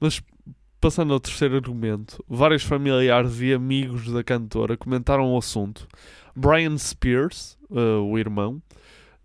mas 0.00 0.20
passando 0.80 1.12
ao 1.12 1.20
terceiro 1.20 1.56
argumento, 1.56 2.24
vários 2.28 2.62
familiares 2.64 3.40
e 3.40 3.52
amigos 3.52 4.10
da 4.10 4.24
cantora 4.24 4.76
comentaram 4.76 5.32
o 5.32 5.36
assunto. 5.38 5.86
Brian 6.34 6.76
Spears, 6.78 7.58
uh, 7.70 8.02
o 8.02 8.18
irmão, 8.18 8.62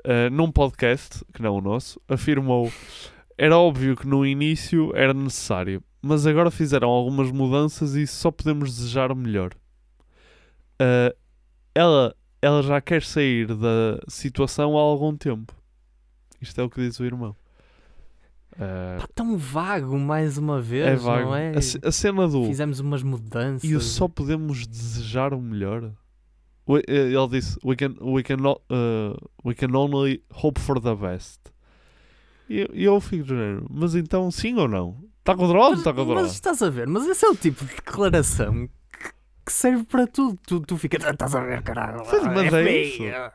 uh, 0.05 0.29
num 0.31 0.51
podcast, 0.51 1.23
que 1.33 1.41
não 1.41 1.55
é 1.55 1.57
o 1.59 1.61
nosso, 1.61 1.99
afirmou: 2.09 2.71
Era 3.37 3.57
óbvio 3.57 3.95
que 3.95 4.07
no 4.07 4.25
início 4.25 4.91
era 4.95 5.13
necessário, 5.13 5.81
mas 6.01 6.27
agora 6.27 6.51
fizeram 6.51 6.89
algumas 6.89 7.31
mudanças 7.31 7.95
e 7.95 8.05
só 8.05 8.29
podemos 8.31 8.75
desejar 8.75 9.11
o 9.11 9.15
melhor. 9.15 9.51
Uh, 10.81 11.15
ela, 11.73 12.15
ela 12.41 12.61
já 12.63 12.79
quer 12.81 13.01
sair 13.03 13.47
da 13.47 13.99
situação 14.07 14.77
há 14.77 14.81
algum 14.81 15.15
tempo. 15.15 15.53
Isto 16.41 16.61
é 16.61 16.63
o 16.63 16.69
que 16.69 16.81
diz 16.81 16.99
o 16.99 17.05
irmão. 17.05 17.35
Uh, 18.53 18.99
Pá, 19.01 19.07
tão 19.13 19.37
vago 19.37 19.97
mais 19.99 20.37
uma 20.37 20.61
vez, 20.61 20.85
é 20.87 20.95
vago. 20.95 21.25
não 21.25 21.35
é? 21.35 21.51
A, 21.55 21.87
a 21.89 21.91
cena 21.91 22.27
do. 22.27 22.45
Fizemos 22.45 22.79
umas 22.79 23.03
mudanças. 23.03 23.69
E 23.69 23.73
só 23.81 24.07
podemos 24.07 24.65
desejar 24.65 25.33
o 25.33 25.41
melhor. 25.41 25.91
We- 26.67 26.83
eh, 26.87 27.11
Ele 27.11 27.27
disse: 27.27 27.57
We 27.65 27.75
can, 27.75 27.95
we 28.01 28.23
can, 28.23 28.37
uh, 28.47 29.17
we 29.43 29.53
can 29.53 29.75
only 29.75 30.23
hope 30.31 30.59
for 30.61 30.79
the 30.79 30.95
best. 30.95 31.39
E 32.49 32.59
eu- 32.59 32.69
fico 33.01 33.25
género, 33.25 33.65
mas 33.69 33.93
então 33.95 34.29
sim 34.31 34.55
ou 34.55 34.67
não? 34.67 35.03
Está 35.19 35.33
ou 35.33 35.47
não 35.47 35.73
está 35.79 35.91
Mas 35.91 35.95
controlado? 36.05 36.27
estás 36.27 36.61
a 36.61 36.69
ver, 36.69 36.87
mas 36.87 37.05
esse 37.07 37.25
é 37.25 37.29
o 37.29 37.35
tipo 37.35 37.65
de 37.65 37.73
declaração 37.75 38.69
que, 39.45 39.51
serve 39.53 39.83
para 39.85 40.07
tudo. 40.07 40.39
Tu, 40.47 40.59
tu 40.61 40.77
ficas, 40.77 41.03
"Ah, 41.05 41.11
estás 41.11 41.35
a 41.35 41.41
ver, 41.41 41.61
caralho. 41.61 42.03
Mas- 42.05 42.23
mas 42.23 42.53
é 42.53 42.81
isso. 42.81 43.03
ah." 43.15 43.31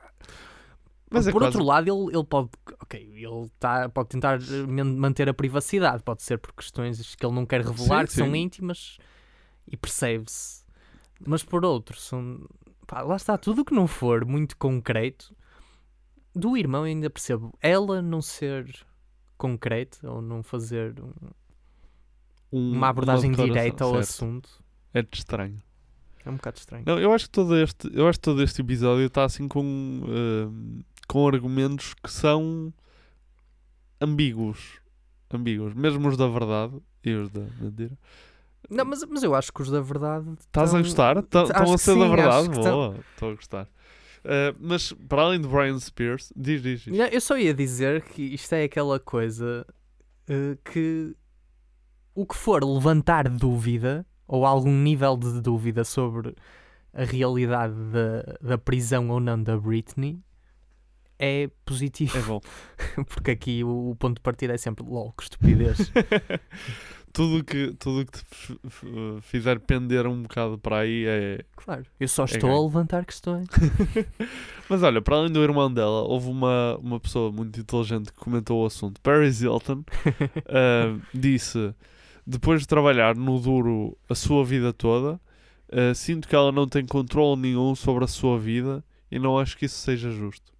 Mas 1.12 1.26
é 1.26 1.32
Por 1.32 1.40
quase- 1.40 1.56
outro 1.56 1.64
lado, 1.68 1.88
ele, 1.90 2.16
ele 2.16 2.24
pode, 2.24 2.50
ok, 2.80 3.00
ele 3.16 3.50
tá, 3.58 3.88
pode 3.88 4.10
tentar 4.10 4.38
eh, 4.40 4.66
man- 4.68 4.94
manter 4.96 5.28
a 5.28 5.34
privacidade, 5.34 6.04
pode 6.04 6.22
ser 6.22 6.38
por 6.38 6.52
questões 6.52 7.16
que 7.16 7.26
ele 7.26 7.34
não 7.34 7.44
quer 7.44 7.62
revelar, 7.64 8.02
Sim, 8.02 8.06
que 8.06 8.12
são 8.12 8.30
sim. 8.30 8.36
íntimas 8.36 8.98
e 9.66 9.76
percebe-se. 9.76 10.64
Mas 11.26 11.42
por 11.42 11.64
outro, 11.64 11.98
são, 11.98 12.46
pá, 12.86 13.02
lá 13.02 13.16
está, 13.16 13.36
tudo 13.36 13.62
o 13.62 13.64
que 13.64 13.74
não 13.74 13.88
for 13.88 14.24
muito 14.24 14.56
concreto, 14.56 15.34
do 16.32 16.56
irmão 16.56 16.82
eu 16.82 16.92
ainda 16.92 17.10
percebo, 17.10 17.52
ela 17.60 18.00
não 18.00 18.22
ser 18.22 18.72
concreta 19.36 20.08
ou 20.08 20.22
não 20.22 20.44
fazer 20.44 20.94
um- 21.00 21.12
Um- 22.52 22.72
uma 22.76 22.88
abordagem 22.88 23.32
direta 23.32 23.82
ao 23.82 23.94
certo. 23.94 24.02
assunto, 24.04 24.48
É 24.94 25.02
de 25.02 25.08
estranho. 25.12 25.60
É 26.24 26.30
um 26.30 26.36
bocado 26.36 26.58
estranho. 26.58 26.84
Não, 26.86 26.98
eu 26.98 27.12
acho 27.12 27.26
que 27.26 27.30
todo 27.30 27.56
este, 27.56 27.90
eu 27.92 28.06
acho 28.08 28.18
que 28.18 28.24
todo 28.24 28.42
este 28.42 28.60
episódio 28.60 29.06
está 29.06 29.24
assim 29.24 29.48
com, 29.48 30.02
eh, 30.06 30.82
com 31.08 31.26
argumentos 31.26 31.94
que 31.94 32.10
são 32.10 32.72
ambíguos. 34.00 34.80
Ambíguos. 35.32 35.74
Mesmo 35.74 36.08
os 36.08 36.16
da 36.16 36.28
verdade 36.28 36.74
e 37.04 37.12
os 37.12 37.30
da 37.30 37.40
mentira. 37.60 37.96
Não, 38.68 38.84
mas, 38.84 39.04
mas 39.04 39.22
eu 39.22 39.34
acho 39.34 39.52
que 39.52 39.62
os 39.62 39.70
da 39.70 39.80
verdade. 39.80 40.26
Estás 40.40 40.74
a 40.74 40.78
gostar? 40.78 41.16
Estão 41.18 41.42
a 41.42 41.78
ser 41.78 41.94
da 41.98 42.06
sim, 42.06 42.12
acho 42.14 42.16
verdade? 42.16 42.48
Boa, 42.48 42.96
estou 43.14 43.30
a 43.30 43.34
gostar. 43.34 43.68
Eh, 44.24 44.54
mas 44.58 44.92
para 45.08 45.22
além 45.22 45.40
de 45.40 45.48
Brian 45.48 45.78
Spears, 45.78 46.32
diz, 46.36 46.62
diz, 46.62 46.80
diz. 46.82 46.96
Não, 46.96 47.06
Eu 47.06 47.20
só 47.20 47.38
ia 47.38 47.54
dizer 47.54 48.02
que 48.02 48.22
isto 48.22 48.52
é 48.52 48.64
aquela 48.64 49.00
coisa 49.00 49.66
eh, 50.28 50.58
que 50.64 51.16
o 52.14 52.26
que 52.26 52.36
for 52.36 52.62
levantar 52.62 53.28
dúvida 53.28 54.06
ou 54.30 54.46
algum 54.46 54.72
nível 54.72 55.16
de 55.16 55.40
dúvida 55.40 55.82
sobre 55.82 56.36
a 56.94 57.02
realidade 57.02 57.74
da, 57.74 58.38
da 58.40 58.56
prisão 58.58 59.08
ou 59.10 59.18
não 59.18 59.42
da 59.42 59.58
Britney 59.58 60.20
é 61.18 61.50
positivo. 61.64 62.16
É 62.16 62.22
bom. 62.22 62.40
Porque 63.08 63.32
aqui 63.32 63.64
o, 63.64 63.90
o 63.90 63.96
ponto 63.96 64.14
de 64.14 64.20
partida 64.22 64.54
é 64.54 64.56
sempre 64.56 64.84
lol, 64.86 65.12
que 65.12 65.24
estupidez. 65.24 65.92
tudo 67.12 67.42
que, 67.42 67.74
tudo 67.78 68.06
que 68.06 68.24
te 68.24 68.60
fizer 69.22 69.58
pender 69.58 70.06
um 70.06 70.22
bocado 70.22 70.56
para 70.58 70.78
aí 70.78 71.04
é. 71.06 71.44
claro, 71.56 71.84
eu 71.98 72.06
só 72.08 72.22
É 72.22 72.26
estou 72.26 72.48
ganho. 72.50 72.62
a 72.62 72.64
levantar 72.64 73.04
questões. 73.04 73.48
Mas 74.70 74.82
olha, 74.84 75.02
para 75.02 75.16
além 75.16 75.32
do 75.32 75.42
irmão 75.42 75.72
dela, 75.72 76.02
houve 76.02 76.28
uma, 76.28 76.78
uma 76.78 77.00
pessoa 77.00 77.32
muito 77.32 77.58
inteligente 77.60 78.12
que 78.12 78.18
comentou 78.18 78.62
o 78.62 78.66
assunto. 78.66 79.00
Paris 79.00 79.42
Hilton 79.42 79.82
ah, 80.48 80.96
disse: 81.12 81.74
depois 82.26 82.60
de 82.60 82.68
trabalhar 82.68 83.16
no 83.16 83.38
duro 83.38 83.96
a 84.08 84.14
sua 84.14 84.44
vida 84.44 84.72
toda, 84.72 85.20
ah, 85.72 85.94
sinto 85.94 86.28
que 86.28 86.34
ela 86.34 86.50
não 86.52 86.66
tem 86.66 86.84
controle 86.84 87.40
nenhum 87.40 87.74
sobre 87.74 88.04
a 88.04 88.08
sua 88.08 88.38
vida 88.38 88.84
e 89.10 89.18
não 89.18 89.38
acho 89.38 89.56
que 89.56 89.66
isso 89.66 89.78
seja 89.78 90.10
justo. 90.10 90.52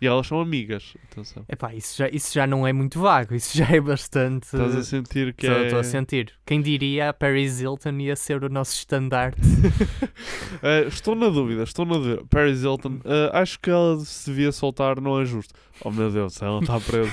E 0.00 0.06
elas 0.06 0.28
são 0.28 0.40
amigas, 0.40 0.94
atenção. 1.10 1.44
Epá, 1.48 1.74
isso 1.74 1.98
já, 1.98 2.08
isso 2.08 2.32
já 2.32 2.46
não 2.46 2.64
é 2.64 2.72
muito 2.72 3.00
vago, 3.00 3.34
isso 3.34 3.58
já 3.58 3.68
é 3.68 3.80
bastante. 3.80 4.44
Estás 4.44 4.76
a 4.76 4.84
sentir 4.84 5.34
que 5.34 5.46
Estou 5.46 5.60
é. 5.60 5.66
estou 5.66 5.80
a 5.80 5.84
sentir. 5.84 6.32
Quem 6.46 6.60
diria 6.60 7.08
a 7.08 7.12
Paris 7.12 7.60
Hilton 7.60 7.98
ia 7.98 8.14
ser 8.14 8.44
o 8.44 8.48
nosso 8.48 8.74
estandarte. 8.74 9.40
Uh, 9.40 10.86
estou 10.86 11.16
na 11.16 11.28
dúvida, 11.28 11.64
estou 11.64 11.84
na 11.84 11.94
dúvida. 11.94 12.22
Paris 12.30 12.62
Hilton, 12.62 13.00
uh, 13.04 13.30
acho 13.32 13.58
que 13.58 13.70
ela 13.70 13.98
se 14.00 14.30
devia 14.30 14.52
soltar, 14.52 15.00
não 15.00 15.20
é 15.20 15.24
justo. 15.24 15.52
Oh 15.84 15.90
meu 15.90 16.10
Deus, 16.10 16.40
ela 16.40 16.60
está 16.60 16.78
presa. 16.78 17.10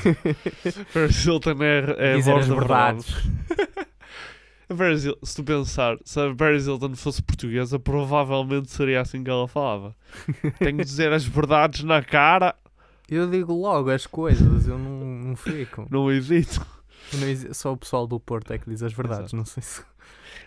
Paris 0.93 1.25
Hilton 1.25 1.63
é, 1.63 1.95
é 1.97 2.13
a 2.13 2.19
voz 2.19 2.47
da 2.47 2.55
verdade. 2.55 3.05
se 5.23 5.35
tu 5.35 5.43
pensar, 5.43 5.97
se 6.03 6.19
a 6.19 6.33
Paris 6.35 6.65
Hilton 6.65 6.95
fosse 6.95 7.21
portuguesa, 7.21 7.79
provavelmente 7.79 8.71
seria 8.71 9.01
assim 9.01 9.23
que 9.23 9.29
ela 9.29 9.47
falava. 9.47 9.95
Tenho 10.59 10.77
de 10.77 10.83
dizer 10.83 11.13
as 11.13 11.25
verdades 11.25 11.83
na 11.83 12.01
cara, 12.01 12.55
Eu 13.09 13.29
digo 13.29 13.53
logo 13.53 13.89
as 13.89 14.07
coisas, 14.07 14.67
eu 14.67 14.77
não, 14.77 15.05
não 15.05 15.35
fico. 15.35 15.87
não 15.89 16.11
hesito. 16.11 16.65
Eu 17.13 17.19
não 17.19 17.27
hesi- 17.27 17.53
Só 17.53 17.71
o 17.73 17.77
pessoal 17.77 18.07
do 18.07 18.19
Porto 18.19 18.51
é 18.51 18.57
que 18.57 18.67
diz 18.69 18.81
as 18.81 18.91
verdades, 18.93 19.25
Exato. 19.33 19.35
não 19.35 19.45
sei 19.45 19.61
se. 19.63 19.81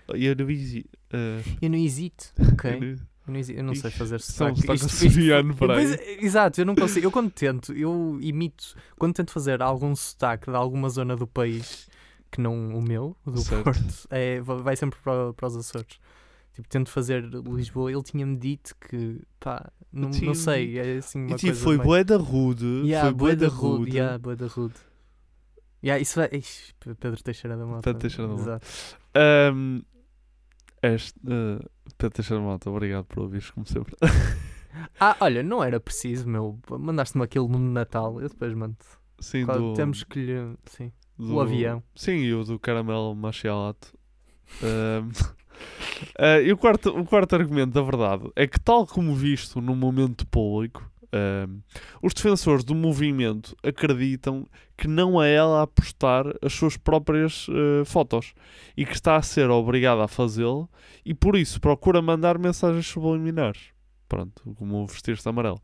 Eu 0.09 0.35
não 0.37 0.51
hesito. 0.51 0.89
Uh, 1.13 1.57
Eu 1.63 1.71
não 1.71 1.79
hesito, 1.79 2.33
eu 2.39 2.49
ok? 2.49 2.71
não- 2.81 2.87
Eu 2.89 2.99
não, 3.35 3.41
eu 3.41 3.65
não 3.65 3.75
sei 3.75 3.91
fazer 3.91 4.21
são 4.21 4.49
sotaque. 4.57 4.61
sotaque 4.63 4.85
Isto- 4.87 4.95
isto- 5.05 5.07
açoriano 5.09 5.55
por 5.55 5.71
aí. 5.71 5.85
Exato, 6.21 6.61
eu 6.61 6.65
não 6.67 6.75
consigo. 6.75 7.07
Eu 7.07 7.11
quando 7.11 7.31
tento, 7.31 7.73
eu 7.75 8.19
imito. 8.23 8.75
Quando 8.99 9.15
tento 9.15 9.31
fazer 9.31 9.61
algum 9.63 9.95
sotaque 9.95 10.51
de 10.51 10.57
alguma 10.57 10.89
zona 10.89 11.15
do 11.15 11.27
país 11.27 11.89
que 12.31 12.41
não 12.41 12.75
o 12.77 12.83
meu, 12.83 13.15
do 13.27 13.39
Certo. 13.39 13.65
Porto, 13.65 13.81
é, 14.11 14.41
va- 14.41 14.57
vai 14.57 14.77
sempre 14.77 14.99
para, 15.05 15.33
para 15.35 15.47
os 15.47 15.57
Açores. 15.57 16.01
Tipo, 16.59 16.69
tento 16.69 16.91
fazer 16.91 17.23
Lisboa. 17.25 17.93
Ele 17.93 18.03
tinha-me 18.03 18.37
dito 18.37 18.75
que, 18.81 19.21
pá, 19.39 19.71
não, 19.93 20.11
não 20.11 20.35
sei, 20.35 20.77
é 20.77 20.97
assim 20.97 21.21
uma 21.21 21.31
E 21.31 21.35
tipo, 21.37 21.47
coisa. 21.53 21.63
foi 21.65 21.77
meio- 21.77 21.87
bué 21.89 22.03
da 22.03 22.17
rude. 22.17 22.67
Yeah, 22.85 23.09
foi 23.09 23.15
bué 23.15 23.37
da 23.37 23.47
rude. 23.47 23.79
rude. 23.79 23.97
Yeah, 23.97 24.19
bué 24.19 24.35
da 24.37 24.47
rude. 24.49 24.75
Yeah, 25.85 26.03
isso 26.03 26.19
vai. 26.19 26.29
Ixi, 26.33 26.75
Pedro 26.81 27.23
Teixeira 27.23 27.57
da 27.57 27.65
Mota. 27.65 27.83
Pedro 27.83 28.01
Teixeira 28.01 28.29
da 28.29 28.35
Mota. 28.37 28.61
Um, 29.55 29.83
este, 30.83 31.17
uh, 31.21 31.65
Pedro 31.97 32.17
Teixeira 32.17 32.43
Mota, 32.43 32.69
obrigado 32.71 33.05
por 33.05 33.21
ouvires, 33.21 33.51
como 33.51 33.65
sempre. 33.67 33.95
Ah, 35.01 35.17
olha, 35.21 35.43
não 35.43 35.63
era 35.65 35.81
preciso, 35.81 36.29
meu. 36.29 36.57
Mandaste-me 36.71 37.25
aquilo 37.25 37.49
no 37.49 37.59
Natal. 37.59 38.21
Eu 38.21 38.29
depois 38.29 38.53
mando. 38.55 38.77
Sim, 39.19 39.45
Claro, 39.45 39.61
do, 39.61 39.75
Temos 39.75 40.05
que 40.05 40.21
lhe. 40.21 40.57
Sim. 40.67 40.93
do- 41.17 41.35
o 41.35 41.41
avião. 41.41 41.83
Sim, 41.97 42.13
e 42.19 42.33
o 42.35 42.45
do 42.45 42.59
caramelo 42.61 43.13
machialato. 43.15 43.93
Um, 44.63 45.09
uh, 46.19 46.43
e 46.45 46.53
o 46.53 46.57
quarto, 46.57 46.91
o 46.91 47.05
quarto 47.05 47.35
argumento 47.35 47.73
da 47.73 47.83
verdade 47.83 48.31
é 48.37 48.47
que, 48.47 48.61
tal 48.61 48.87
como 48.87 49.15
visto 49.15 49.61
no 49.61 49.75
momento 49.75 50.27
público, 50.27 50.89
um, 51.13 51.61
os 52.03 52.13
defensores 52.13 52.65
do 52.65 52.75
movimento 52.75 53.57
acreditam 53.63 54.47
que 54.77 54.87
não 54.87 55.23
é 55.23 55.35
ela 55.35 55.63
a 55.63 55.67
postar 55.67 56.27
as 56.43 56.53
suas 56.53 56.77
próprias 56.77 57.49
uh, 57.49 57.85
fotos 57.85 58.35
e 58.77 58.85
que 58.85 58.93
está 58.95 59.17
a 59.17 59.23
ser 59.23 59.51
obrigada 59.51 60.05
a 60.05 60.09
fazê-lo 60.09 60.69
e 61.05 61.15
por 61.15 61.37
isso 61.37 61.61
procura 61.61 62.03
mandar 62.03 62.39
mensagens 62.39 62.87
subliminares. 62.87 63.71
Pronto, 64.09 64.55
como 64.57 64.87
vestir-se 64.87 65.29
amarelo. 65.29 65.61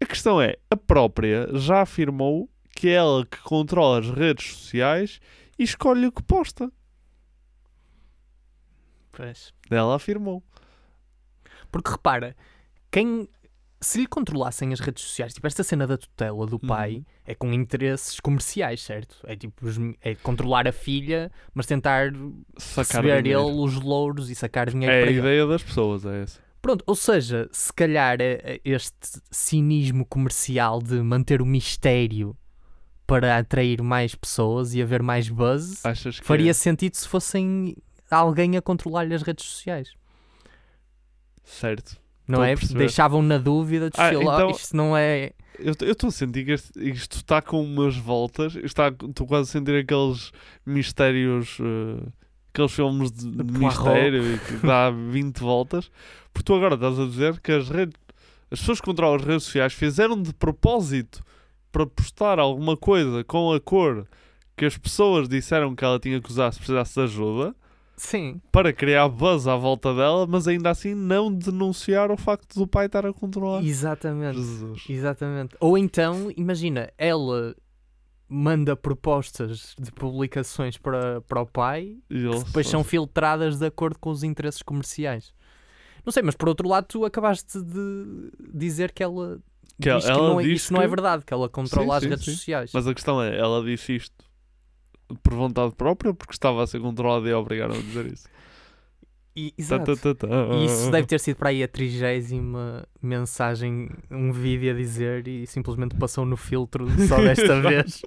A 0.00 0.06
questão 0.06 0.40
é, 0.40 0.56
a 0.70 0.76
própria 0.76 1.48
já 1.54 1.82
afirmou 1.82 2.48
que 2.74 2.88
é 2.88 2.94
ela 2.94 3.24
que 3.24 3.38
controla 3.38 4.00
as 4.00 4.10
redes 4.10 4.52
sociais 4.52 5.20
e 5.58 5.62
escolhe 5.62 6.06
o 6.06 6.12
que 6.12 6.22
posta. 6.22 6.70
Pois. 9.16 9.52
Ela 9.70 9.96
afirmou. 9.96 10.42
Porque 11.70 11.90
repara, 11.90 12.36
quem. 12.90 13.28
Se 13.80 13.98
lhe 13.98 14.06
controlassem 14.06 14.72
as 14.72 14.80
redes 14.80 15.04
sociais, 15.04 15.34
tipo 15.34 15.46
esta 15.46 15.62
cena 15.62 15.86
da 15.86 15.98
tutela 15.98 16.46
do 16.46 16.58
pai, 16.58 16.94
Uhum. 16.96 17.04
é 17.26 17.34
com 17.34 17.52
interesses 17.52 18.18
comerciais, 18.18 18.80
certo? 18.80 19.18
É 19.24 19.36
tipo, 19.36 19.62
é 20.00 20.14
controlar 20.14 20.66
a 20.66 20.72
filha, 20.72 21.30
mas 21.52 21.66
tentar 21.66 22.10
Sacar 22.56 23.02
receber 23.02 23.22
dinheiro. 23.22 23.46
ele 23.46 23.58
os 23.60 23.74
louros 23.74 24.30
e 24.30 24.34
sacar 24.34 24.70
dinheiro 24.70 24.90
É 24.94 25.00
a 25.00 25.02
para 25.02 25.10
ele. 25.10 25.20
ideia 25.20 25.46
das 25.46 25.62
pessoas, 25.62 26.02
é 26.06 26.22
essa. 26.22 26.40
Pronto, 26.62 26.82
ou 26.86 26.94
seja, 26.94 27.46
se 27.52 27.70
calhar 27.74 28.16
é 28.22 28.58
este 28.64 29.20
cinismo 29.30 30.06
comercial 30.06 30.80
de 30.80 30.94
manter 31.02 31.42
o 31.42 31.46
mistério 31.46 32.34
para 33.06 33.36
atrair 33.36 33.82
mais 33.82 34.14
pessoas 34.14 34.72
e 34.72 34.80
haver 34.80 35.02
mais 35.02 35.28
buzz, 35.28 35.82
faria 36.22 36.52
é? 36.52 36.54
sentido 36.54 36.94
se 36.94 37.06
fossem 37.06 37.76
alguém 38.16 38.56
a 38.56 38.62
controlar-lhe 38.62 39.14
as 39.14 39.22
redes 39.22 39.44
sociais. 39.44 39.94
Certo. 41.44 41.96
Não 42.26 42.42
é? 42.42 42.54
Deixavam 42.54 43.22
na 43.22 43.36
dúvida 43.38 43.90
de 43.90 44.00
Ah, 44.00 44.12
então- 44.14 44.50
isto 44.50 44.76
não 44.76 44.96
é. 44.96 45.32
Eu 45.58 45.72
estou 45.72 46.08
a 46.08 46.10
sentir 46.12 46.44
que 46.44 46.52
isto 46.80 47.16
está 47.18 47.40
com 47.40 47.62
umas 47.62 47.96
voltas. 47.96 48.56
Está, 48.56 48.88
estou 48.88 49.26
quase 49.26 49.50
a 49.50 49.52
sentir 49.52 49.76
aqueles 49.76 50.32
mistérios, 50.66 51.58
eh, 51.60 52.08
aqueles 52.52 52.72
filmes 52.72 53.12
de, 53.12 53.30
de 53.30 53.58
mistério 53.58 54.34
e 54.34 54.38
que 54.38 54.66
dá 54.66 54.90
20 55.10 55.38
voltas. 55.38 55.90
Porque 56.32 56.44
tu 56.44 56.54
agora 56.54 56.74
estás 56.74 56.98
a 56.98 57.04
dizer 57.06 57.38
que 57.40 57.52
as 57.52 57.68
redes, 57.68 57.94
as 58.50 58.58
pessoas 58.58 58.80
que 58.80 58.86
controlam 58.86 59.16
as 59.16 59.22
redes 59.24 59.44
sociais 59.44 59.72
fizeram 59.74 60.20
de 60.20 60.32
propósito 60.34 61.22
para 61.70 61.86
postar 61.86 62.40
alguma 62.40 62.76
coisa 62.76 63.22
com 63.22 63.52
a 63.52 63.60
cor 63.60 64.08
que 64.56 64.64
as 64.64 64.76
pessoas 64.76 65.28
disseram 65.28 65.74
que 65.74 65.84
ela 65.84 65.98
tinha 66.00 66.20
que 66.20 66.30
usar 66.30 66.50
se 66.52 66.58
precisasse 66.58 66.94
de 66.94 67.00
ajuda 67.00 67.54
Sim. 67.96 68.40
para 68.50 68.72
criar 68.72 69.08
buzz 69.08 69.46
à 69.46 69.56
volta 69.56 69.94
dela, 69.94 70.26
mas 70.26 70.48
ainda 70.48 70.70
assim 70.70 70.94
não 70.94 71.32
denunciar 71.32 72.10
o 72.10 72.16
facto 72.16 72.54
do 72.58 72.66
pai 72.66 72.86
estar 72.86 73.06
a 73.06 73.12
controlar. 73.12 73.62
Exatamente. 73.64 74.36
Jesus. 74.36 74.84
Exatamente. 74.88 75.56
Ou 75.60 75.78
então, 75.78 76.30
imagina, 76.36 76.90
ela 76.98 77.54
manda 78.28 78.74
propostas 78.74 79.74
de 79.78 79.92
publicações 79.92 80.76
para, 80.78 81.20
para 81.22 81.42
o 81.42 81.46
pai 81.46 81.96
E 82.10 82.28
que 82.28 82.44
depois 82.44 82.66
são 82.68 82.82
filtradas 82.82 83.58
de 83.58 83.66
acordo 83.66 83.98
com 83.98 84.10
os 84.10 84.22
interesses 84.24 84.62
comerciais. 84.62 85.32
Não 86.04 86.12
sei, 86.12 86.22
mas 86.22 86.34
por 86.34 86.48
outro 86.48 86.68
lado, 86.68 86.86
tu 86.88 87.04
acabaste 87.04 87.60
de 87.62 88.30
dizer 88.52 88.92
que 88.92 89.02
ela 89.02 89.38
Que 89.80 89.88
ela- 89.88 89.98
diz 90.00 90.06
que 90.06 90.12
ela 90.12 90.28
não 90.28 90.40
é, 90.40 90.44
diz 90.44 90.62
isso 90.62 90.72
não 90.72 90.80
é 90.80 90.84
que- 90.84 90.90
verdade, 90.90 91.24
que 91.24 91.32
ela 91.32 91.48
controla 91.48 91.90
Sim, 91.92 91.96
as 91.96 92.02
sim, 92.02 92.08
redes 92.10 92.24
sim. 92.24 92.30
sociais. 92.32 92.70
Mas 92.74 92.86
a 92.86 92.94
questão 92.94 93.22
é, 93.22 93.38
ela 93.38 93.62
disse 93.64 93.94
isto 93.96 94.23
por 95.22 95.34
vontade 95.34 95.74
própria 95.74 96.10
ou 96.10 96.14
porque 96.14 96.32
estava 96.32 96.62
a 96.62 96.66
ser 96.66 96.80
controlada 96.80 97.28
e 97.28 97.32
a 97.32 97.38
obrigaram 97.38 97.74
a 97.74 97.78
dizer 97.78 98.06
isso? 98.12 98.28
E, 99.36 99.52
exato. 99.58 99.96
tá, 99.96 100.14
tá, 100.14 100.28
tá. 100.28 100.54
E 100.54 100.66
isso 100.66 100.92
deve 100.92 101.08
ter 101.08 101.18
sido 101.18 101.36
para 101.36 101.48
aí 101.48 101.60
a 101.60 101.66
trigésima 101.66 102.86
mensagem, 103.02 103.90
um 104.08 104.30
vídeo 104.30 104.72
a 104.72 104.76
dizer 104.76 105.26
e 105.26 105.44
simplesmente 105.44 105.96
passou 105.96 106.24
no 106.24 106.36
filtro 106.36 106.86
só 107.08 107.16
desta 107.20 107.60
vez. 107.60 108.00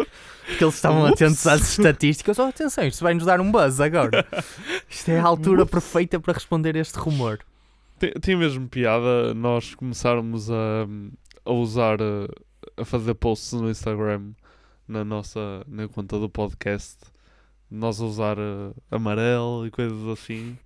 Porque 0.46 0.64
eles 0.64 0.76
estavam 0.76 1.04
Ups. 1.04 1.12
atentos 1.22 1.46
às 1.46 1.70
estatísticas. 1.78 2.40
Oh, 2.40 2.44
atenção, 2.44 2.86
isto 2.88 3.04
vai 3.04 3.14
nos 3.14 3.26
dar 3.26 3.42
um 3.42 3.52
buzz 3.52 3.82
agora. 3.82 4.26
Isto 4.90 5.12
é 5.12 5.20
a 5.20 5.24
altura 5.26 5.64
Ups. 5.64 5.72
perfeita 5.72 6.18
para 6.18 6.32
responder 6.34 6.78
este 6.78 6.98
rumor. 6.98 7.40
Tem- 8.00 8.14
Tinha 8.22 8.38
mesmo 8.38 8.66
piada 8.70 9.34
nós 9.34 9.76
começarmos 9.76 10.50
a, 10.50 10.88
a 11.44 11.52
usar, 11.52 12.00
eh, 12.00 12.28
a 12.78 12.86
fazer 12.86 13.14
posts 13.16 13.52
no 13.60 13.70
Instagram 13.70 14.32
na 14.88 15.04
nossa 15.04 15.64
na 15.68 15.88
conta 15.88 16.20
do 16.20 16.30
podcast. 16.30 16.98
Nós 17.70 18.00
a 18.00 18.06
usar 18.06 18.38
eh, 18.38 18.74
amarelo 18.90 19.68
e 19.68 19.72
coisas 19.72 20.08
assim. 20.08 20.58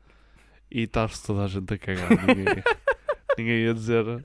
E 0.69 0.83
estar-se 0.83 1.25
toda 1.25 1.43
a 1.43 1.47
gente 1.47 1.73
a 1.73 1.77
cagar. 1.77 2.09
Ninguém, 2.27 2.63
ninguém 3.37 3.63
ia 3.65 3.73
dizer: 3.73 4.23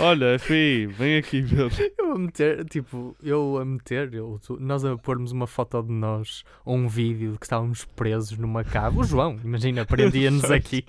Olha, 0.00 0.38
FI, 0.38 0.86
vem 0.86 1.16
aqui 1.16 1.40
ver. 1.40 1.70
Eu 1.96 2.12
a 2.12 2.18
meter, 2.18 2.64
tipo, 2.64 3.16
eu 3.22 3.56
a 3.56 3.64
meter, 3.64 4.12
eu, 4.12 4.38
nós 4.58 4.84
a 4.84 4.96
pormos 4.98 5.30
uma 5.32 5.46
foto 5.46 5.80
de 5.82 5.92
nós 5.92 6.44
ou 6.64 6.76
um 6.76 6.88
vídeo 6.88 7.32
de 7.32 7.38
que 7.38 7.46
estávamos 7.46 7.84
presos 7.84 8.36
numa 8.36 8.64
cave. 8.64 8.98
O 8.98 9.04
João, 9.04 9.40
imagina, 9.42 9.86
prendia-nos 9.86 10.50
aqui 10.50 10.84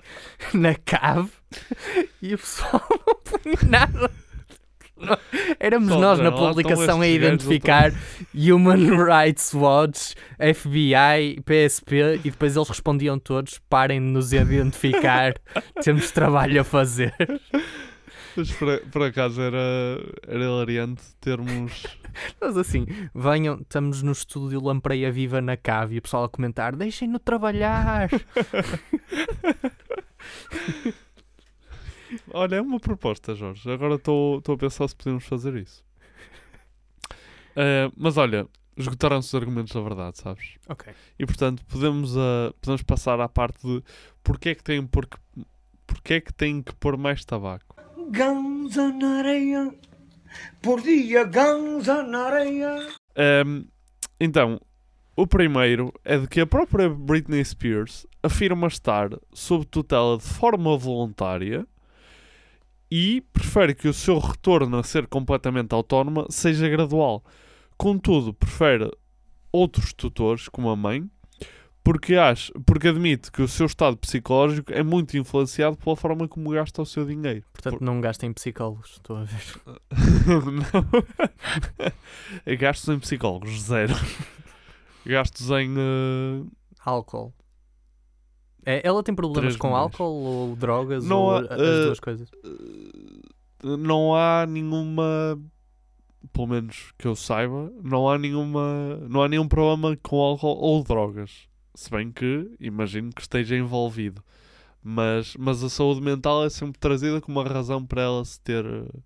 na 0.52 0.74
cave 0.74 1.30
e 2.20 2.34
o 2.34 2.38
pessoal 2.38 2.82
não 3.06 3.14
punha 3.14 3.70
nada. 3.70 4.10
Éramos 5.60 5.88
Só 5.88 5.98
nós 5.98 6.18
na 6.18 6.30
dizer, 6.30 6.42
"Lá 6.42 6.48
estão 6.48 6.48
publicação 6.48 7.00
a 7.00 7.08
identificar 7.08 7.92
Human 8.34 8.96
Rights 9.04 9.54
Watch, 9.54 10.14
FBI, 10.38 11.40
PSP 11.44 12.20
e 12.24 12.30
depois 12.30 12.56
eles 12.56 12.68
respondiam 12.68 13.18
todos: 13.18 13.58
parem 13.68 14.00
de 14.00 14.06
nos 14.06 14.32
identificar, 14.32 15.34
temos 15.82 16.10
trabalho 16.10 16.60
a 16.60 16.64
fazer. 16.64 17.14
Mas 18.36 18.52
por, 18.52 18.80
por 18.92 19.02
acaso 19.02 19.40
era, 19.40 19.58
era 20.26 20.44
hilariante 20.44 21.02
termos. 21.20 21.86
Mas 22.40 22.56
assim, 22.56 22.86
venham, 23.14 23.60
estamos 23.60 24.02
no 24.02 24.12
estúdio 24.12 24.62
Lampreia 24.62 25.10
Viva 25.10 25.40
na 25.40 25.56
cave 25.56 25.96
e 25.96 25.98
o 25.98 26.02
pessoal 26.02 26.24
a 26.24 26.28
comentar: 26.28 26.76
deixem-no 26.76 27.18
trabalhar. 27.18 28.08
Olha, 32.32 32.56
é 32.56 32.60
uma 32.60 32.80
proposta, 32.80 33.34
Jorge. 33.34 33.70
Agora 33.70 33.94
estou 33.94 34.38
estou 34.38 34.54
a 34.54 34.58
pensar 34.58 34.88
se 34.88 34.96
podemos 34.96 35.24
fazer 35.24 35.54
isso. 35.56 35.84
Eh, 37.60 37.90
mas 37.96 38.16
olha, 38.16 38.46
esgotaram-se 38.76 39.28
os 39.28 39.34
argumentos 39.34 39.72
da 39.72 39.80
verdade, 39.80 40.18
sabes? 40.18 40.54
Ok. 40.68 40.92
E 41.18 41.26
portanto, 41.26 41.64
podemos, 41.66 42.16
ah, 42.16 42.54
podemos 42.60 42.82
passar 42.82 43.20
à 43.20 43.28
parte 43.28 43.66
de 43.66 43.82
porque 44.22 44.50
é 44.50 44.54
que 44.54 44.62
tem, 44.62 44.86
porque, 44.86 45.16
porque 45.84 46.14
é 46.14 46.20
que 46.20 46.32
tem 46.32 46.62
que 46.62 46.72
pôr 46.76 46.96
mais 46.96 47.24
tabaco. 47.24 47.74
Ganza 48.10 48.92
na 48.92 49.18
areia, 49.18 49.74
por 50.62 50.80
dia 50.80 51.24
ganza 51.24 52.02
na 52.04 52.26
areia. 52.26 52.88
Ahm, 53.16 53.64
então, 54.20 54.60
o 55.16 55.26
primeiro 55.26 55.92
é 56.04 56.16
de 56.16 56.28
que 56.28 56.40
a 56.40 56.46
própria 56.46 56.88
Britney 56.88 57.44
Spears 57.44 58.06
afirma 58.22 58.68
estar 58.68 59.10
sob 59.32 59.66
tutela 59.66 60.16
de 60.16 60.24
forma 60.24 60.76
voluntária 60.76 61.66
e 62.90 63.20
prefere 63.32 63.74
que 63.74 63.88
o 63.88 63.92
seu 63.92 64.18
retorno 64.18 64.78
a 64.78 64.82
ser 64.82 65.06
completamente 65.06 65.74
autónoma 65.74 66.26
seja 66.30 66.68
gradual. 66.68 67.22
Contudo, 67.76 68.32
prefere 68.32 68.90
outros 69.52 69.92
tutores, 69.92 70.48
como 70.48 70.70
a 70.70 70.76
mãe, 70.76 71.08
porque, 71.84 72.16
acha, 72.16 72.52
porque 72.66 72.88
admite 72.88 73.32
que 73.32 73.40
o 73.40 73.48
seu 73.48 73.64
estado 73.64 73.96
psicológico 73.96 74.72
é 74.72 74.82
muito 74.82 75.16
influenciado 75.16 75.76
pela 75.76 75.96
forma 75.96 76.28
como 76.28 76.50
gasta 76.50 76.82
o 76.82 76.86
seu 76.86 77.06
dinheiro. 77.06 77.44
Portanto, 77.52 77.82
não 77.82 78.00
gastem 78.00 78.32
psicólogos, 78.32 78.92
estou 78.92 79.16
a 79.16 79.24
ver. 79.24 79.42
não. 80.52 80.84
Gastos 82.58 82.88
em 82.90 82.98
psicólogos, 82.98 83.62
zero. 83.62 83.94
Gastos 85.06 85.48
em. 85.50 85.74
eh, 85.78 86.44
Álcool. 86.84 87.32
É, 88.68 88.82
ela 88.86 89.02
tem 89.02 89.14
problemas 89.14 89.56
com 89.56 89.74
álcool 89.74 90.04
ou 90.24 90.54
drogas 90.54 91.02
Não 91.02 91.22
ou 91.22 91.30
há, 91.30 91.38
as 91.38 91.58
eh, 91.58 91.84
duas 91.86 92.00
coisas? 92.00 92.30
não 93.64 94.14
há 94.14 94.44
nenhuma. 94.46 95.40
Pelo 96.34 96.48
menos 96.48 96.92
que 96.98 97.06
eu 97.06 97.16
saiba, 97.16 97.72
não 97.82 98.10
há 98.10 98.18
nenhuma. 98.18 98.98
Não 99.08 99.22
há 99.22 99.28
nenhum 99.28 99.48
problema 99.48 99.96
com 100.02 100.20
álcool 100.20 100.58
ou 100.58 100.84
drogas. 100.84 101.48
Se 101.74 101.90
bem 101.90 102.12
que 102.12 102.50
imagino 102.60 103.10
que 103.10 103.22
esteja 103.22 103.56
envolvido. 103.56 104.22
Mas, 104.82 105.34
mas 105.38 105.64
a 105.64 105.70
saúde 105.70 106.02
mental 106.02 106.44
é 106.44 106.50
sempre 106.50 106.78
trazida 106.78 107.22
como 107.22 107.40
uma 107.40 107.48
razão 107.48 107.84
para 107.86 108.02
ela 108.02 108.22
se 108.22 108.38
ter, 108.40 108.66
eh, 108.66 109.00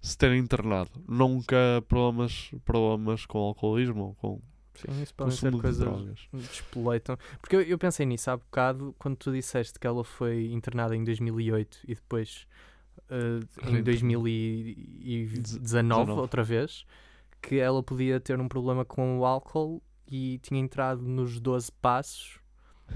se 0.00 0.16
ter 0.16 0.34
internado. 0.34 0.90
Nunca 1.06 1.56
problemas, 1.86 2.50
problemas 2.64 3.26
com 3.26 3.38
alcoolismo 3.38 4.02
ou 4.02 4.14
com 4.14 4.40
Sim, 4.74 5.02
isso 5.02 5.14
podem 5.14 5.36
ser 5.36 5.50
de 5.50 5.60
coisas 5.60 6.28
despolaitam. 6.32 7.16
Porque 7.40 7.56
eu, 7.56 7.62
eu 7.62 7.78
pensei 7.78 8.04
nisso 8.06 8.30
há 8.30 8.36
bocado 8.36 8.94
quando 8.98 9.16
tu 9.16 9.32
disseste 9.32 9.78
que 9.78 9.86
ela 9.86 10.04
foi 10.04 10.52
internada 10.52 10.96
em 10.96 11.04
2008 11.04 11.78
e 11.84 11.94
depois 11.94 12.46
eh, 13.08 13.40
em 13.62 13.72
Reinternou. 13.72 14.22
2019 14.22 15.60
19. 15.60 16.12
outra 16.12 16.42
vez 16.42 16.84
que 17.40 17.58
ela 17.58 17.82
podia 17.82 18.18
ter 18.18 18.40
um 18.40 18.48
problema 18.48 18.84
com 18.84 19.18
o 19.18 19.26
álcool 19.26 19.82
e 20.08 20.38
tinha 20.38 20.58
entrado 20.60 21.02
nos 21.02 21.38
12 21.38 21.70
passos 21.72 22.38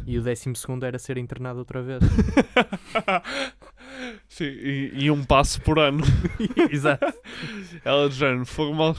e 0.06 0.18
o 0.18 0.22
12 0.22 0.54
segundo 0.54 0.84
era 0.84 0.98
ser 0.98 1.18
internado 1.18 1.58
outra 1.58 1.82
vez. 1.82 2.00
Sim, 4.28 4.44
e, 4.44 4.90
e 4.94 5.10
um 5.10 5.24
passo 5.24 5.60
por 5.62 5.78
ano. 5.78 6.04
Exato. 6.70 7.12
Ela 7.84 8.08
de 8.08 8.14
género, 8.14 8.46
fogo 8.46 8.74
mal, 8.74 8.96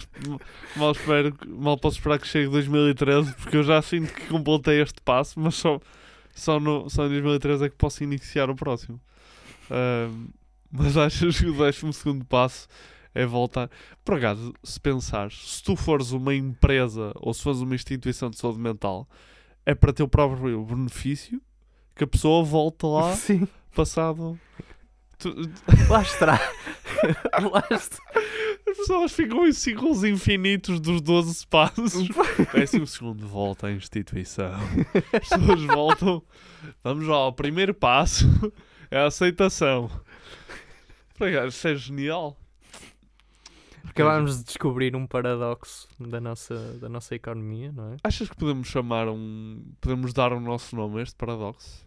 mal, 0.76 0.92
espero, 0.92 1.36
mal 1.48 1.78
posso 1.78 1.98
esperar 1.98 2.20
que 2.20 2.28
chegue 2.28 2.50
2013, 2.50 3.34
porque 3.34 3.58
eu 3.58 3.64
já 3.64 3.82
sinto 3.82 4.14
que 4.14 4.28
completei 4.28 4.82
este 4.82 5.02
passo, 5.02 5.40
mas 5.40 5.56
só, 5.56 5.80
só, 6.34 6.60
no, 6.60 6.90
só 6.90 7.06
em 7.06 7.10
2013 7.10 7.66
é 7.66 7.70
que 7.70 7.76
posso 7.76 8.04
iniciar 8.04 8.50
o 8.50 8.56
próximo. 8.56 9.00
Ahm, 9.70 10.30
mas 10.72 10.98
achas 10.98 11.40
que 11.40 11.48
o 11.48 11.54
12 11.54 12.24
passo 12.28 12.68
é 13.14 13.26
voltar. 13.26 13.70
Por 14.04 14.18
acaso, 14.18 14.54
se 14.64 14.80
pensares, 14.80 15.56
se 15.56 15.64
tu 15.64 15.76
fores 15.76 16.12
uma 16.12 16.34
empresa 16.34 17.12
ou 17.16 17.34
se 17.34 17.42
fores 17.42 17.60
uma 17.60 17.76
instituição 17.76 18.30
de 18.30 18.38
saúde 18.38 18.60
mental, 18.60 19.08
é 19.66 19.74
para 19.74 19.94
ter 19.94 20.04
o 20.04 20.08
próprio 20.08 20.64
benefício 20.64 21.42
que 21.96 22.04
a 22.04 22.08
pessoa 22.08 22.44
volta 22.44 22.88
lá 22.88 23.16
Sim. 23.16 23.48
passado. 23.76 24.40
Tu- 25.20 25.36
Lá 25.90 26.02
está. 26.02 26.34
Lá 27.52 27.64
está. 27.72 27.98
As 28.70 28.78
pessoas 28.78 29.12
ficam 29.12 29.46
em 29.48 29.52
ciclos 29.54 30.04
infinitos 30.04 30.80
dos 30.80 31.02
12 31.02 31.46
passos. 31.48 31.94
Décimo 32.54 32.88
segundo, 32.88 33.28
volta 33.28 33.68
à 33.68 33.72
instituição. 33.72 34.54
As 35.14 35.28
pessoas 35.30 35.62
voltam. 35.64 36.24
Vamos 36.84 37.08
lá, 37.08 37.28
o 37.28 37.34
primeiro 37.34 37.74
passo 37.74 38.26
é 38.92 38.98
a 39.00 39.08
aceitação. 39.08 39.90
Isso 41.48 41.68
é 41.68 41.76
genial. 41.76 42.38
Acabámos 43.86 44.38
de 44.38 44.44
descobrir 44.46 44.96
um 44.96 45.08
paradoxo 45.08 45.88
da 46.00 46.22
nossa, 46.22 46.56
da 46.80 46.88
nossa 46.88 47.16
economia, 47.16 47.72
não 47.72 47.94
é? 47.94 47.98
Achas 48.04 48.30
que 48.30 48.36
podemos 48.36 48.68
chamar 48.68 49.10
um. 49.10 49.64
Podemos 49.82 50.14
dar 50.14 50.32
o 50.32 50.40
nosso 50.40 50.76
nome 50.76 51.00
a 51.00 51.04
este 51.04 51.16
paradoxo? 51.16 51.86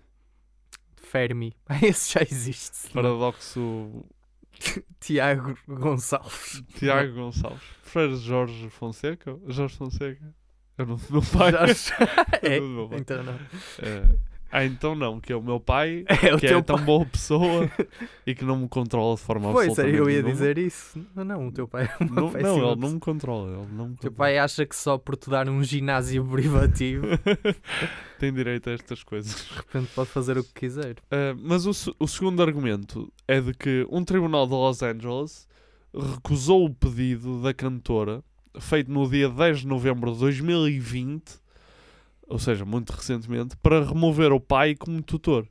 Fermi. 1.12 1.54
Esse 1.82 2.14
já 2.14 2.22
existe. 2.22 2.90
Paradoxo 2.90 4.04
Tiago 4.98 5.56
Gonçalves. 5.68 6.62
Tiago 6.78 7.12
Gonçalves. 7.14 7.62
Preferes 7.82 8.20
Jorge 8.20 8.70
Fonseca? 8.70 9.38
Jorge 9.46 9.76
Fonseca? 9.76 10.34
O 10.78 10.84
nome 10.86 11.02
do 11.02 11.12
meu 11.12 11.22
pai. 11.22 11.52
Jorge- 11.52 11.92
É 12.42 12.56
então 12.98 13.22
não. 13.22 13.34
É. 13.34 14.31
Ah, 14.54 14.64
então 14.66 14.94
não, 14.94 15.18
que 15.18 15.32
é 15.32 15.36
o 15.36 15.42
meu 15.42 15.58
pai, 15.58 16.04
É 16.22 16.34
o 16.34 16.38
que 16.38 16.44
é 16.46 16.50
teu 16.50 16.62
tão 16.62 16.76
pai. 16.76 16.84
boa 16.84 17.06
pessoa 17.06 17.70
e 18.26 18.34
que 18.34 18.44
não 18.44 18.56
me 18.58 18.68
controla 18.68 19.14
de 19.16 19.22
forma 19.22 19.50
Pois, 19.50 19.68
absolutamente 19.70 19.98
eu 19.98 20.10
ia 20.10 20.16
nenhuma. 20.22 20.32
dizer 20.32 20.58
isso. 20.58 21.04
Não, 21.16 21.24
não, 21.24 21.46
o 21.48 21.52
teu 21.52 21.66
pai 21.66 21.84
é 21.98 22.04
uma 22.04 22.14
Não, 22.20 22.30
péssima 22.30 22.48
não, 22.48 22.56
ele 22.56 22.60
pessoa. 22.66 22.76
não 22.76 22.90
me 22.90 23.00
controla. 23.00 23.48
Ele 23.48 23.56
não 23.72 23.88
me 23.88 23.94
O 23.94 23.96
teu 23.96 24.10
controla. 24.10 24.14
pai 24.16 24.38
acha 24.38 24.66
que 24.66 24.76
só 24.76 24.98
por 24.98 25.16
te 25.16 25.30
dar 25.30 25.48
um 25.48 25.64
ginásio 25.64 26.22
privativo, 26.26 27.06
de 27.06 27.56
Tem 28.20 28.32
direito 28.32 28.68
a 28.68 28.72
estas 28.74 29.02
coisas. 29.02 29.48
repente 29.56 29.90
pode 29.94 30.10
fazer 30.10 30.36
o 30.38 30.44
que 30.44 30.52
quiser. 30.52 30.92
Uh, 31.10 31.34
mas 31.42 31.66
o, 31.66 31.72
se- 31.72 31.94
o 31.98 32.06
segundo 32.06 32.42
argumento 32.42 33.12
é 33.26 33.40
de 33.40 33.52
que 33.54 33.86
um 33.90 34.04
tribunal 34.04 34.46
de 34.46 34.52
Los 34.52 34.82
Angeles 34.82 35.48
recusou 35.94 36.66
o 36.66 36.74
pedido 36.74 37.42
da 37.42 37.52
cantora, 37.52 38.22
feito 38.60 38.90
no 38.92 39.08
dia 39.10 39.28
10 39.28 39.60
de 39.60 39.66
novembro 39.66 40.12
de 40.12 40.18
2020, 40.20 41.41
ou 42.32 42.38
seja, 42.38 42.64
muito 42.64 42.90
recentemente, 42.94 43.54
para 43.58 43.84
remover 43.84 44.32
o 44.32 44.40
pai 44.40 44.74
como 44.74 45.02
tutor. 45.02 45.46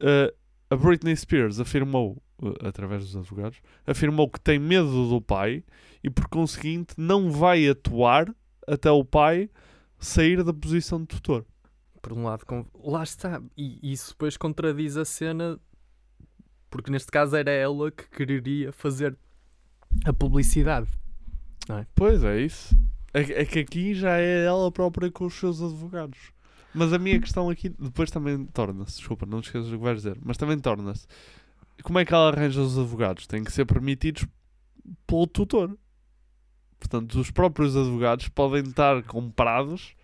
Uh, 0.00 0.34
a 0.68 0.74
Britney 0.74 1.16
Spears 1.16 1.60
afirmou, 1.60 2.20
uh, 2.42 2.66
através 2.66 3.04
dos 3.04 3.16
advogados, 3.16 3.60
afirmou 3.86 4.28
que 4.28 4.40
tem 4.40 4.58
medo 4.58 5.08
do 5.08 5.20
pai 5.22 5.62
e, 6.02 6.10
por 6.10 6.26
conseguinte, 6.28 6.92
não 6.98 7.30
vai 7.30 7.68
atuar 7.68 8.34
até 8.66 8.90
o 8.90 9.04
pai 9.04 9.48
sair 9.96 10.42
da 10.42 10.52
posição 10.52 10.98
de 10.98 11.06
tutor. 11.06 11.46
Por 12.02 12.12
um 12.12 12.24
lado, 12.24 12.44
com- 12.44 12.66
lá 12.74 13.04
está. 13.04 13.40
E 13.56 13.92
isso 13.92 14.10
depois 14.10 14.36
contradiz 14.36 14.96
a 14.96 15.04
cena, 15.04 15.56
porque 16.68 16.90
neste 16.90 17.12
caso 17.12 17.36
era 17.36 17.50
ela 17.52 17.92
que 17.92 18.08
quereria 18.10 18.72
fazer 18.72 19.16
a 20.04 20.12
publicidade. 20.12 20.88
Pois 21.94 22.24
é 22.24 22.40
isso. 22.40 22.76
É, 23.16 23.42
é 23.42 23.44
que 23.46 23.60
aqui 23.60 23.94
já 23.94 24.18
é 24.18 24.44
ela 24.44 24.70
própria 24.70 25.10
com 25.10 25.24
os 25.24 25.32
seus 25.32 25.62
advogados. 25.62 26.18
Mas 26.74 26.92
a 26.92 26.98
minha 26.98 27.18
questão 27.18 27.48
aqui 27.48 27.70
depois 27.70 28.10
também 28.10 28.44
torna-se, 28.44 28.98
desculpa, 28.98 29.24
não 29.24 29.40
esqueças 29.40 29.70
do 29.70 29.78
que 29.78 29.82
vais 29.82 29.96
dizer, 29.96 30.18
mas 30.22 30.36
também 30.36 30.58
torna-se. 30.58 31.06
Como 31.82 31.98
é 31.98 32.04
que 32.04 32.12
ela 32.12 32.28
arranja 32.28 32.60
os 32.60 32.78
advogados? 32.78 33.26
Têm 33.26 33.42
que 33.42 33.50
ser 33.50 33.64
permitidos 33.64 34.26
pelo 35.06 35.26
tutor. 35.26 35.74
Portanto, 36.78 37.18
os 37.18 37.30
próprios 37.30 37.74
advogados 37.74 38.28
podem 38.28 38.64
estar 38.64 39.02
comprados. 39.04 39.96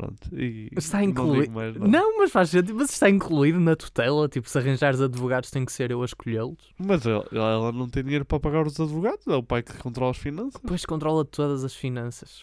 Pronto, 0.00 0.34
e 0.34 0.70
Está 0.74 0.98
não 0.98 1.04
incluído. 1.04 1.52
Não, 1.52 1.88
nada. 1.88 2.14
mas 2.16 2.32
faz 2.32 2.48
sentido. 2.48 2.74
Mas 2.74 2.90
está 2.90 3.10
incluído 3.10 3.60
na 3.60 3.76
tutela. 3.76 4.28
Tipo, 4.30 4.48
se 4.48 4.56
arranjares 4.56 4.98
advogados, 4.98 5.50
tem 5.50 5.62
que 5.62 5.72
ser 5.72 5.90
eu 5.90 6.00
a 6.00 6.06
escolhê-los. 6.06 6.72
Mas 6.78 7.04
ela, 7.04 7.26
ela 7.30 7.70
não 7.70 7.86
tem 7.86 8.02
dinheiro 8.02 8.24
para 8.24 8.40
pagar 8.40 8.66
os 8.66 8.80
advogados, 8.80 9.26
é 9.26 9.34
o 9.34 9.42
pai 9.42 9.62
que 9.62 9.76
controla 9.76 10.12
as 10.12 10.16
finanças. 10.16 10.58
Depois 10.62 10.86
controla 10.86 11.22
todas 11.22 11.64
as 11.64 11.74
finanças. 11.74 12.42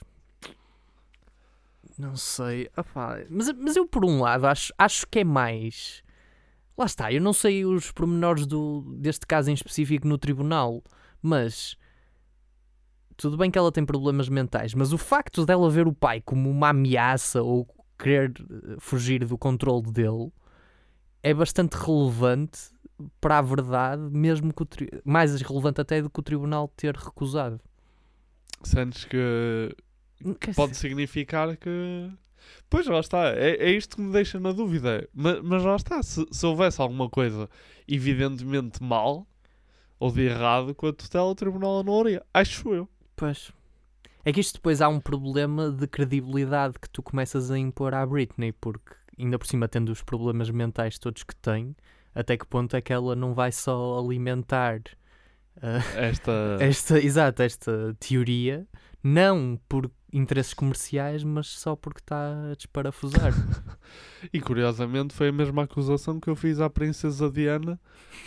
Não 1.97 2.15
sei. 2.15 2.69
Opá, 2.77 3.23
mas, 3.27 3.51
mas 3.53 3.75
eu, 3.75 3.87
por 3.87 4.05
um 4.05 4.21
lado, 4.21 4.45
acho, 4.45 4.71
acho 4.77 5.07
que 5.07 5.19
é 5.19 5.23
mais. 5.23 6.03
Lá 6.77 6.85
está, 6.85 7.11
eu 7.11 7.19
não 7.19 7.33
sei 7.33 7.65
os 7.65 7.91
pormenores 7.91 8.45
do, 8.45 8.83
deste 8.99 9.25
caso 9.25 9.49
em 9.49 9.55
específico 9.55 10.07
no 10.07 10.19
tribunal, 10.19 10.83
mas. 11.23 11.75
Tudo 13.17 13.35
bem 13.35 13.49
que 13.49 13.57
ela 13.57 13.71
tem 13.71 13.83
problemas 13.85 14.29
mentais, 14.29 14.73
mas 14.75 14.93
o 14.93 14.97
facto 14.97 15.45
dela 15.45 15.69
ver 15.69 15.87
o 15.87 15.93
pai 15.93 16.21
como 16.21 16.49
uma 16.49 16.69
ameaça 16.69 17.41
ou 17.41 17.67
querer 17.97 18.31
eh, 18.39 18.75
fugir 18.79 19.25
do 19.25 19.37
controle 19.37 19.91
dele 19.91 20.31
é 21.23 21.33
bastante 21.33 21.73
relevante 21.73 22.59
para 23.19 23.39
a 23.39 23.41
verdade, 23.41 24.01
mesmo 24.11 24.53
que 24.53 24.61
o 24.61 24.65
tri- 24.65 24.89
mais 25.03 25.39
relevante 25.41 25.81
até 25.81 26.01
do 26.01 26.09
que 26.09 26.19
o 26.19 26.23
tribunal 26.23 26.67
ter 26.77 26.95
recusado. 26.95 27.59
Sentes 28.63 29.05
que 29.05 29.75
Quer 30.39 30.53
pode 30.55 30.71
dizer- 30.73 30.81
significar 30.87 31.55
que. 31.57 32.11
Pois 32.69 32.87
lá 32.87 32.99
está, 32.99 33.29
é, 33.35 33.55
é 33.57 33.71
isto 33.71 33.95
que 33.97 34.01
me 34.01 34.11
deixa 34.11 34.39
na 34.39 34.51
dúvida. 34.51 35.07
Mas, 35.13 35.41
mas 35.41 35.63
lá 35.63 35.75
está, 35.75 36.01
se, 36.01 36.25
se 36.31 36.45
houvesse 36.45 36.81
alguma 36.81 37.09
coisa 37.09 37.49
evidentemente 37.87 38.81
mal 38.81 39.27
ou 39.99 40.11
de 40.11 40.21
errado 40.21 40.73
com 40.75 40.87
a 40.87 40.93
tutela, 40.93 41.25
o 41.25 41.35
tribunal 41.35 41.79
anularia. 41.79 42.23
Acho 42.33 42.73
eu. 42.73 42.89
Pois. 43.17 43.51
É 44.23 44.31
que 44.31 44.39
isto 44.39 44.55
depois 44.55 44.81
há 44.81 44.87
um 44.87 44.99
problema 44.99 45.71
de 45.71 45.87
credibilidade 45.87 46.79
que 46.79 46.89
tu 46.89 47.01
começas 47.01 47.49
a 47.49 47.57
impor 47.57 47.93
à 47.93 48.05
Britney, 48.05 48.51
porque 48.51 48.93
ainda 49.17 49.39
por 49.39 49.47
cima 49.47 49.67
tendo 49.67 49.89
os 49.89 50.03
problemas 50.03 50.49
mentais 50.49 50.99
todos 50.99 51.23
que 51.23 51.35
tem, 51.35 51.75
até 52.13 52.37
que 52.37 52.45
ponto 52.45 52.75
é 52.75 52.81
que 52.81 52.93
ela 52.93 53.15
não 53.15 53.33
vai 53.33 53.51
só 53.51 53.99
alimentar 53.99 54.81
ah, 55.61 55.79
Esta. 55.95 56.57
esta, 56.61 56.99
exato, 56.99 57.41
esta 57.41 57.95
teoria, 57.99 58.67
não 59.03 59.59
por 59.67 59.89
interesses 60.11 60.53
comerciais, 60.53 61.23
mas 61.23 61.47
só 61.47 61.75
porque 61.75 61.99
está 61.99 62.51
a 62.51 62.55
desparafusar. 62.55 63.33
E 64.33 64.41
curiosamente 64.41 65.13
foi 65.13 65.29
a 65.29 65.31
mesma 65.31 65.63
acusação 65.63 66.19
que 66.19 66.27
eu 66.27 66.35
fiz 66.35 66.59
à 66.59 66.69
Princesa 66.69 67.29
Diana 67.29 67.79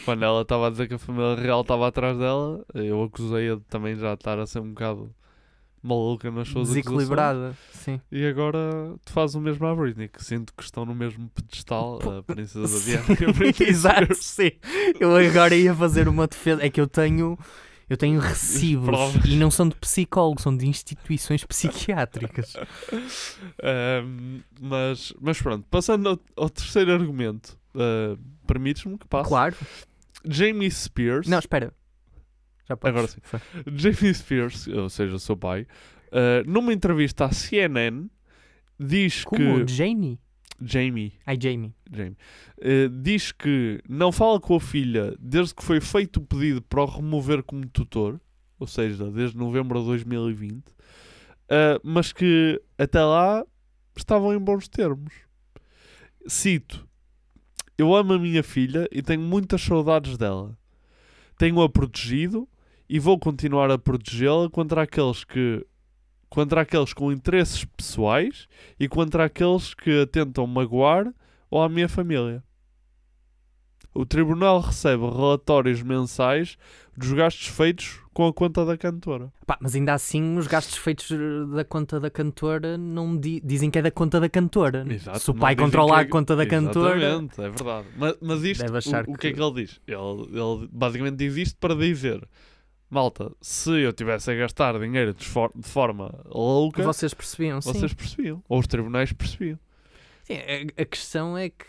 quando 0.04 0.24
ela 0.24 0.42
estava 0.42 0.68
a 0.68 0.70
dizer 0.70 0.86
que 0.86 0.94
a 0.94 0.98
família 0.98 1.34
real 1.34 1.62
estava 1.62 1.88
atrás 1.88 2.16
dela. 2.16 2.64
Eu 2.72 3.02
acusei-a 3.02 3.56
de 3.56 3.62
também 3.62 3.96
já 3.96 4.14
estar 4.14 4.38
a 4.38 4.46
ser 4.46 4.60
um 4.60 4.70
bocado 4.70 5.12
maluca 5.82 6.30
nas 6.30 6.48
suas 6.48 6.68
acusações. 6.68 6.84
Desequilibrada, 6.84 7.56
sim. 7.72 8.00
E 8.10 8.24
agora 8.24 8.94
tu 9.04 9.12
fazes 9.12 9.34
o 9.34 9.40
mesmo 9.40 9.66
à 9.66 9.74
Britney, 9.74 10.08
que 10.08 10.22
sinto 10.24 10.52
que 10.56 10.62
estão 10.62 10.84
no 10.84 10.94
mesmo 10.94 11.28
pedestal, 11.30 11.98
a 12.18 12.22
Princesa 12.22 12.80
Diana 12.84 13.06
e 13.20 13.24
a 13.24 13.32
Britney 13.32 13.68
Exato, 13.68 14.14
sim. 14.14 14.52
Eu 14.98 15.14
agora 15.16 15.54
ia 15.54 15.74
fazer 15.74 16.08
uma 16.08 16.26
defesa. 16.26 16.64
É 16.64 16.70
que 16.70 16.80
eu 16.80 16.86
tenho. 16.86 17.38
Eu 17.90 17.96
tenho 17.96 18.20
recibos 18.20 19.16
e 19.26 19.34
não 19.34 19.50
são 19.50 19.68
de 19.68 19.74
psicólogos, 19.74 20.44
são 20.44 20.56
de 20.56 20.64
instituições 20.64 21.44
psiquiátricas. 21.44 22.54
Ahm, 23.60 24.42
mas, 24.60 25.12
mas 25.20 25.42
pronto, 25.42 25.66
passando 25.68 26.08
ao, 26.08 26.18
ao 26.36 26.48
terceiro 26.48 26.92
argumento, 26.92 27.58
ah, 27.74 28.16
permites-me 28.46 28.96
que 28.96 29.08
passe? 29.08 29.28
Claro. 29.28 29.56
Jamie 30.24 30.70
Spears. 30.70 31.26
Não, 31.26 31.40
espera. 31.40 31.74
Já 32.68 32.76
podes. 32.76 32.94
Agora 32.96 33.08
sim. 33.08 33.20
Foi. 33.24 33.40
Jamie 33.74 34.14
Spears, 34.14 34.68
ou 34.68 34.88
seja, 34.88 35.18
seu 35.18 35.36
pai, 35.36 35.66
ah, 36.12 36.44
numa 36.46 36.72
entrevista 36.72 37.24
à 37.24 37.32
CNN, 37.32 38.06
diz 38.78 39.24
Como? 39.24 39.64
que. 39.64 39.72
Janie? 39.72 39.76
Jamie. 39.76 40.18
Ai, 41.26 41.38
Jamie. 41.40 41.74
Jamie. 41.90 42.16
Uh, 42.58 42.88
diz 43.02 43.32
que 43.32 43.80
não 43.88 44.12
fala 44.12 44.38
com 44.38 44.54
a 44.54 44.60
filha 44.60 45.14
desde 45.18 45.54
que 45.54 45.64
foi 45.64 45.80
feito 45.80 46.18
o 46.18 46.26
pedido 46.26 46.62
para 46.62 46.82
o 46.82 46.86
remover 46.86 47.42
como 47.42 47.66
tutor, 47.66 48.20
ou 48.58 48.66
seja, 48.66 49.10
desde 49.10 49.36
novembro 49.36 49.80
de 49.80 49.86
2020, 49.86 50.58
uh, 50.58 50.72
mas 51.82 52.12
que 52.12 52.60
até 52.78 53.02
lá 53.02 53.44
estavam 53.96 54.34
em 54.34 54.38
bons 54.38 54.68
termos. 54.68 55.12
Cito: 56.26 56.86
Eu 57.78 57.94
amo 57.94 58.12
a 58.12 58.18
minha 58.18 58.42
filha 58.42 58.88
e 58.92 59.02
tenho 59.02 59.22
muitas 59.22 59.62
saudades 59.62 60.16
dela. 60.16 60.56
Tenho-a 61.38 61.68
protegido 61.68 62.46
e 62.88 62.98
vou 62.98 63.18
continuar 63.18 63.70
a 63.70 63.78
protegê-la 63.78 64.50
contra 64.50 64.82
aqueles 64.82 65.24
que 65.24 65.64
contra 66.30 66.62
aqueles 66.62 66.92
com 66.94 67.12
interesses 67.12 67.64
pessoais 67.64 68.48
e 68.78 68.88
contra 68.88 69.24
aqueles 69.26 69.74
que 69.74 70.06
tentam 70.06 70.46
magoar 70.46 71.12
ou 71.50 71.60
à 71.62 71.68
minha 71.68 71.88
família. 71.88 72.42
O 73.92 74.06
tribunal 74.06 74.60
recebe 74.60 75.02
relatórios 75.02 75.82
mensais 75.82 76.56
dos 76.96 77.12
gastos 77.12 77.48
feitos 77.48 77.98
com 78.14 78.24
a 78.28 78.32
conta 78.32 78.64
da 78.64 78.76
cantora. 78.76 79.32
Pá, 79.44 79.58
mas 79.60 79.74
ainda 79.74 79.92
assim, 79.94 80.36
os 80.38 80.46
gastos 80.46 80.76
feitos 80.76 81.10
eh, 81.10 81.16
da 81.56 81.64
conta 81.64 81.98
da 81.98 82.08
cantora 82.08 82.78
não 82.78 83.16
di- 83.18 83.40
dizem 83.44 83.68
que 83.68 83.80
é 83.80 83.82
da 83.82 83.90
conta 83.90 84.20
da 84.20 84.28
cantora. 84.28 84.84
Se 85.18 85.30
o 85.30 85.34
pai 85.34 85.56
dizem 85.56 85.66
controla 85.66 85.96
que 86.04 86.06
a 86.06 86.08
conta 86.08 86.36
da 86.36 86.46
cantora. 86.46 86.96
Exatamente, 86.98 87.40
é 87.40 87.48
verdade. 87.48 87.86
Mas, 87.96 88.16
mas 88.20 88.44
isto, 88.44 88.64
o, 88.64 89.12
o 89.14 89.18
que 89.18 89.26
é 89.26 89.30
que- 89.30 89.36
que 89.36 89.42
ele 89.42 89.54
diz? 89.54 89.80
Ele, 89.88 90.38
ele 90.38 90.68
basicamente 90.70 91.16
diz 91.16 91.36
isto 91.36 91.56
para 91.58 91.74
dizer: 91.74 92.22
Malta, 92.90 93.30
se 93.40 93.70
eu 93.82 93.92
tivesse 93.92 94.30
a 94.30 94.34
gastar 94.34 94.78
dinheiro 94.78 95.14
de, 95.14 95.24
for- 95.24 95.52
de 95.54 95.68
forma 95.68 96.12
louca, 96.26 96.82
Vocês 96.82 97.14
percebiam, 97.14 97.60
sim. 97.60 97.72
vocês 97.72 97.94
percebiam. 97.94 98.42
Ou 98.48 98.58
os 98.58 98.66
tribunais 98.66 99.12
percebiam. 99.12 99.58
Sim, 100.24 100.34
a, 100.34 100.82
a 100.82 100.84
questão 100.84 101.38
é 101.38 101.50
que 101.50 101.66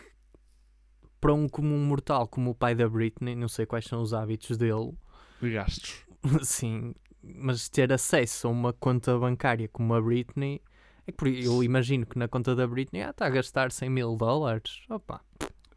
para 1.20 1.32
um 1.32 1.48
comum 1.48 1.78
mortal 1.78 2.26
como 2.26 2.50
o 2.50 2.54
pai 2.54 2.74
da 2.74 2.88
Britney, 2.88 3.36
não 3.36 3.46
sei 3.48 3.64
quais 3.64 3.84
são 3.84 4.02
os 4.02 4.12
hábitos 4.12 4.56
dele, 4.56 4.92
De 5.40 5.52
gastos. 5.52 6.04
sim, 6.42 6.92
mas 7.22 7.68
ter 7.68 7.92
acesso 7.92 8.48
a 8.48 8.50
uma 8.50 8.72
conta 8.72 9.16
bancária 9.16 9.68
como 9.68 9.94
a 9.94 10.00
Britney, 10.02 10.60
é 11.06 11.12
que 11.12 11.44
eu 11.44 11.62
imagino 11.62 12.04
que 12.04 12.18
na 12.18 12.26
conta 12.26 12.56
da 12.56 12.66
Britney 12.66 13.02
ah, 13.02 13.10
está 13.10 13.26
a 13.26 13.30
gastar 13.30 13.70
100 13.70 13.90
mil 13.90 14.16
dólares. 14.16 14.82
Opa, 14.88 15.20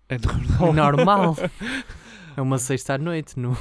É 0.10 0.18
normal. 0.18 0.70
é 0.70 0.74
normal. 0.74 1.36
é 2.36 2.42
uma 2.42 2.58
sexta 2.58 2.96
à 2.96 2.98
noite 2.98 3.40
no, 3.40 3.56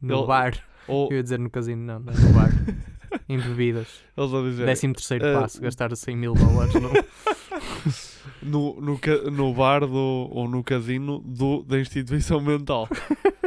no 0.00 0.18
Ele- 0.18 0.26
bar. 0.26 0.64
Ou, 0.88 1.10
Eu 1.10 1.18
ia 1.18 1.22
dizer 1.22 1.38
no 1.38 1.50
casino, 1.50 1.82
não, 1.82 2.00
não 2.00 2.12
no 2.12 2.32
bar. 2.32 2.50
em 3.28 3.38
bebidas. 3.38 3.88
eles 4.16 4.34
a 4.34 4.42
dizer, 4.42 4.66
Décimo 4.66 4.94
terceiro 4.94 5.26
eh, 5.26 5.40
passo, 5.40 5.60
gastar 5.60 5.94
100 5.94 6.16
mil 6.16 6.34
dólares 6.34 6.74
no... 6.74 6.90
no, 8.42 8.80
no, 8.80 9.00
no 9.30 9.54
bar 9.54 9.80
do, 9.80 10.28
ou 10.30 10.48
no 10.48 10.62
casino 10.62 11.20
do, 11.20 11.62
da 11.62 11.78
instituição 11.78 12.40
mental. 12.40 12.88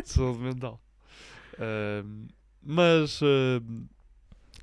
de 0.01 0.09
saúde 0.09 0.39
mental. 0.39 0.79
Ahm, 1.59 2.27
mas, 2.63 3.21
ahm, 3.21 3.85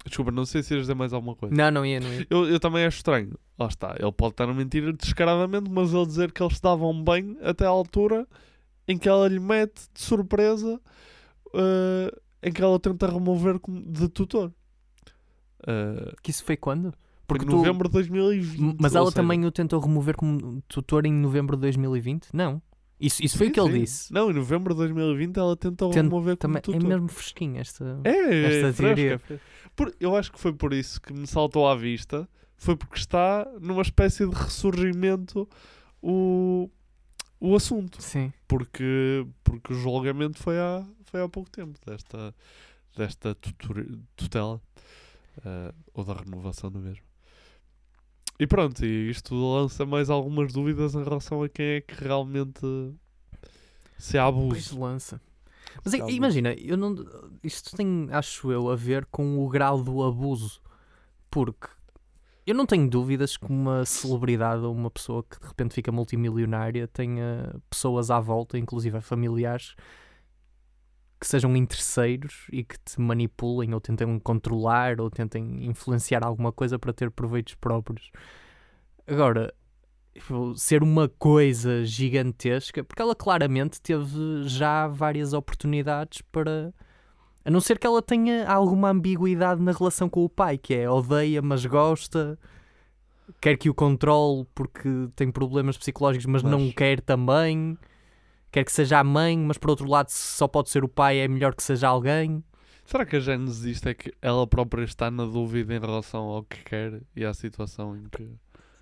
desculpa, 0.06 0.30
não 0.30 0.44
sei 0.44 0.62
se 0.62 0.74
ias 0.74 0.82
dizer 0.82 0.94
mais 0.94 1.12
alguma 1.12 1.34
coisa. 1.34 1.54
Não, 1.54 1.70
não 1.70 1.86
ia, 1.86 2.00
não 2.00 2.12
ia. 2.12 2.26
Eu, 2.28 2.48
eu 2.48 2.60
também 2.60 2.84
acho 2.84 2.98
estranho. 2.98 3.38
Lá 3.58 3.66
está, 3.66 3.96
ele 3.98 4.12
pode 4.12 4.34
estar 4.34 4.48
a 4.48 4.54
mentir 4.54 4.92
descaradamente, 4.92 5.70
mas 5.70 5.92
ele 5.92 6.06
dizer 6.06 6.32
que 6.32 6.42
eles 6.42 6.54
estavam 6.54 7.02
bem 7.02 7.36
até 7.42 7.64
à 7.64 7.68
altura 7.68 8.26
em 8.86 8.96
que 8.96 9.08
ela 9.08 9.28
lhe 9.28 9.40
mete 9.40 9.82
de 9.92 10.00
surpresa, 10.00 10.80
ah, 11.54 12.16
em 12.42 12.52
que 12.52 12.62
ela 12.62 12.78
tenta 12.78 13.06
remover 13.10 13.58
de 13.86 14.08
tutor. 14.08 14.52
Ah, 15.66 16.14
Que 16.22 16.30
isso 16.30 16.44
foi 16.44 16.56
quando? 16.56 16.92
Porque 17.26 17.44
tu- 17.44 17.52
novembro 17.56 17.88
de 17.88 17.92
2020. 17.92 18.76
Mas 18.80 18.94
ela 18.94 19.06
seja, 19.06 19.16
também 19.16 19.44
o 19.44 19.50
tentou 19.52 19.78
remover 19.80 20.16
como 20.16 20.62
tutor 20.66 21.04
em 21.04 21.12
novembro 21.12 21.56
de 21.56 21.60
2020? 21.62 22.28
Não. 22.32 22.62
Isso, 23.00 23.22
isso 23.24 23.36
foi 23.38 23.46
Sim, 23.46 23.50
o 23.50 23.54
que 23.54 23.60
ele 23.60 23.72
sim. 23.72 23.80
disse. 23.80 24.12
Não, 24.12 24.30
em 24.30 24.34
novembro 24.34 24.74
de 24.74 24.78
2020 24.78 25.36
ela 25.38 25.56
tentou 25.56 25.90
Tent- 25.90 26.04
remover 26.04 26.36
como 26.36 26.54
Também, 26.54 26.58
é 26.58 26.62
tutor. 26.62 26.82
mesmo 26.88 27.08
fresquinha 27.08 27.60
esta, 27.60 28.00
É, 28.02 28.10
é, 28.10 28.44
esta 28.64 28.68
é 28.68 28.72
teoria. 28.72 29.20
é. 29.30 29.38
Por- 29.76 29.94
eu 30.00 30.16
acho 30.16 30.32
que 30.32 30.40
foi 30.40 30.52
por 30.52 30.72
isso 30.72 31.00
que 31.00 31.12
me 31.12 31.26
saltou 31.26 31.68
à 31.68 31.76
vista. 31.76 32.28
Foi 32.56 32.74
porque 32.74 32.98
está 32.98 33.46
numa 33.60 33.82
espécie 33.82 34.26
de 34.28 34.34
ressurgimento 34.34 35.48
o, 36.02 36.68
o 37.38 37.54
assunto. 37.54 38.02
Sim. 38.02 38.32
Porque, 38.48 39.24
porque 39.44 39.72
o 39.72 39.76
julgamento 39.76 40.38
foi 40.42 40.58
há, 40.58 40.84
foi 41.08 41.22
há 41.22 41.28
pouco 41.28 41.50
tempo 41.50 41.78
desta, 41.84 42.34
desta 42.96 43.36
tutela 44.16 44.60
eh, 45.44 45.74
ou 45.94 46.04
da 46.04 46.14
renovação 46.14 46.70
do 46.70 46.78
mesmo. 46.78 47.04
E 48.38 48.46
pronto, 48.46 48.84
e 48.84 49.10
isto 49.10 49.34
lança 49.34 49.84
mais 49.84 50.08
algumas 50.08 50.52
dúvidas 50.52 50.94
em 50.94 51.02
relação 51.02 51.42
a 51.42 51.48
quem 51.48 51.66
é 51.66 51.80
que 51.80 51.94
realmente 51.94 52.60
se 53.98 54.16
há 54.16 54.30
Pois 54.30 54.70
lança. 54.70 55.20
Mas 55.84 55.94
é- 55.94 56.10
imagina, 56.10 56.54
eu 56.54 56.76
não, 56.76 56.94
isto 57.42 57.76
tem, 57.76 58.08
acho 58.12 58.50
eu, 58.52 58.70
a 58.70 58.76
ver 58.76 59.06
com 59.06 59.44
o 59.44 59.48
grau 59.48 59.82
do 59.82 60.02
abuso. 60.02 60.60
Porque 61.30 61.68
eu 62.46 62.54
não 62.54 62.64
tenho 62.64 62.88
dúvidas 62.88 63.36
que 63.36 63.46
uma 63.46 63.84
celebridade 63.84 64.62
ou 64.62 64.72
uma 64.72 64.90
pessoa 64.90 65.22
que 65.22 65.38
de 65.38 65.46
repente 65.46 65.74
fica 65.74 65.92
multimilionária 65.92 66.88
tenha 66.88 67.54
pessoas 67.68 68.10
à 68.10 68.18
volta, 68.18 68.56
inclusive 68.56 69.00
familiares, 69.00 69.74
que 71.20 71.26
sejam 71.26 71.56
interesseiros 71.56 72.46
e 72.52 72.62
que 72.64 72.76
te 72.78 73.00
manipulem 73.00 73.74
ou 73.74 73.80
tentem 73.80 74.18
controlar 74.20 75.00
ou 75.00 75.10
tentem 75.10 75.66
influenciar 75.66 76.24
alguma 76.24 76.52
coisa 76.52 76.78
para 76.78 76.92
ter 76.92 77.10
proveitos 77.10 77.54
próprios. 77.54 78.10
Agora, 79.06 79.52
tipo, 80.14 80.54
ser 80.56 80.82
uma 80.82 81.08
coisa 81.08 81.84
gigantesca, 81.84 82.84
porque 82.84 83.02
ela 83.02 83.14
claramente 83.16 83.80
teve 83.80 84.42
já 84.44 84.86
várias 84.86 85.32
oportunidades 85.32 86.22
para. 86.30 86.72
A 87.44 87.50
não 87.50 87.60
ser 87.60 87.78
que 87.78 87.86
ela 87.86 88.02
tenha 88.02 88.46
alguma 88.46 88.90
ambiguidade 88.90 89.62
na 89.62 89.72
relação 89.72 90.08
com 90.08 90.22
o 90.22 90.28
pai, 90.28 90.58
que 90.58 90.74
é 90.74 90.90
odeia, 90.90 91.40
mas 91.40 91.64
gosta, 91.64 92.38
quer 93.40 93.56
que 93.56 93.70
o 93.70 93.74
controle 93.74 94.46
porque 94.54 95.08
tem 95.16 95.30
problemas 95.30 95.78
psicológicos, 95.78 96.26
mas, 96.26 96.42
não 96.42 96.66
Mas- 96.66 96.74
quer 96.74 97.00
também, 97.00 97.78
quer 98.50 98.64
que 98.64 98.72
seja 98.72 98.98
a 98.98 99.04
mãe, 99.04 99.36
mas 99.38 99.58
por 99.58 99.70
outro 99.70 99.88
lado, 99.88 100.08
se 100.08 100.36
só 100.36 100.46
pode 100.48 100.70
ser 100.70 100.84
o 100.84 100.88
pai, 100.88 101.18
é 101.18 101.28
melhor 101.28 101.54
que 101.54 101.62
seja 101.62 101.88
alguém. 101.88 102.42
Será 102.84 103.04
que 103.04 103.16
a 103.16 103.20
gênese 103.20 103.68
disto 103.68 103.86
é 103.88 103.94
que 103.94 104.12
ela 104.22 104.46
própria 104.46 104.82
está 104.84 105.10
na 105.10 105.24
dúvida 105.26 105.74
em 105.74 105.78
relação 105.80 106.22
ao 106.22 106.42
que 106.42 106.62
quer 106.64 107.02
e 107.14 107.24
à 107.24 107.34
situação 107.34 107.94
em 107.96 108.04
que. 108.04 108.26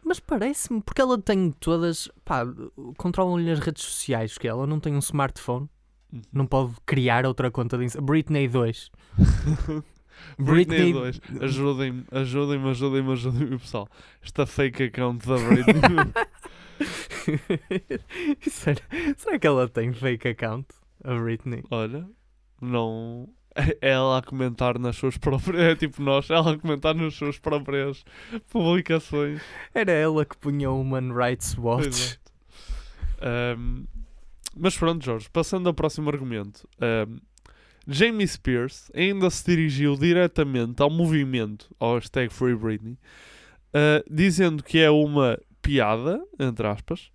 Mas 0.04 0.20
parece-me, 0.20 0.80
porque 0.80 1.00
ela 1.00 1.18
tem 1.20 1.50
todas. 1.50 2.08
pá, 2.24 2.44
controlam-lhe 2.96 3.50
as 3.50 3.58
redes 3.58 3.82
sociais, 3.82 4.38
que 4.38 4.46
ela 4.46 4.64
não 4.66 4.78
tem 4.78 4.94
um 4.94 5.00
smartphone, 5.00 5.68
Uhum. 6.12 6.22
não 6.32 6.46
pode 6.46 6.72
criar 6.86 7.26
outra 7.26 7.50
conta 7.50 7.76
de 7.76 8.00
Britney 8.00 8.46
2. 8.46 8.90
Britney 10.38 10.92
Britney- 10.92 10.92
2, 10.92 11.20
ajudem-me, 11.42 12.04
ajudem-me, 12.10 12.70
ajudem-me, 12.70 13.12
ajudem-me, 13.12 13.58
pessoal. 13.58 13.88
Esta 14.22 14.46
fake 14.46 14.84
account 14.84 15.26
da 15.26 15.36
Britney. 15.36 15.74
será, 18.48 18.80
será 19.16 19.38
que 19.38 19.46
ela 19.46 19.68
tem 19.68 19.92
fake 19.92 20.28
account? 20.28 20.66
A 21.04 21.14
Britney? 21.14 21.62
Olha, 21.70 22.08
não. 22.60 23.28
É 23.54 23.74
ela 23.80 24.18
a 24.18 24.22
comentar 24.22 24.78
nas 24.78 24.96
suas 24.96 25.16
próprias. 25.16 25.62
É 25.62 25.74
tipo 25.74 26.02
nós, 26.02 26.28
ela 26.28 26.52
a 26.52 26.58
comentar 26.58 26.94
nas 26.94 27.14
suas 27.14 27.38
próprias 27.38 28.04
publicações. 28.50 29.40
Era 29.74 29.92
ela 29.92 30.24
que 30.26 30.36
punha 30.36 30.70
o 30.70 30.80
Human 30.80 31.12
Rights 31.14 31.56
Watch. 31.56 32.18
Ahm, 33.18 33.84
mas 34.54 34.76
pronto, 34.76 35.02
Jorge, 35.02 35.28
passando 35.32 35.68
ao 35.68 35.74
próximo 35.74 36.10
argumento. 36.10 36.68
Ahm, 36.78 37.18
Jamie 37.88 38.26
Spears 38.26 38.90
ainda 38.94 39.30
se 39.30 39.44
dirigiu 39.46 39.96
diretamente 39.96 40.82
ao 40.82 40.90
movimento, 40.90 41.74
ao 41.78 41.94
hashtag 41.94 42.32
Free 42.32 42.54
Britney, 42.54 42.98
ah, 43.72 44.02
dizendo 44.10 44.62
que 44.62 44.78
é 44.78 44.90
uma 44.90 45.38
piada, 45.66 46.24
entre 46.38 46.66
aspas, 46.66 47.10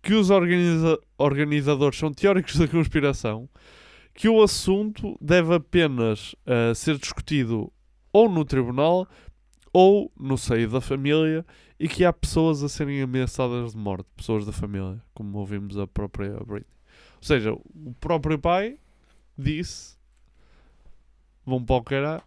que 0.00 0.14
os 0.14 0.30
organiza- 0.30 1.00
organizadores 1.18 1.98
são 1.98 2.12
teóricos 2.12 2.56
da 2.56 2.68
conspiração, 2.68 3.48
que 4.14 4.28
o 4.28 4.40
assunto 4.40 5.18
deve 5.20 5.54
apenas 5.54 6.34
ah, 6.46 6.72
ser 6.74 6.96
discutido 6.96 7.72
ou 8.12 8.28
no 8.28 8.44
tribunal 8.44 9.06
ou 9.72 10.10
no 10.16 10.38
seio 10.38 10.70
da 10.70 10.80
família 10.80 11.44
e 11.78 11.88
que 11.88 12.04
há 12.04 12.12
pessoas 12.12 12.62
a 12.62 12.68
serem 12.68 13.02
ameaçadas 13.02 13.72
de 13.72 13.78
morte, 13.78 14.06
pessoas 14.16 14.46
da 14.46 14.52
família, 14.52 15.02
como 15.12 15.38
ouvimos 15.38 15.76
a 15.76 15.86
própria 15.86 16.30
Britney. 16.38 16.64
Ou 17.16 17.22
seja, 17.22 17.52
o 17.52 17.94
próprio 18.00 18.38
pai 18.38 18.78
disse: 19.36 19.96
vão 21.44 21.64
para 21.64 21.76
o 21.76 21.82
cará, 21.82 22.22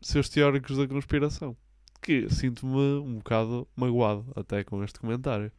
seus 0.00 0.28
teóricos 0.28 0.76
da 0.76 0.86
conspiração. 0.86 1.56
Que 2.00 2.28
sinto-me 2.30 2.98
um 3.00 3.16
bocado 3.16 3.66
magoado 3.76 4.24
até 4.36 4.62
com 4.64 4.82
este 4.84 4.98
comentário. 5.00 5.50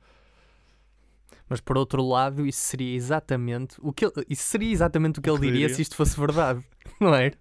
Mas 1.48 1.60
por 1.60 1.78
outro 1.78 2.06
lado, 2.08 2.46
isso 2.46 2.60
seria 2.62 2.96
exatamente 2.96 3.76
o 3.80 3.92
que 3.92 4.06
ele, 4.06 4.14
isso 4.30 4.44
seria 4.44 4.72
exatamente 4.72 5.20
o 5.20 5.22
que 5.22 5.30
ele 5.30 5.40
diria 5.40 5.62
diria. 5.62 5.76
se 5.76 5.82
isto 5.82 5.96
fosse 5.96 6.18
verdade, 6.20 6.64
não 7.02 7.14
é? 7.16 7.32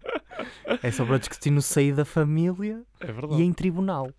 É 0.83 0.91
só 0.91 1.05
para 1.05 1.19
discutir 1.19 1.51
no 1.51 1.61
seio 1.61 1.95
da 1.95 2.05
família 2.05 2.83
É 3.01 3.09
e 3.39 3.43
em 3.43 3.53
tribunal. 3.53 4.11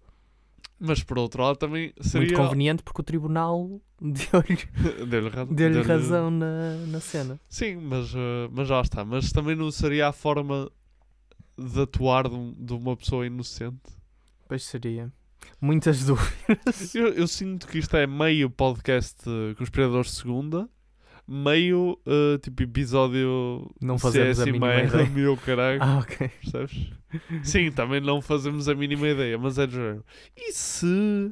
Mas 0.80 1.04
por 1.04 1.18
outro 1.18 1.44
lado 1.44 1.58
também 1.58 1.92
seria. 2.02 2.28
Muito 2.28 2.38
conveniente 2.40 2.84
porque 2.84 3.02
o 3.02 3.04
tribunal 3.04 3.82
deu-lhe 4.00 5.06
Deu-lhe 5.08 5.30
ra- 5.30 5.44
deu-lhe 5.46 5.74
deu-lhe- 5.74 5.82
razão 5.88 6.30
na, 6.32 6.76
na 6.88 7.00
cena. 7.00 7.40
Sim, 7.50 7.78
mas, 7.78 8.14
eh, 8.16 8.48
mas 8.52 8.68
já 8.68 8.80
está. 8.82 9.04
Mas 9.04 9.32
também 9.32 9.56
não 9.56 9.72
seria 9.72 10.08
a 10.08 10.12
forma 10.14 10.70
de 11.58 11.82
atuar 11.82 12.30
de, 12.30 12.54
de 12.54 12.74
uma 12.74 12.96
pessoa 12.96 13.26
inocente. 13.26 13.82
Pois 14.50 14.64
seria. 14.66 15.10
Muitas 15.62 16.04
dúvidas. 16.06 16.93
Eu, 16.95 17.08
eu 17.14 17.28
sinto 17.28 17.68
que 17.68 17.78
isto 17.78 17.95
é 17.95 18.06
meio 18.06 18.50
podcast 18.50 19.18
eh, 19.30 19.54
Conspiradores 19.56 20.12
de 20.12 20.18
Segunda, 20.18 20.68
meio 21.28 21.97
eh, 22.06 22.38
tipo 22.39 22.64
episódio 22.64 23.70
Não 23.80 23.97
fazemos 24.00 24.39
a 24.39 24.43
CS 24.43 24.45
mínima 24.47 24.68
meio- 24.68 24.88
ideia. 24.88 25.06
meu 25.14 25.38
caralho, 25.38 25.80
Ah, 25.82 26.00
ok. 26.00 26.28
percebes? 26.41 26.91
Sim, 27.43 27.72
também 27.72 28.02
não 28.02 28.22
fazemos 28.22 28.68
a 28.68 28.74
mínima 28.76 29.08
ideia, 29.08 29.38
mas 29.38 29.58
é 29.60 29.66
de 29.68 29.74
género. 29.74 30.04
E 30.36 30.52
se. 30.52 31.32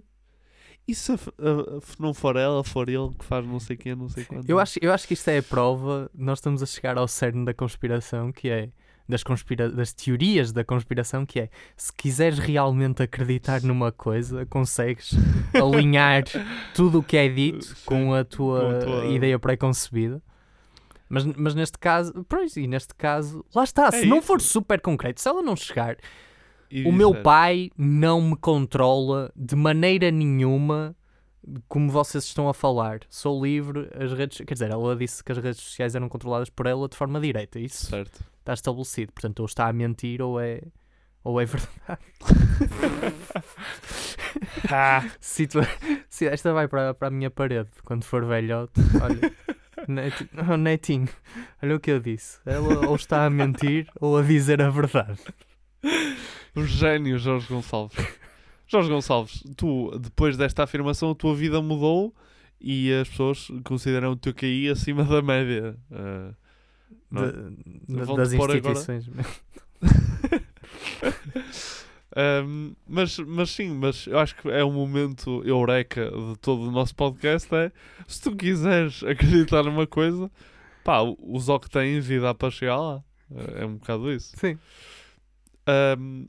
E 0.87 0.95
se 0.95 1.11
a 1.11 1.15
a- 1.15 1.17
a 1.17 1.81
não 1.99 2.13
for 2.13 2.37
ela, 2.37 2.63
for 2.63 2.87
ele 2.87 3.09
que 3.19 3.25
faz 3.25 3.45
não 3.45 3.59
sei 3.59 3.75
quem, 3.75 3.93
não 3.95 4.07
sei 4.07 4.23
quanto? 4.23 4.47
Eu 4.49 4.57
acho, 4.59 4.79
eu 4.81 4.93
acho 4.93 5.05
que 5.07 5.15
isto 5.15 5.27
é 5.27 5.39
a 5.39 5.43
prova. 5.43 6.09
Nós 6.13 6.37
estamos 6.37 6.63
a 6.63 6.65
chegar 6.65 6.97
ao 6.97 7.07
cerne 7.09 7.43
da 7.43 7.53
conspiração, 7.53 8.31
que 8.31 8.47
é 8.49 8.69
das, 9.07 9.23
conspira 9.23 9.69
das 9.69 9.93
teorias 9.93 10.51
da 10.51 10.63
conspiração, 10.63 11.25
que 11.25 11.39
é 11.39 11.49
se 11.75 11.91
quiseres 11.93 12.39
realmente 12.39 13.01
acreditar 13.03 13.61
numa 13.61 13.91
coisa, 13.91 14.45
consegues 14.45 15.11
alinhar 15.53 16.23
tudo 16.73 16.99
o 16.99 17.03
que 17.03 17.17
é 17.17 17.27
dito 17.29 17.65
Sim, 17.65 17.75
com 17.85 18.13
a 18.13 18.23
tua, 18.23 18.79
tua- 18.79 19.05
ideia 19.07 19.37
pré-concebida. 19.39 20.21
Mas, 21.09 21.23
mas 21.23 21.55
neste 21.55 21.77
caso, 21.77 22.25
pois, 22.27 22.57
e 22.57 22.67
neste 22.67 22.93
caso, 22.93 23.45
lá 23.55 23.63
está, 23.63 23.89
se 23.91 24.03
É 24.03 24.05
não 24.05 24.17
isso. 24.17 24.27
for 24.27 24.41
super 24.41 24.81
concreto, 24.81 25.21
se 25.21 25.29
ela 25.29 25.41
não 25.41 25.55
chegar, 25.55 25.95
E 26.69 26.83
o 26.85 26.91
meu 26.91 27.15
pai 27.23 27.71
não 27.77 28.19
me 28.21 28.35
controla 28.35 29.31
de 29.33 29.55
maneira 29.55 30.11
nenhuma 30.11 30.93
como 31.69 31.89
vocês 31.89 32.25
estão 32.25 32.49
a 32.49 32.53
falar. 32.53 32.99
Sou 33.09 33.41
livre, 33.41 33.87
as 33.97 34.11
redes. 34.11 34.39
Quer 34.45 34.53
dizer, 34.53 34.69
ela 34.69 34.93
disse 34.97 35.23
que 35.23 35.31
as 35.31 35.37
redes 35.37 35.61
sociais 35.61 35.95
eram 35.95 36.09
controladas 36.09 36.49
por 36.49 36.65
ela 36.65 36.89
de 36.89 36.97
forma 36.97 37.21
direta. 37.21 37.57
Isso 37.57 37.85
Certo. 37.85 38.19
Está 38.47 38.53
estabelecido. 38.53 39.11
Portanto, 39.11 39.39
ou 39.41 39.45
está 39.45 39.67
a 39.67 39.73
mentir 39.73 40.21
ou 40.21 40.39
é. 40.39 40.61
Ou 41.23 41.41
é 41.41 41.45
verdade. 41.45 42.01
Ah, 44.69 45.03
Situa- 45.19 45.67
Se 46.09 46.27
esta 46.27 46.53
vai 46.53 46.67
para, 46.67 46.93
para 46.93 47.07
a 47.07 47.11
minha 47.11 47.29
parede 47.29 47.69
quando 47.83 48.03
for 48.03 48.25
velhote. 48.25 48.73
Olha, 49.01 49.33
Netinho, 49.87 50.29
oh, 50.51 50.57
Netinho, 50.57 51.09
olha 51.61 51.75
o 51.75 51.79
que 51.79 51.91
eu 51.91 51.99
disse. 51.99 52.39
Ela 52.45 52.87
ou 52.87 52.95
está 52.95 53.25
a 53.25 53.29
mentir 53.29 53.87
ou 53.99 54.17
a 54.17 54.21
dizer 54.21 54.61
a 54.61 54.69
verdade. 54.69 55.19
Um 56.55 56.65
gênio, 56.65 57.17
Jorge 57.17 57.47
Gonçalves. 57.47 57.97
Jorge 58.67 58.89
Gonçalves, 58.89 59.43
tu, 59.55 59.97
depois 59.99 60.35
desta 60.37 60.63
afirmação, 60.63 61.11
a 61.11 61.15
tua 61.15 61.35
vida 61.35 61.61
mudou 61.61 62.13
e 62.59 62.91
as 62.93 63.07
pessoas 63.09 63.47
consideram 63.63 64.11
o 64.11 64.15
teu 64.15 64.33
QI 64.33 64.69
acima 64.69 65.03
da 65.03 65.21
média. 65.21 65.75
Uh, 65.91 66.35
não 67.09 67.23
é? 67.23 67.31
Vão-te 67.87 68.17
das 68.17 68.33
instituições. 68.33 69.09
Um, 72.43 72.73
mas, 72.87 73.17
mas 73.19 73.49
sim, 73.51 73.69
mas 73.73 74.07
eu 74.07 74.19
acho 74.19 74.35
que 74.35 74.49
é 74.49 74.63
um 74.63 74.71
momento 74.71 75.41
eureka 75.45 76.09
de 76.09 76.37
todo 76.39 76.63
o 76.67 76.71
nosso 76.71 76.95
podcast. 76.95 77.53
É 77.55 77.71
se 78.07 78.21
tu 78.21 78.35
quiseres 78.35 79.03
acreditar 79.05 79.63
numa 79.63 79.87
coisa, 79.87 80.31
pá, 80.83 80.99
usa 81.19 81.53
o 81.53 81.59
que 81.59 81.69
tens 81.69 82.09
e 82.09 82.19
dá 82.19 82.33
para 82.33 82.51
chegar 82.51 82.77
lá. 82.77 83.03
É 83.55 83.65
um 83.65 83.75
bocado 83.75 84.11
isso. 84.11 84.35
Sim. 84.37 84.57
Um, 85.99 86.27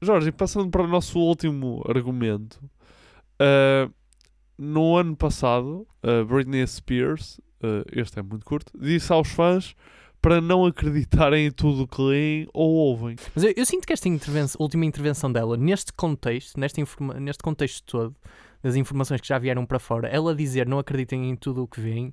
Jorge, 0.00 0.28
e 0.28 0.32
passando 0.32 0.70
para 0.70 0.82
o 0.82 0.86
nosso 0.86 1.18
último 1.18 1.82
argumento, 1.88 2.58
uh, 3.40 3.92
no 4.56 4.96
ano 4.96 5.16
passado, 5.16 5.86
uh, 6.02 6.24
Britney 6.24 6.66
Spears, 6.66 7.40
uh, 7.64 7.84
este 7.92 8.18
é 8.18 8.22
muito 8.22 8.44
curto, 8.44 8.72
disse 8.78 9.12
aos 9.12 9.28
fãs 9.28 9.74
para 10.20 10.40
não 10.40 10.64
acreditarem 10.64 11.46
em 11.46 11.50
tudo 11.50 11.82
o 11.82 11.86
que 11.88 12.00
leem 12.00 12.48
ou 12.54 12.70
ouvem. 12.70 13.16
Mas 13.34 13.44
eu, 13.44 13.52
eu 13.56 13.66
sinto 13.66 13.86
que 13.86 13.92
esta 13.92 14.08
intervenção- 14.08 14.58
última 14.60 14.84
intervenção 14.86 15.30
dela, 15.30 15.56
neste 15.56 15.92
contexto, 15.92 16.58
neste, 16.58 16.80
informa- 16.80 17.14
neste 17.20 17.42
contexto 17.42 17.84
todo, 17.84 18.16
das 18.62 18.74
informações 18.76 19.20
que 19.20 19.28
já 19.28 19.38
vieram 19.38 19.66
para 19.66 19.78
fora, 19.78 20.08
ela 20.08 20.34
dizer 20.34 20.66
não 20.66 20.78
acreditem 20.78 21.28
em 21.28 21.36
tudo 21.36 21.62
o 21.62 21.68
que 21.68 21.78
veem, 21.80 22.10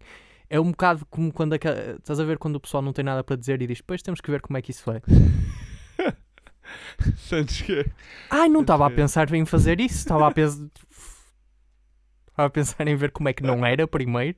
é 0.49 0.59
um 0.59 0.71
bocado 0.71 1.05
como 1.09 1.31
quando 1.31 1.53
aca- 1.53 1.95
estás 1.97 2.19
a 2.19 2.25
ver 2.25 2.37
quando 2.37 2.57
o 2.57 2.59
pessoal 2.59 2.83
não 2.83 2.91
tem 2.91 3.05
nada 3.05 3.23
para 3.23 3.37
dizer 3.37 3.61
e 3.61 3.67
diz, 3.67 3.77
depois 3.77 4.01
temos 4.01 4.19
que 4.19 4.29
ver 4.29 4.41
como 4.41 4.57
é 4.57 4.61
que 4.61 4.71
isso 4.71 4.83
vai. 4.85 5.01
Sentes 7.17 7.61
que 7.61 7.85
Ai, 8.29 8.47
não 8.49 8.61
estava 8.61 8.85
a 8.85 8.89
que- 8.89 8.95
pensar 8.95 9.33
em 9.33 9.45
fazer 9.45 9.79
isso, 9.79 9.95
estava 9.97 10.27
a 10.27 10.31
pensar. 10.31 10.65
Estava 12.31 12.47
a 12.47 12.49
pensar 12.49 12.87
em 12.87 12.95
ver 12.95 13.11
como 13.11 13.27
é 13.27 13.33
que 13.33 13.43
não 13.43 13.63
era 13.65 13.85
primeiro. 13.85 14.37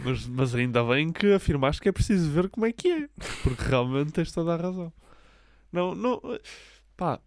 Mas, 0.00 0.26
mas 0.26 0.54
ainda 0.54 0.82
bem 0.84 1.12
que 1.12 1.32
afirmaste 1.32 1.80
que 1.80 1.88
é 1.88 1.92
preciso 1.92 2.30
ver 2.30 2.48
como 2.48 2.66
é 2.66 2.72
que 2.72 2.88
é. 2.90 3.08
Porque 3.42 3.62
realmente 3.64 4.12
tens 4.12 4.32
toda 4.32 4.54
a 4.54 4.56
razão. 4.56 4.92
Não, 5.72 5.94
não. 5.94 6.20
Pá, 6.96 7.20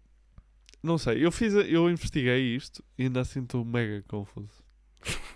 não 0.82 0.98
sei. 0.98 1.24
Eu 1.24 1.32
fiz, 1.32 1.54
eu 1.54 1.88
investiguei 1.90 2.54
isto 2.56 2.82
e 2.98 3.04
ainda 3.04 3.20
assim 3.20 3.40
estou 3.42 3.64
mega 3.64 4.04
confuso. 4.08 4.62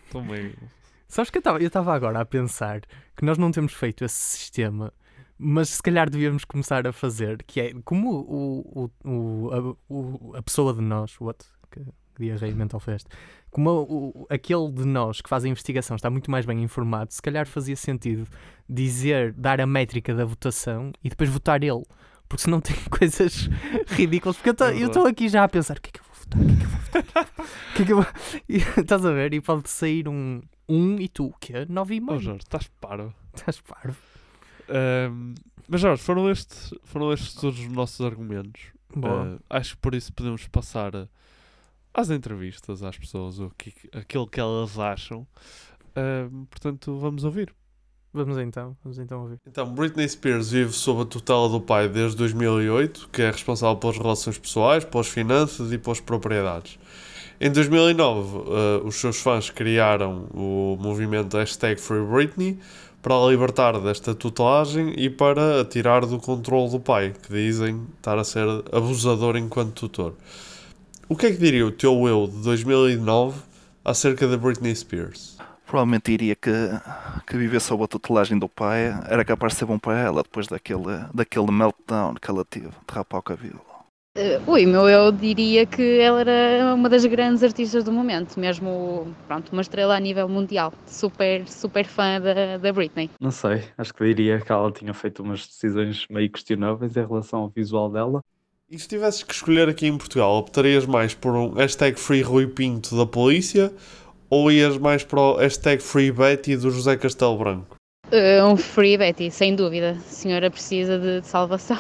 Estou 0.04 0.22
mega 0.22 0.50
confuso. 0.50 0.72
Sabes 1.08 1.30
que 1.30 1.38
eu 1.38 1.66
estava- 1.66 1.94
agora 1.94 2.20
a 2.20 2.24
pensar 2.24 2.80
que 3.16 3.24
nós 3.24 3.36
não 3.36 3.50
temos 3.50 3.74
feito 3.74 4.02
esse 4.04 4.16
sistema, 4.38 4.92
mas 5.38 5.68
se 5.68 5.82
calhar 5.82 6.08
devíamos 6.08 6.44
começar 6.44 6.86
a 6.86 6.92
fazer, 6.92 7.42
que 7.42 7.60
é 7.60 7.74
como 7.84 8.10
o, 8.10 8.90
o, 9.04 9.10
o, 9.10 9.50
a, 9.52 9.92
o- 9.92 10.36
a 10.36 10.42
pessoa 10.42 10.72
de 10.72 10.80
nós, 10.80 11.20
what? 11.20 11.44
Que, 12.14 12.18
que 12.18 12.22
diarreia 12.24 12.54
mental 12.54 12.80
foi 12.80 12.94
este? 12.94 13.08
Como 13.50 13.70
o, 13.70 14.26
aquele 14.30 14.70
de 14.70 14.84
nós 14.84 15.20
que 15.20 15.28
faz 15.28 15.44
a 15.44 15.48
investigação 15.48 15.96
está 15.96 16.08
muito 16.08 16.30
mais 16.30 16.46
bem 16.46 16.62
informado, 16.62 17.12
se 17.12 17.20
calhar 17.20 17.46
fazia 17.46 17.76
sentido 17.76 18.26
dizer, 18.68 19.32
dar 19.32 19.60
a 19.60 19.66
métrica 19.66 20.14
da 20.14 20.24
votação 20.24 20.92
e 21.04 21.08
depois 21.08 21.28
votar 21.28 21.62
ele. 21.62 21.82
Porque 22.28 22.42
senão 22.44 22.60
tem 22.62 22.76
coisas 22.90 23.48
ridículas. 23.88 24.36
Porque 24.36 24.50
eu 24.50 24.86
estou 24.86 25.06
aqui 25.06 25.28
já 25.28 25.44
a 25.44 25.48
pensar: 25.48 25.76
o 25.76 25.80
que 25.80 25.90
é 25.90 25.92
que 25.92 26.00
eu 26.00 26.04
vou 26.04 26.14
votar? 26.14 26.40
O 26.42 26.46
que 26.46 26.52
é 26.52 26.56
que 26.56 26.62
eu 26.64 26.68
vou 26.70 26.80
votar? 27.04 27.28
O 27.72 27.74
que 27.74 27.82
é 27.82 27.84
que 27.84 27.92
eu 27.92 27.96
vou... 27.96 28.06
E, 28.48 28.56
estás 28.80 29.04
a 29.04 29.12
ver? 29.12 29.34
E 29.34 29.40
pode 29.40 29.68
sair 29.68 30.08
um, 30.08 30.40
um 30.68 30.96
e 30.98 31.08
tu, 31.08 31.26
o 31.26 31.34
quê? 31.38 31.66
Nove 31.68 31.96
e 31.96 32.00
Oh 32.00 32.06
meio. 32.06 32.20
Jorge, 32.20 32.40
estás 32.42 32.68
paro. 32.80 33.14
Estás 33.34 33.60
parvo. 33.60 33.96
Ahm, 34.68 35.34
mas 35.68 35.80
Jorge, 35.80 36.02
foram 36.02 36.30
estes, 36.30 36.72
foram 36.84 37.12
estes 37.12 37.34
todos 37.34 37.58
os 37.58 37.68
nossos 37.68 38.00
argumentos. 38.04 38.62
Ah, 39.02 39.38
acho 39.58 39.74
que 39.74 39.80
por 39.82 39.94
isso 39.94 40.12
podemos 40.12 40.46
passar 40.48 40.94
a- 40.96 41.08
às 41.94 42.10
entrevistas 42.10 42.82
às 42.82 42.96
pessoas, 42.96 43.38
o 43.38 43.50
que, 43.56 43.72
aquilo 43.92 44.26
que 44.26 44.40
elas 44.40 44.78
acham. 44.78 45.26
Ahm, 45.94 46.44
portanto, 46.46 46.96
vamos 46.98 47.24
ouvir. 47.24 47.54
Vamos 48.14 48.36
então, 48.36 48.76
vamos 48.84 48.98
então 48.98 49.22
ouvir. 49.22 49.38
Então, 49.46 49.66
Britney 49.66 50.06
Spears 50.06 50.50
vive 50.50 50.72
sob 50.72 51.02
a 51.02 51.04
tutela 51.06 51.48
do 51.48 51.60
pai 51.60 51.88
desde 51.88 52.16
2008, 52.18 53.08
que 53.10 53.22
é 53.22 53.30
responsável 53.30 53.76
pelas 53.76 53.96
relações 53.96 54.36
pessoais, 54.36 54.84
pelas 54.84 55.08
finanças 55.08 55.72
e 55.72 55.78
pelas 55.78 55.98
propriedades. 55.98 56.78
Em 57.40 57.50
2009, 57.50 58.38
eh, 58.38 58.82
os 58.84 58.96
seus 58.96 59.18
fãs 59.18 59.48
criaram 59.48 60.26
o 60.32 60.76
movimento 60.78 61.36
hashtag 61.38 61.80
Free 61.80 62.04
Britney 62.04 62.58
para 63.00 63.14
a 63.14 63.26
libertar 63.28 63.80
desta 63.80 64.14
tutelagem 64.14 64.94
e 64.96 65.08
para 65.10 65.62
a 65.62 65.64
tirar 65.64 66.04
do 66.04 66.18
controle 66.18 66.70
do 66.70 66.78
pai, 66.78 67.14
que 67.20 67.32
dizem 67.32 67.84
estar 67.96 68.18
a 68.18 68.24
ser 68.24 68.46
abusador 68.70 69.36
enquanto 69.36 69.72
tutor. 69.72 70.14
O 71.12 71.14
que 71.14 71.26
é 71.26 71.30
que 71.30 71.36
diria 71.36 71.66
o 71.66 71.70
teu 71.70 72.08
eu 72.08 72.26
de 72.26 72.42
2009 72.42 73.38
acerca 73.84 74.26
da 74.26 74.38
Britney 74.38 74.74
Spears? 74.74 75.36
Provavelmente 75.66 76.10
diria 76.10 76.34
que, 76.34 76.50
que 77.26 77.36
viver 77.36 77.60
sob 77.60 77.84
a 77.84 77.86
tutelagem 77.86 78.38
do 78.38 78.48
pai 78.48 78.86
era 79.10 79.22
capaz 79.22 79.52
de 79.52 79.58
ser 79.58 79.66
bom 79.66 79.78
para 79.78 79.98
ela 79.98 80.22
depois 80.22 80.46
daquele, 80.46 81.04
daquele 81.12 81.52
meltdown 81.52 82.14
que 82.14 82.30
ela 82.30 82.46
teve 82.46 82.68
de 82.68 82.94
rapar 82.94 83.20
o 83.20 83.22
cabelo. 83.22 83.60
Eh, 84.16 84.40
ui, 84.46 84.64
meu, 84.64 84.88
eu 84.88 85.12
diria 85.12 85.66
que 85.66 86.00
ela 86.00 86.22
era 86.22 86.74
uma 86.74 86.88
das 86.88 87.04
grandes 87.04 87.42
artistas 87.42 87.84
do 87.84 87.92
momento, 87.92 88.40
mesmo, 88.40 89.14
pronto, 89.26 89.52
uma 89.52 89.60
estrela 89.60 89.94
a 89.94 90.00
nível 90.00 90.26
mundial. 90.30 90.72
Super, 90.86 91.46
super 91.46 91.84
fã 91.84 92.18
da, 92.22 92.56
da 92.56 92.72
Britney. 92.72 93.10
Não 93.20 93.30
sei, 93.30 93.64
acho 93.76 93.92
que 93.92 94.02
diria 94.02 94.40
que 94.40 94.50
ela 94.50 94.72
tinha 94.72 94.94
feito 94.94 95.22
umas 95.22 95.46
decisões 95.46 96.06
meio 96.08 96.30
questionáveis 96.32 96.96
em 96.96 97.06
relação 97.06 97.40
ao 97.40 97.48
visual 97.50 97.90
dela. 97.90 98.22
E 98.72 98.78
se 98.78 98.88
tivesses 98.88 99.22
que 99.22 99.34
escolher 99.34 99.68
aqui 99.68 99.86
em 99.86 99.98
Portugal, 99.98 100.34
optarias 100.38 100.86
mais 100.86 101.14
por 101.14 101.34
um 101.34 101.50
hashtag 101.50 102.00
Free 102.00 102.22
Rui 102.22 102.46
Pinto 102.46 102.96
da 102.96 103.04
polícia 103.04 103.70
ou 104.30 104.50
ias 104.50 104.78
mais 104.78 105.04
para 105.04 105.20
o 105.20 105.36
hashtag 105.36 105.82
Free 105.82 106.10
Betty 106.10 106.56
do 106.56 106.70
José 106.70 106.96
Castelo 106.96 107.36
Branco? 107.36 107.76
Eh, 108.10 108.42
um 108.42 108.56
free 108.56 108.96
Betty, 108.96 109.30
sem 109.30 109.54
dúvida. 109.54 109.90
A 109.90 110.00
senhora 110.00 110.50
precisa 110.50 110.98
de, 110.98 111.20
de 111.20 111.26
salvação. 111.26 111.76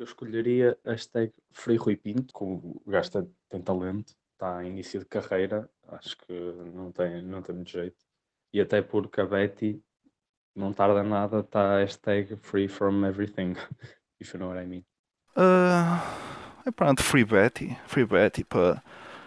Eu 0.00 0.04
escolheria 0.04 0.76
hashtag 0.84 1.32
Frei 1.52 1.76
Rui 1.76 1.94
Pinto, 1.94 2.34
que 2.34 2.42
o 2.42 2.82
gajo 2.88 3.12
tem, 3.12 3.30
tem 3.50 3.62
talento, 3.62 4.12
está 4.32 4.64
em 4.64 4.70
início 4.70 4.98
de 4.98 5.06
carreira, 5.06 5.70
acho 5.86 6.16
que 6.16 6.32
não 6.74 6.90
tem, 6.90 7.22
não 7.22 7.40
tem 7.40 7.54
muito 7.54 7.70
jeito. 7.70 8.04
E 8.52 8.60
até 8.60 8.82
porque 8.82 9.20
a 9.20 9.26
Betty 9.26 9.80
não 10.56 10.72
tarda 10.72 11.04
nada, 11.04 11.38
está 11.38 11.78
hashtag 11.78 12.34
Free 12.34 12.66
from 12.66 13.06
Everything, 13.06 13.54
if 14.18 14.34
you 14.34 14.40
know 14.40 14.48
what 14.48 14.60
I 14.60 14.66
mean. 14.66 14.89
É 15.36 16.70
pronto, 16.70 17.02
Free 17.02 17.24
Betty, 17.24 17.76
Free 17.86 18.04
Betty, 18.04 18.44
para 18.44 18.82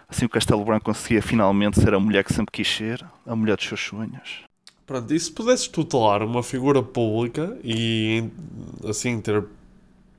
assim 0.08 0.26
o 0.26 0.30
Castelo 0.30 0.64
Branco 0.64 0.86
conseguia 0.86 1.22
finalmente 1.22 1.80
ser 1.80 1.94
a 1.94 2.00
mulher 2.00 2.24
que 2.24 2.34
sempre 2.34 2.52
quis 2.52 2.68
ser, 2.68 3.04
a 3.26 3.36
mulher 3.36 3.56
dos 3.56 3.66
seus 3.66 3.82
sonhos. 3.82 4.44
Pronto, 4.86 5.14
e 5.14 5.20
se 5.20 5.32
pudesses 5.32 5.68
tutelar 5.68 6.22
uma 6.24 6.44
figura 6.44 6.84
pública 6.84 7.58
e 7.64 8.30
assim 8.88 9.20
ter 9.22 9.46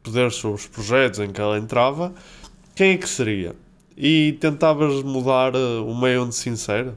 poder 0.02 0.30
sobre 0.32 0.56
os 0.56 0.66
projetos 0.66 1.20
em 1.20 1.32
que 1.32 1.40
ela 1.40 1.58
entrava, 1.58 2.14
quem 2.74 2.92
é 2.92 2.98
que 2.98 3.08
seria? 3.08 3.54
E 3.96 4.36
tentavas 4.40 5.02
mudar 5.02 5.54
eh, 5.54 5.78
o 5.78 5.94
meio 5.94 6.24
onde 6.24 6.34
se 6.34 6.48
insere? 6.50 6.92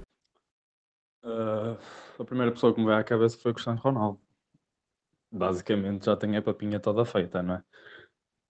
Ah, 1.23 1.77
a 2.19 2.23
primeira 2.23 2.51
pessoa 2.51 2.73
que 2.73 2.79
me 2.79 2.87
veio 2.87 2.97
à 2.97 3.03
cabeça 3.03 3.37
foi 3.37 3.51
o 3.51 3.53
Cristiano 3.53 3.79
Ronaldo. 3.79 4.19
Basicamente 5.31 6.05
já 6.05 6.15
tem 6.15 6.35
a 6.37 6.41
papinha 6.41 6.79
toda 6.79 7.05
feita, 7.05 7.43
não 7.43 7.55
é? 7.55 7.63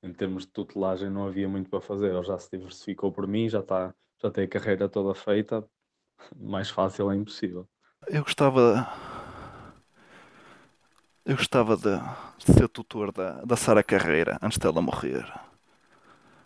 Em 0.04 0.14
termos 0.14 0.46
de 0.46 0.52
tutelagem 0.52 1.10
não 1.10 1.26
havia 1.28 1.50
muito 1.50 1.70
para 1.70 1.82
fazer, 1.82 2.14
ele 2.14 2.24
já 2.24 2.38
se 2.38 2.50
diversificou 2.52 3.12
por 3.12 3.28
mim, 3.28 3.50
já, 3.50 3.60
está, 3.60 3.94
já 4.22 4.30
tem 4.30 4.44
a 4.44 4.48
carreira 4.48 4.88
toda 4.88 5.14
feita, 5.16 5.68
mais 6.36 6.70
fácil 6.70 7.12
é 7.12 7.16
impossível. 7.16 7.68
Eu 8.08 8.24
gostava. 8.24 8.88
Eu 11.26 11.36
gostava 11.36 11.76
de, 11.76 11.98
de 12.38 12.54
ser 12.54 12.70
tutor 12.70 13.12
da, 13.12 13.44
da 13.44 13.56
Sara 13.58 13.84
Carreira 13.84 14.38
antes 14.42 14.58
dela 14.58 14.82
morrer. 14.82 15.26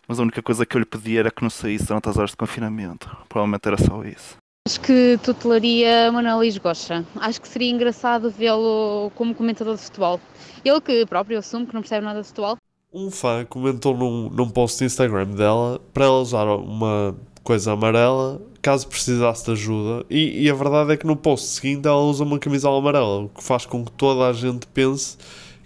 Mas 0.08 0.18
a 0.18 0.22
única 0.22 0.42
coisa 0.42 0.66
que 0.66 0.76
eu 0.76 0.80
lhe 0.80 0.86
pedi 0.86 1.16
era 1.16 1.30
que 1.30 1.42
não 1.42 1.50
saísse 1.50 1.86
durante 1.86 2.08
as 2.08 2.16
horas 2.16 2.30
de 2.30 2.36
confinamento. 2.36 3.08
Provavelmente 3.28 3.68
era 3.68 3.76
só 3.76 4.02
isso. 4.02 4.36
Acho 4.66 4.80
que 4.80 5.18
tutelaria 5.22 6.10
Manuel 6.10 6.38
Luís 6.38 6.56
Gosta. 6.58 7.04
Acho 7.16 7.40
que 7.40 7.48
seria 7.48 7.70
engraçado 7.70 8.30
vê-lo 8.30 9.10
como 9.14 9.34
comentador 9.34 9.76
de 9.76 9.82
futebol. 9.82 10.20
Ele 10.64 10.80
que 10.80 11.06
próprio 11.06 11.38
assume 11.38 11.66
que 11.66 11.74
não 11.74 11.80
percebe 11.82 12.04
nada 12.04 12.20
de 12.20 12.28
futebol. 12.28 12.56
Um 12.92 13.10
fã 13.10 13.44
comentou 13.44 13.96
num, 13.96 14.28
num 14.28 14.48
post 14.48 14.78
do 14.80 14.84
Instagram 14.86 15.26
dela 15.28 15.80
para 15.94 16.04
ela 16.04 16.20
usar 16.20 16.44
uma 16.44 17.16
coisa 17.42 17.72
amarela 17.72 18.40
caso 18.60 18.86
precisasse 18.86 19.44
de 19.46 19.52
ajuda. 19.52 20.04
E, 20.10 20.44
e 20.44 20.50
a 20.50 20.54
verdade 20.54 20.92
é 20.92 20.96
que 20.96 21.06
no 21.06 21.16
post 21.16 21.46
seguinte 21.48 21.86
ela 21.88 21.98
usa 22.00 22.22
uma 22.22 22.38
camisola 22.38 22.78
amarela, 22.78 23.22
o 23.24 23.28
que 23.28 23.42
faz 23.42 23.66
com 23.66 23.84
que 23.84 23.90
toda 23.92 24.28
a 24.28 24.32
gente 24.32 24.66
pense 24.68 25.16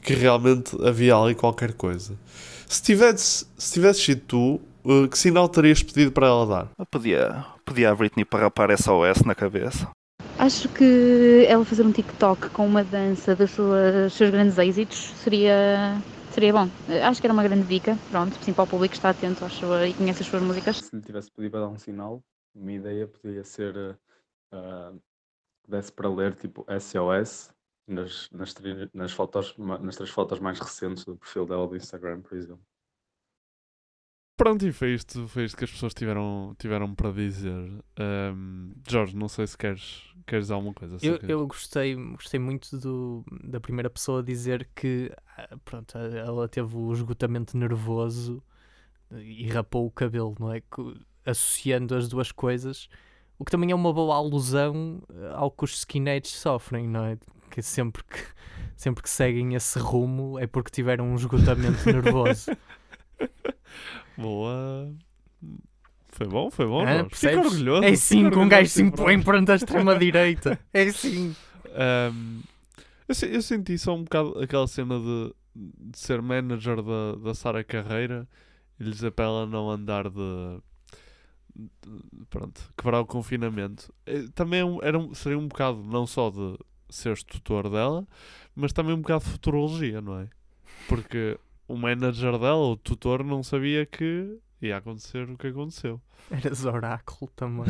que 0.03 0.15
realmente 0.15 0.75
havia 0.83 1.15
ali 1.17 1.35
qualquer 1.35 1.73
coisa. 1.75 2.15
Se 2.67 2.81
tivesse, 2.83 3.45
se 3.59 3.75
tivesse 3.75 4.01
sido 4.01 4.21
tu, 4.27 4.61
eh, 4.87 5.09
que 5.09 5.19
sinal 5.19 5.49
terias 5.49 5.83
pedido 5.83 6.11
para 6.13 6.27
ela 6.29 6.47
dar? 6.47 6.69
Eu 6.79 6.87
pedia, 6.87 7.45
pedia 7.67 7.91
à 7.91 7.95
Britney 7.95 8.25
para 8.25 8.45
rapar 8.45 8.71
SOS 8.71 9.23
na 9.27 9.35
cabeça. 9.35 9.89
Acho 10.39 10.69
que 10.69 11.45
ela 11.49 11.65
fazer 11.65 11.83
um 11.83 11.93
TikTok 11.93 12.49
com 12.51 12.67
uma 12.67 12.83
dança 12.85 13.35
dos 13.35 13.51
suas- 13.51 14.13
seus 14.15 14.31
grandes 14.31 14.57
êxitos 14.59 15.13
seria, 15.23 15.97
seria 16.37 16.53
bom. 16.53 16.69
Acho 17.03 17.19
que 17.19 17.27
era 17.27 17.33
uma 17.33 17.43
grande 17.43 17.67
dica, 17.67 17.97
pronto, 18.11 18.37
assim 18.39 18.53
para 18.53 18.65
o 18.65 18.67
público 18.67 18.95
está 18.95 19.09
atento 19.09 19.43
às 19.43 19.55
suas, 19.55 19.89
e 19.89 19.95
conhece 19.95 20.21
as 20.21 20.29
suas 20.29 20.43
músicas. 20.43 20.77
Se 20.77 20.95
lhe 20.95 21.01
tivesse 21.01 21.31
pedido 21.31 21.53
para 21.53 21.61
dar 21.61 21.69
um 21.69 21.79
sinal, 21.79 22.23
uma 22.55 22.73
ideia 22.73 23.09
podia 23.09 23.43
ser 23.43 23.99
eh, 24.53 24.93
que 25.65 25.71
desse 25.71 25.91
para 25.91 26.11
ler 26.11 26.35
tipo 26.35 26.67
SOS 26.69 27.51
nas, 27.89 28.29
nas, 28.31 28.55
nas, 28.93 29.13
fotos, 29.13 29.57
nas 29.57 29.97
três 29.97 30.11
fotos 30.11 30.39
mais 30.39 30.61
recentes 30.61 31.07
do 31.07 31.17
perfil 31.17 31.47
dela 31.47 31.67
do 31.67 31.75
Instagram, 31.75 32.21
por 32.21 32.37
exemplo. 32.37 32.61
Pronto, 34.37 34.67
e 34.67 34.73
foi 34.73 34.93
isto, 34.93 35.27
foi 35.29 35.45
isto 35.45 35.57
que 35.57 35.65
as 35.65 35.71
pessoas 35.71 35.95
tiveram, 35.95 36.55
tiveram 36.59 36.95
para 36.95 37.11
dizer. 37.11 37.73
Ahm, 37.99 38.73
Jorge, 38.87 39.17
não 39.17 39.29
sei 39.29 39.47
se 39.47 39.57
queres, 39.57 40.03
queres 40.27 40.51
alguma 40.51 40.75
coisa. 40.75 40.99
Eu, 41.01 41.19
eu 41.23 41.47
gostei, 41.47 41.95
gostei 41.95 42.39
muito 42.39 42.77
do, 42.77 43.25
da 43.45 43.59
primeira 43.59 43.89
pessoa 43.89 44.23
dizer 44.23 44.69
que 44.75 45.11
ah, 45.39 45.57
pronto, 45.65 45.97
ela 45.97 46.47
teve 46.49 46.77
o 46.77 46.93
esgotamento 46.93 47.57
nervoso 47.57 48.43
e 49.11 49.49
rapou 49.49 49.87
o 49.87 49.91
cabelo, 49.91 50.35
não 50.39 50.53
é? 50.53 50.63
Associando 51.25 51.95
as 51.95 52.07
duas 52.07 52.31
coisas, 52.31 52.91
o 53.39 53.45
que 53.45 53.51
também 53.51 53.71
é 53.71 53.75
uma 53.75 53.93
boa 53.93 54.17
alusão 54.17 55.03
eh, 55.13 55.33
ao 55.35 55.51
que 55.51 55.65
os 55.65 55.79
skinheads 55.79 56.31
sofrem, 56.33 56.87
não 56.87 57.05
é? 57.05 57.19
Que 57.51 57.63
sempre 57.63 58.03
que, 58.05 58.19
sempre 58.77 59.03
que 59.03 59.11
seguem 59.11 59.55
esse 59.55 59.79
rumo 59.79 60.39
é 60.39 60.47
porque 60.47 60.71
tiveram 60.71 61.07
um 61.07 61.15
esgotamento 61.15 61.85
nervoso. 61.91 62.51
Boa. 64.17 64.93
Foi 66.09 66.27
bom, 66.27 66.51
foi 66.51 66.67
bom. 66.67 66.87
Jorge. 66.87 67.09
Fico 67.15 67.39
orgulhoso. 67.41 67.85
É 67.85 67.91
assim 67.91 68.31
que 68.31 68.39
um 68.39 68.49
gajo 68.49 68.71
se 68.71 68.83
impõe 68.83 69.23
perante 69.23 69.53
a 69.53 69.57
extrema-direita. 69.57 70.59
É 70.73 70.83
assim. 70.85 71.35
Ahm, 71.75 72.41
eu, 73.09 73.29
eu 73.29 73.43
senti 73.43 73.77
só 73.77 73.95
um 73.95 74.03
bocado 74.05 74.39
aquela 74.41 74.67
cena 74.67 74.99
de, 74.99 75.35
de 75.55 75.99
ser 75.99 76.23
manager 76.23 76.83
da, 76.83 77.17
da 77.23 77.35
Sara 77.35 77.63
Carreira 77.63 78.27
e 78.81 78.85
lhe 78.85 78.91
dizer 78.91 79.11
para 79.11 79.27
ela 79.27 79.47
não 79.47 79.71
andar 79.71 80.09
de. 80.09 80.61
de- 81.55 82.25
pronto, 82.31 82.73
quebrar 82.77 83.01
o 83.01 83.07
confinamento. 83.07 83.93
Eh, 84.07 84.25
Também 84.35 84.61
é 84.61 84.65
um- 84.65 84.83
era 84.83 84.99
um- 84.99 85.13
seria 85.15 85.39
um 85.39 85.47
bocado 85.49 85.83
não 85.85 86.07
só 86.07 86.31
de 86.31 86.57
seres 86.89 87.23
tutor 87.23 87.69
dela, 87.69 88.07
mas 88.55 88.73
também 88.73 88.95
um 88.95 89.01
bocado 89.03 89.25
de 89.25 89.31
futurologia, 89.33 90.01
não 90.01 90.21
é? 90.21 90.29
Porque 90.89 91.39
o 91.69 91.77
manager 91.77 92.33
dela, 92.39 92.57
o 92.57 92.77
tutor, 92.77 93.25
não 93.25 93.43
sabia 93.43 93.85
que 93.85 94.39
ia 94.61 94.77
acontecer 94.77 95.29
o 95.29 95.37
que 95.37 95.49
aconteceu. 95.49 96.01
Eras 96.31 96.65
oráculo 96.65 97.31
também. 97.35 97.67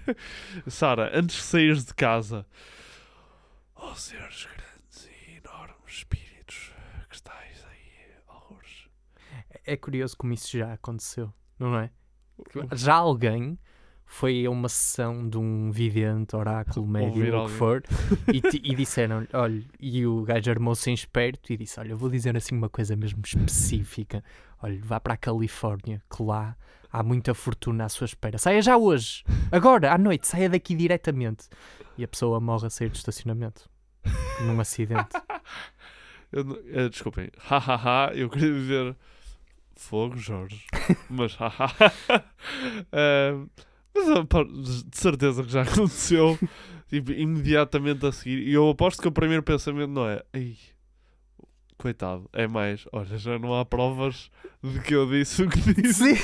Sara, 0.66 1.10
antes 1.14 1.36
de 1.36 1.42
saíres 1.42 1.84
de 1.84 1.94
casa, 1.94 2.46
ó 3.74 3.94
seres 3.94 4.46
grandes 4.46 5.06
e 5.06 5.36
enormes 5.36 5.92
espíritos 5.92 6.72
que 7.08 7.14
estáis 7.14 7.64
aí, 7.64 8.14
horrores. 8.28 8.88
É 9.64 9.76
curioso 9.76 10.16
como 10.16 10.32
isso 10.32 10.56
já 10.56 10.72
aconteceu, 10.72 11.32
não 11.58 11.78
é? 11.78 11.90
Já 12.72 12.94
alguém 12.94 13.58
foi 14.14 14.44
a 14.44 14.50
uma 14.50 14.68
sessão 14.68 15.26
de 15.26 15.38
um 15.38 15.70
vidente, 15.70 16.36
oráculo, 16.36 16.86
médium, 16.86 17.44
o 17.44 17.46
que 17.46 17.52
for, 17.52 17.82
e, 18.30 18.42
e 18.70 18.74
disseram 18.74 19.26
olha, 19.32 19.62
e 19.80 20.06
o 20.06 20.22
gajo 20.22 20.50
armou-se 20.50 20.90
em 20.90 20.94
esperto 20.94 21.50
e 21.50 21.56
disse: 21.56 21.80
Olha, 21.80 21.92
eu 21.92 21.96
vou 21.96 22.10
dizer 22.10 22.36
assim 22.36 22.54
uma 22.54 22.68
coisa 22.68 22.94
mesmo 22.94 23.22
específica. 23.24 24.22
Olha, 24.62 24.78
vá 24.82 25.00
para 25.00 25.14
a 25.14 25.16
Califórnia, 25.16 26.02
que 26.14 26.22
lá 26.22 26.54
há 26.92 27.02
muita 27.02 27.32
fortuna 27.32 27.86
à 27.86 27.88
sua 27.88 28.04
espera. 28.04 28.36
Saia 28.36 28.60
já 28.60 28.76
hoje, 28.76 29.24
agora, 29.50 29.90
à 29.92 29.96
noite, 29.96 30.28
saia 30.28 30.48
daqui 30.48 30.74
diretamente. 30.74 31.48
E 31.96 32.04
a 32.04 32.08
pessoa 32.08 32.38
morre 32.38 32.66
a 32.66 32.70
sair 32.70 32.90
do 32.90 32.94
estacionamento, 32.96 33.68
num 34.44 34.60
acidente. 34.60 35.16
Eu, 36.30 36.44
não- 36.44 36.58
eh, 36.70 36.88
desculpem, 36.88 37.30
hahaha, 37.38 38.12
eu 38.14 38.28
queria 38.30 38.52
dizer 38.52 38.96
fogo, 39.76 40.16
Jorge, 40.16 40.64
mas 41.10 41.34
hahaha. 41.34 41.92
Eh, 42.90 43.34
mas 43.94 44.08
ah, 44.08 44.24
de 44.44 44.96
certeza 44.98 45.42
que 45.42 45.50
já 45.52 45.62
aconteceu 45.68 46.38
tipo, 46.88 47.12
imediatamente 47.12 48.06
a 48.06 48.12
seguir. 48.12 48.46
E 48.46 48.52
eu 48.52 48.68
aposto 48.70 49.00
que 49.02 49.08
o 49.08 49.12
primeiro 49.12 49.42
pensamento 49.42 49.90
não 49.90 50.08
é 50.08 50.22
Ei, 50.32 50.56
coitado, 51.78 52.28
é 52.32 52.46
mais, 52.46 52.86
olha, 52.92 53.18
já 53.18 53.38
não 53.38 53.58
há 53.58 53.64
provas 53.64 54.30
de 54.62 54.80
que 54.80 54.94
eu 54.94 55.08
disse 55.10 55.42
o 55.42 55.48
que 55.48 55.58
disse. 55.74 56.14
Sim. 56.16 56.22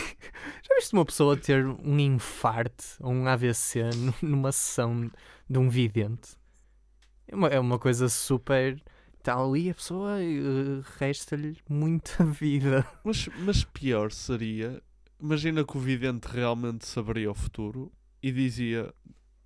Já 0.63 0.75
viste 0.77 0.93
uma 0.93 1.05
pessoa 1.05 1.37
ter 1.37 1.67
um 1.67 1.99
infarto 1.99 2.85
ou 3.01 3.13
um 3.13 3.27
AVC 3.27 3.83
nu- 3.97 4.15
numa 4.23 4.53
sessão 4.53 5.11
de 5.49 5.59
um 5.59 5.69
vidente? 5.69 6.37
É 7.27 7.35
uma, 7.35 7.49
é 7.49 7.59
uma 7.61 7.79
coisa 7.79 8.09
super. 8.09 8.81
Está 9.19 9.37
ali 9.37 9.69
a 9.69 9.75
pessoa 9.75 10.23
e 10.23 10.81
resta-lhe 10.99 11.59
muita 11.69 12.25
vida. 12.25 12.87
Mas, 13.05 13.29
mas 13.41 13.65
pior 13.65 14.13
seria, 14.13 14.81
imagina 15.21 15.65
que 15.65 15.77
o 15.77 15.81
vidente 15.81 16.29
realmente 16.29 16.87
saberia 16.87 17.31
o 17.31 17.35
futuro 17.35 17.93
e 18.23 18.31
dizia: 18.33 18.93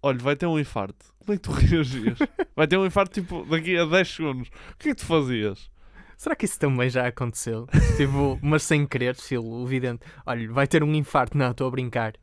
Olha, 0.02 0.18
vai 0.18 0.36
ter 0.36 0.46
um 0.46 0.58
infarto. 0.58 1.12
Como 1.18 1.32
é 1.32 1.36
que 1.36 1.42
tu 1.42 1.52
reagias? 1.52 2.18
vai 2.54 2.66
ter 2.66 2.76
um 2.76 2.86
infarto 2.86 3.20
tipo 3.20 3.44
daqui 3.46 3.76
a 3.76 3.84
10 3.84 4.08
segundos. 4.08 4.48
O 4.48 4.76
que 4.78 4.90
é 4.90 4.94
que 4.94 5.00
tu 5.00 5.06
fazias? 5.06 5.70
Será 6.16 6.36
que 6.36 6.44
isso 6.44 6.58
também 6.58 6.88
já 6.88 7.06
aconteceu? 7.06 7.66
tipo, 7.96 8.38
mas 8.42 8.62
sem 8.62 8.86
querer, 8.86 9.16
Filo, 9.16 9.62
o 9.62 9.66
vidente. 9.66 10.04
Olha, 10.24 10.50
vai 10.52 10.66
ter 10.66 10.82
um 10.82 10.94
infarto. 10.94 11.36
Não, 11.36 11.50
estou 11.50 11.66
a 11.66 11.70
brincar. 11.70 12.14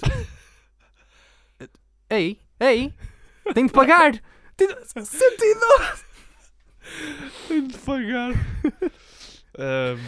ei, 2.10 2.38
ei, 2.60 2.94
tenho 3.54 3.66
de 3.66 3.72
pagar! 3.72 4.22
112! 4.58 6.04
Tenho 7.48 7.68
de 7.68 7.78
pagar. 7.78 8.32
Ahm, 9.58 9.98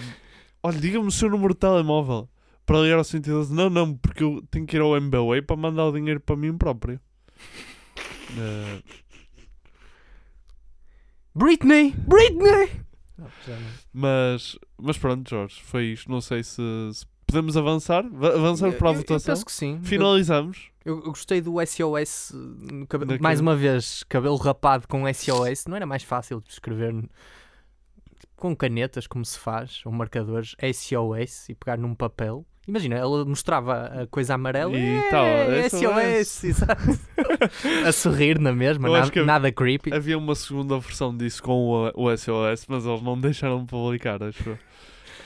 olha, 0.63 0.79
diga-me 0.79 1.07
o 1.07 1.11
seu 1.11 1.29
número 1.29 1.55
de 1.55 1.61
telemóvel 1.61 2.29
para 2.69 2.81
ligar 2.83 2.99
ao 2.99 3.05
112. 3.05 3.53
Não, 3.55 3.71
não, 3.71 3.95
porque 3.97 4.23
eu 4.23 4.43
tenho 4.51 4.67
que 4.67 4.77
ir 4.77 4.81
ao 4.81 4.95
MBWay 4.97 5.43
para 5.43 5.57
mandar 5.57 5.87
o 5.87 5.93
dinheiro 5.93 6.21
para 6.21 6.37
mim 6.37 6.57
próprio. 6.57 7.01
Ah, 8.39 8.83
Britney! 11.35 11.93
Britney! 11.97 12.71
Não, 13.17 13.27
mas, 13.93 14.57
mas 14.81 14.99
pronto, 14.99 15.29
Jorge, 15.29 15.61
foi 15.63 15.87
isto. 15.87 16.11
Não 16.11 16.21
sei 16.21 16.43
se, 16.43 16.61
se 16.93 17.07
podemos 17.27 17.57
avançar. 17.57 18.09
Va- 18.09 18.35
Avançar 18.35 18.73
para 18.73 18.89
a 18.89 18.93
Eu- 18.93 18.95
eu 18.95 18.99
votação. 19.01 19.35
penso 19.35 19.45
que 19.47 19.53
sim. 19.53 19.81
Finalizamos. 19.83 20.69
Eu, 20.85 20.97
eu 20.99 21.11
gostei 21.11 21.41
do 21.41 21.55
SOS. 21.65 22.33
no 22.35 22.87
cabe- 22.87 23.05
Daquele- 23.05 23.23
Mais 23.23 23.41
uma 23.41 23.57
vez, 23.57 24.03
cabelo 24.09 24.37
rapado 24.37 24.87
com 24.89 25.05
SOS. 25.13 25.67
Não 25.67 25.77
era 25.77 25.87
mais 25.87 26.03
fácil 26.03 26.41
de 26.41 26.51
escrever 26.53 26.95
com 28.39 28.55
canetas, 28.57 29.07
como 29.07 29.25
se 29.25 29.39
faz, 29.39 29.83
ou 29.85 29.93
marcadores 29.93 30.55
SOS 30.61 31.49
e 31.51 31.55
pegar 31.55 31.77
num 31.77 31.95
papel. 31.95 32.47
Imagina, 32.67 32.97
ela 32.97 33.25
mostrava 33.25 33.87
a 33.87 34.07
coisa 34.07 34.35
amarela 34.35 34.77
E 34.77 34.99
e 34.99 35.03
tal, 35.11 35.27
SOS, 35.71 36.29
SOS. 36.29 36.45
exato. 36.45 36.83
a 37.87 37.93
sorrir 37.93 38.39
na 38.39 38.53
mesma, 38.53 38.91
nada, 38.91 39.25
nada 39.25 39.53
creepy. 39.53 39.93
Havia 39.93 40.19
uma 40.19 40.35
segunda 40.35 40.79
versão 40.79 41.17
disso 41.17 41.43
com 41.43 41.53
o, 41.53 41.93
o 41.95 42.17
SOS, 42.17 42.67
mas 42.69 42.85
eles 42.85 43.03
não 43.03 43.19
deixaram 43.19 43.61
de 43.61 43.67
publicar, 43.67 44.23
acho. 44.23 44.59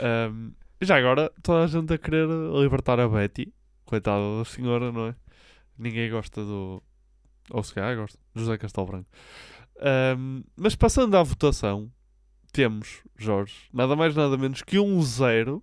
Ahm, 0.01 0.53
já 0.81 0.97
agora, 0.97 1.33
toda 1.43 1.65
a 1.65 1.67
gente 1.67 1.93
a 1.93 1.99
querer 1.99 2.29
libertar 2.61 2.99
a 2.99 3.09
Betty. 3.09 3.53
Coitada 3.85 4.39
da 4.39 4.45
senhora, 4.45 4.91
não 4.91 5.09
é? 5.09 5.15
Ninguém 5.77 6.11
gosta 6.11 6.45
do. 6.45 6.83
Ou 7.51 7.63
se 7.63 7.75
calhar 7.75 7.97
gosta. 7.97 8.19
José 8.35 8.57
Castelo 8.57 8.87
Branco. 8.87 9.09
Ahm, 9.81 10.43
mas 10.57 10.75
passando 10.77 11.17
à 11.17 11.23
votação, 11.23 11.91
temos, 12.53 13.01
Jorge, 13.17 13.55
nada 13.73 13.97
mais 13.97 14.15
nada 14.15 14.37
menos 14.37 14.63
que 14.63 14.79
um 14.79 15.01
zero 15.03 15.63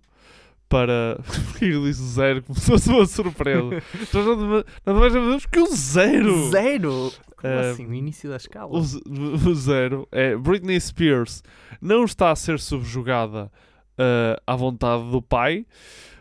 para. 0.68 1.18
Eu 1.60 1.84
disse 1.84 2.02
zero? 2.02 2.42
Como 2.42 2.58
se 2.58 2.66
fosse 2.66 2.88
uma 2.90 3.06
surpresa. 3.06 3.60
Nada 4.14 4.36
mais- 4.36 4.64
nada 4.86 4.98
mais 4.98 5.14
nada 5.14 5.26
menos 5.26 5.46
que 5.46 5.58
um 5.60 5.66
zero! 5.74 6.50
Zero? 6.50 7.12
Como 7.36 7.52
Ah, 7.54 7.70
assim? 7.70 7.86
O 7.86 7.94
início 7.94 8.28
da 8.30 8.36
escala? 8.36 8.70
O, 8.70 8.78
o 8.78 9.54
zero 9.54 10.06
é 10.12 10.36
Britney 10.36 10.78
Spears 10.80 11.42
não 11.80 12.04
está 12.04 12.30
a 12.30 12.36
ser 12.36 12.58
subjugada 12.60 13.50
ah, 13.98 14.40
à 14.46 14.54
vontade 14.54 15.10
do 15.10 15.20
pai, 15.22 15.66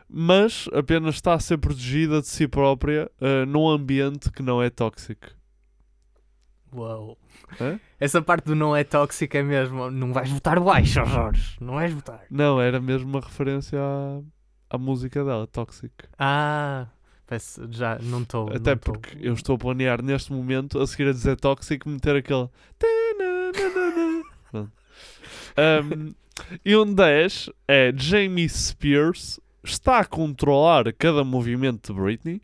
mas 0.09 0.67
apenas 0.73 1.15
está 1.15 1.33
a 1.35 1.39
ser 1.39 1.57
protegida 1.57 2.21
de 2.21 2.27
si 2.27 2.47
própria 2.47 3.11
ah, 3.21 3.45
num 3.45 3.67
ambiente 3.69 4.31
que 4.31 4.41
não 4.41 4.61
é 4.63 4.69
tóxico. 4.69 5.27
Uau. 6.73 7.17
Hã? 7.59 7.79
Essa 7.99 8.21
parte 8.21 8.45
do 8.45 8.55
não 8.55 8.75
é 8.75 8.83
tóxico 8.83 9.35
é 9.35 9.43
mesmo. 9.43 9.89
Não 9.89 10.13
vais 10.13 10.29
votar 10.29 10.59
baixo, 10.59 11.03
Jorge. 11.05 11.57
Não 11.59 11.75
vais 11.75 11.93
votar. 11.93 12.23
Não, 12.29 12.61
era 12.61 12.79
mesmo 12.79 13.09
uma 13.09 13.21
referência 13.21 13.79
à, 13.79 14.21
à 14.69 14.77
música 14.77 15.23
dela, 15.23 15.47
Toxic. 15.47 15.91
Ah, 16.17 16.87
peço, 17.25 17.67
já 17.71 17.97
não 18.01 18.21
estou. 18.21 18.49
Até 18.53 18.75
porque 18.75 19.17
eu 19.19 19.33
estou 19.33 19.55
a 19.55 19.59
planear 19.59 20.01
neste 20.01 20.31
momento 20.31 20.79
a 20.79 20.87
seguir 20.87 21.09
a 21.09 21.11
dizer 21.11 21.37
Toxic 21.37 21.87
meter 21.87 22.15
aquele. 22.15 22.49
Um, 25.57 26.13
e 26.63 26.75
um 26.75 26.93
10 26.93 27.49
é 27.67 27.91
Jamie 27.95 28.47
Spears 28.47 29.39
está 29.63 29.99
a 29.99 30.05
controlar 30.05 30.91
cada 30.93 31.23
movimento 31.23 31.93
de 31.93 31.99
Britney. 31.99 32.41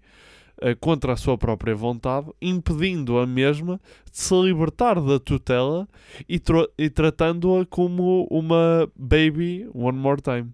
Eh, 0.62 0.76
contra 0.76 1.14
a 1.14 1.18
sua 1.18 1.38
própria 1.38 1.76
vontade, 1.76 2.32
impedindo 2.41 3.18
a 3.18 3.26
mesma 3.28 3.80
de 4.12 4.18
se 4.18 4.34
libertar 4.41 5.01
da 5.01 5.20
tutela 5.20 5.88
e, 6.28 6.41
e 6.78 6.89
tratando-a 6.89 7.66
como 7.66 8.28
uma 8.30 8.89
baby 8.95 9.70
one 9.74 9.97
more 9.97 10.22
time. 10.22 10.51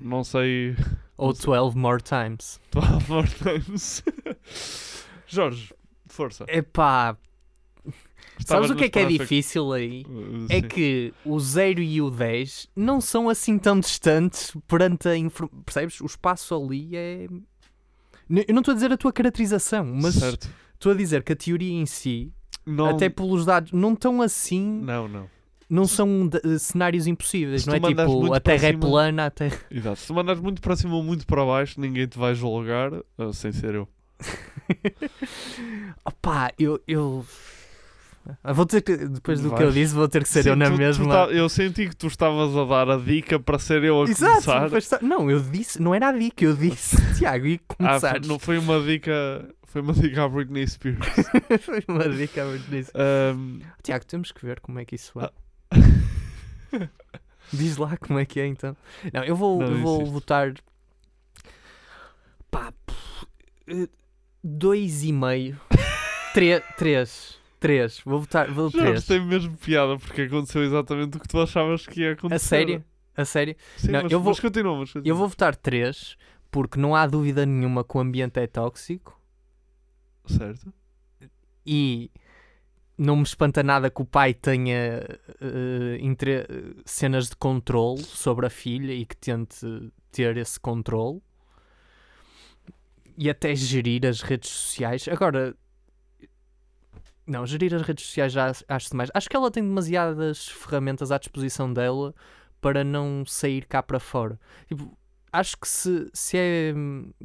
Não 0.00 0.24
sei. 0.24 0.76
Ou 1.16 1.32
12 1.32 1.76
more 1.76 2.02
times. 2.02 2.60
12 2.72 3.08
more 3.08 3.28
times. 3.28 4.02
Jorge, 5.26 5.72
força. 6.06 6.44
Epá. 6.48 7.16
Sabes 8.46 8.70
o 8.70 8.74
que 8.74 8.84
é 8.84 8.88
que 8.88 8.98
é 8.98 9.04
difícil 9.04 9.72
aí? 9.72 10.04
Uh, 10.08 10.46
É 10.48 10.60
que 10.62 11.12
o 11.24 11.38
0 11.38 11.80
e 11.80 12.00
o 12.00 12.10
10 12.10 12.68
não 12.74 13.00
são 13.00 13.28
assim 13.28 13.58
tão 13.58 13.78
distantes 13.80 14.52
perante 14.66 15.08
a 15.08 15.16
informação. 15.16 15.62
Percebes? 15.62 16.00
O 16.00 16.06
espaço 16.06 16.54
ali 16.54 16.90
é. 16.96 17.26
Eu 18.28 18.54
não 18.54 18.60
estou 18.60 18.72
a 18.72 18.74
dizer 18.74 18.92
a 18.92 18.96
tua 18.96 19.12
caracterização, 19.12 19.84
mas 19.84 20.14
Certo. 20.14 20.48
estou 20.74 20.92
a 20.92 20.94
dizer 20.94 21.22
que 21.24 21.32
a 21.32 21.36
teoria 21.36 21.72
em 21.72 21.84
si, 21.86 22.32
Não- 22.64 22.86
até 22.86 23.08
pelos 23.08 23.44
dados, 23.44 23.72
não 23.72 23.92
estão 23.94 24.22
assim. 24.22 24.80
Não, 24.82 25.08
não. 25.08 25.28
Não 25.68 25.86
são 25.86 26.28
eh, 26.44 26.58
cenários 26.58 27.06
impossíveis, 27.06 27.62
Se 27.62 27.68
não 27.68 27.76
é 27.76 27.80
tipo 27.80 28.32
a 28.34 28.40
Terra 28.40 28.66
é 28.66 28.70
cima- 28.70 28.80
plana, 28.80 29.26
a 29.26 29.30
Terra. 29.30 29.56
Exato. 29.70 30.00
Se 30.00 30.06
tu 30.08 30.14
mandares 30.14 30.40
muito 30.42 30.60
para 30.60 30.74
cima 30.74 30.96
ou 30.96 31.02
muito 31.02 31.24
para 31.26 31.44
baixo, 31.44 31.80
ninguém 31.80 32.08
te 32.08 32.18
vai 32.18 32.34
julgar, 32.34 32.92
uh, 32.92 33.32
sem 33.32 33.52
ser 33.52 33.74
eu. 33.76 33.88
Opá, 36.04 36.52
eu. 36.58 36.80
eu... 36.86 37.24
Ah, 38.44 38.52
Vou 38.52 38.66
ter 38.66 38.82
que, 38.82 38.96
depois 38.96 39.40
do 39.40 39.48
que 39.50 39.54
Vais. 39.56 39.66
eu 39.66 39.72
disse, 39.72 39.94
vou 39.94 40.06
ter 40.08 40.22
que 40.22 40.28
ser 40.28 40.42
Sim, 40.42 40.50
eu 40.50 40.56
na 40.56 40.66
tu- 40.66 40.72
tu 40.72 40.78
mesma. 40.78 41.08
tá- 41.08 41.32
eu 41.32 41.48
senti 41.48 41.88
que 41.88 41.96
tu 41.96 42.06
estavas 42.06 42.54
a 42.56 42.64
dar 42.64 42.90
a 42.90 42.96
dica 42.98 43.40
para 43.40 43.58
ser 43.58 43.82
eu 43.82 44.00
a 44.02 44.04
Exato, 44.04 44.32
começar. 44.32 44.64
depois 44.64 44.88
tá- 44.88 44.98
não, 45.02 45.30
eu 45.30 45.40
disse, 45.40 45.80
não 45.80 45.94
era 45.94 46.08
a 46.08 46.12
dica, 46.12 46.44
eu 46.44 46.54
disse, 46.54 46.96
Tiago, 47.18 47.46
e 47.46 47.60
Ah, 47.68 47.74
começar. 47.76 48.10
foi- 48.10 48.28
não 48.28 48.38
foi 48.38 48.58
uma 48.58 48.80
dica. 48.80 49.48
Foi 49.64 49.80
uma 49.82 49.92
dica 49.92 50.24
à 50.24 50.28
Britney 50.28 50.66
Spears. 50.66 50.98
Foi 51.62 51.84
uma 51.86 52.08
dica 52.08 52.44
muito 52.44 52.68
nisso. 52.72 52.90
Ahm, 52.92 53.60
Tiago, 53.84 54.04
temos 54.04 54.32
que 54.32 54.44
ver 54.44 54.58
como 54.58 54.80
é 54.80 54.84
que 54.84 54.96
isso 54.96 55.12
é. 55.20 55.30
Diz 57.52 57.76
lá 57.76 57.96
como 57.96 58.18
é 58.18 58.24
que 58.24 58.40
é 58.40 58.46
então. 58.46 58.76
Não, 59.12 59.22
eu 59.24 59.36
vou, 59.36 59.60
Não, 59.60 59.68
eu 59.68 59.78
vou 59.78 60.06
votar. 60.06 60.52
Pá, 62.50 62.72
eh, 63.68 63.88
dois 64.42 65.04
e 65.04 65.12
meio. 65.12 65.56
Três, 66.34 67.38
três. 67.60 68.00
Vou 68.04 68.20
votar, 68.20 68.50
vou 68.50 68.70
Jorge, 68.70 68.86
três. 68.88 69.06
tem 69.06 69.24
mesmo 69.24 69.56
piada 69.56 69.96
porque 69.98 70.22
aconteceu 70.22 70.64
exatamente 70.64 71.16
o 71.16 71.20
que 71.20 71.28
tu 71.28 71.38
achavas 71.40 71.86
que 71.86 72.00
ia 72.00 72.12
acontecer. 72.12 72.34
A 72.34 72.38
sério? 72.58 72.84
A 73.16 73.24
sério? 73.24 73.56
Sim, 73.76 73.90
Não, 73.92 74.02
mas, 74.04 74.12
eu 74.12 74.20
vou, 74.20 74.30
mas 74.32 74.40
continua, 74.40 74.76
mas 74.78 74.92
continua. 74.92 75.12
eu 75.12 75.16
vou 75.16 75.28
votar 75.28 75.54
três 75.54 76.16
porque 76.50 76.80
não 76.80 76.96
há 76.96 77.06
dúvida 77.06 77.44
nenhuma 77.46 77.84
que 77.84 77.96
o 77.96 78.00
ambiente 78.00 78.40
é 78.40 78.46
tóxico. 78.46 79.20
Certo. 80.26 80.72
e 81.66 82.10
não 82.96 83.16
me 83.16 83.22
espanta 83.22 83.62
nada 83.62 83.90
que 83.90 84.00
o 84.02 84.04
pai 84.04 84.32
tenha 84.34 85.02
eh, 85.40 85.98
entre- 86.00 86.46
cenas 86.84 87.30
de 87.30 87.36
controle 87.36 88.02
sobre 88.02 88.46
a 88.46 88.50
filha 88.50 88.92
e 88.92 89.04
que 89.06 89.16
tente 89.16 89.90
ter 90.12 90.36
esse 90.36 90.60
controle 90.60 91.20
e 93.16 93.28
até 93.30 93.54
gerir 93.54 94.06
as 94.06 94.20
redes 94.20 94.50
sociais. 94.50 95.08
Agora, 95.08 95.54
não, 97.26 97.46
gerir 97.46 97.74
as 97.74 97.82
redes 97.82 98.06
sociais 98.06 98.32
já 98.32 98.52
acho 98.68 98.90
demais. 98.90 99.10
Acho 99.14 99.28
que 99.28 99.36
ela 99.36 99.50
tem 99.50 99.62
demasiadas 99.62 100.48
ferramentas 100.48 101.12
à 101.12 101.18
disposição 101.18 101.72
dela 101.72 102.14
para 102.60 102.84
não 102.84 103.24
sair 103.26 103.66
cá 103.66 103.82
para 103.82 104.00
fora. 104.00 104.38
Tipo, 104.66 104.96
acho 105.32 105.56
que 105.56 105.68
se, 105.68 106.10
se, 106.12 106.36
é, 106.36 106.74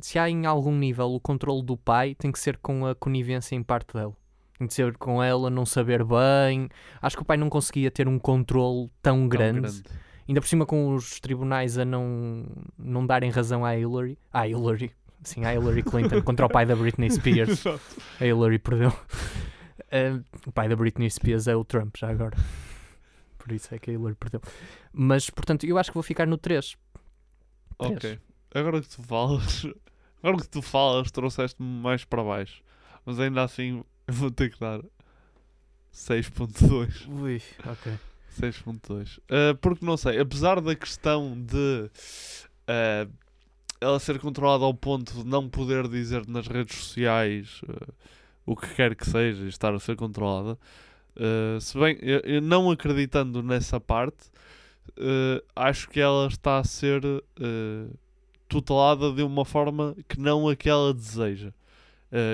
se 0.01 0.19
há 0.19 0.29
em 0.29 0.45
algum 0.45 0.75
nível 0.75 1.11
o 1.13 1.19
controle 1.19 1.63
do 1.63 1.75
pai, 1.75 2.15
tem 2.15 2.31
que 2.31 2.39
ser 2.39 2.57
com 2.57 2.85
a 2.85 2.95
conivência 2.95 3.55
em 3.55 3.63
parte 3.63 3.93
dela. 3.93 4.15
Tem 4.57 4.67
que 4.67 4.73
ser 4.73 4.95
com 4.97 5.21
ela 5.21 5.49
não 5.49 5.65
saber 5.65 6.03
bem. 6.03 6.69
Acho 7.01 7.17
que 7.17 7.23
o 7.23 7.25
pai 7.25 7.35
não 7.35 7.49
conseguia 7.49 7.91
ter 7.91 8.07
um 8.07 8.17
controle 8.17 8.89
tão 9.01 9.27
grande. 9.27 9.61
grande. 9.61 9.83
Ainda 10.27 10.41
por 10.41 10.47
cima 10.47 10.65
com 10.65 10.93
os 10.93 11.19
tribunais 11.19 11.77
a 11.77 11.85
não, 11.85 12.45
não 12.77 13.05
darem 13.05 13.29
razão 13.29 13.65
à 13.65 13.77
Hillary. 13.77 14.17
À 14.31 14.47
Hillary. 14.47 14.91
Sim, 15.23 15.43
à 15.43 15.53
Hillary 15.53 15.83
Clinton 15.83 16.21
contra 16.21 16.45
o 16.45 16.49
pai 16.49 16.65
da 16.65 16.75
Britney 16.75 17.09
Spears. 17.11 17.63
A 18.21 18.25
Hillary 18.25 18.59
perdeu. 18.59 18.93
Eh, 19.95 20.19
o 20.45 20.51
pai 20.51 20.67
da 20.67 20.75
Britney 20.75 21.09
Spears 21.09 21.47
é 21.47 21.55
o 21.55 21.63
Trump, 21.63 21.95
já 21.97 22.09
agora. 22.09 22.35
Por 23.39 23.53
isso 23.53 23.73
é 23.73 23.79
que 23.79 23.91
a 23.91 23.93
Hillary 23.93 24.15
perdeu. 24.15 24.41
Mas, 24.91 25.29
portanto, 25.29 25.65
eu 25.65 25.77
acho 25.77 25.89
que 25.89 25.93
vou 25.93 26.03
ficar 26.03 26.27
no 26.27 26.37
3. 26.37 26.75
Ok. 27.79 28.19
Agora 28.53 28.81
que 28.81 28.89
tu 28.89 29.01
falas, 29.01 29.65
agora 30.21 30.41
que 30.41 30.49
tu 30.49 30.61
falas, 30.61 31.11
trouxeste-me 31.11 31.67
mais 31.81 32.03
para 32.03 32.21
baixo. 32.23 32.61
Mas 33.05 33.19
ainda 33.21 33.43
assim, 33.43 33.85
eu 34.05 34.13
vou 34.13 34.29
ter 34.29 34.51
que 34.51 34.59
dar 34.59 34.81
6.2. 35.93 37.07
Ui, 37.07 37.41
ok. 37.65 37.93
6.2. 38.37 39.19
Uh, 39.19 39.55
porque 39.61 39.85
não 39.85 39.95
sei, 39.95 40.19
apesar 40.19 40.59
da 40.59 40.75
questão 40.75 41.41
de 41.41 41.89
uh, 42.67 43.13
ela 43.79 43.99
ser 43.99 44.19
controlada 44.19 44.65
ao 44.65 44.73
ponto 44.73 45.23
de 45.23 45.25
não 45.25 45.47
poder 45.47 45.87
dizer 45.87 46.27
nas 46.27 46.47
redes 46.47 46.75
sociais 46.75 47.61
uh, 47.63 47.93
o 48.45 48.55
que 48.55 48.73
quer 48.75 48.95
que 48.95 49.09
seja 49.09 49.47
estar 49.47 49.73
a 49.73 49.79
ser 49.79 49.95
controlada, 49.95 50.57
uh, 51.15 51.59
se 51.59 51.77
bem 51.77 51.97
eu, 52.01 52.19
eu 52.19 52.41
não 52.41 52.69
acreditando 52.69 53.41
nessa 53.41 53.79
parte, 53.79 54.29
uh, 54.97 55.43
acho 55.55 55.89
que 55.89 55.99
ela 55.99 56.27
está 56.27 56.59
a 56.59 56.63
ser 56.63 57.03
uh, 57.03 57.97
tutelada 58.47 59.11
de 59.11 59.23
uma 59.23 59.43
forma 59.45 59.95
que 60.07 60.19
não 60.19 60.47
a 60.47 60.55
que 60.55 60.69
ela 60.69 60.93
deseja. 60.93 61.51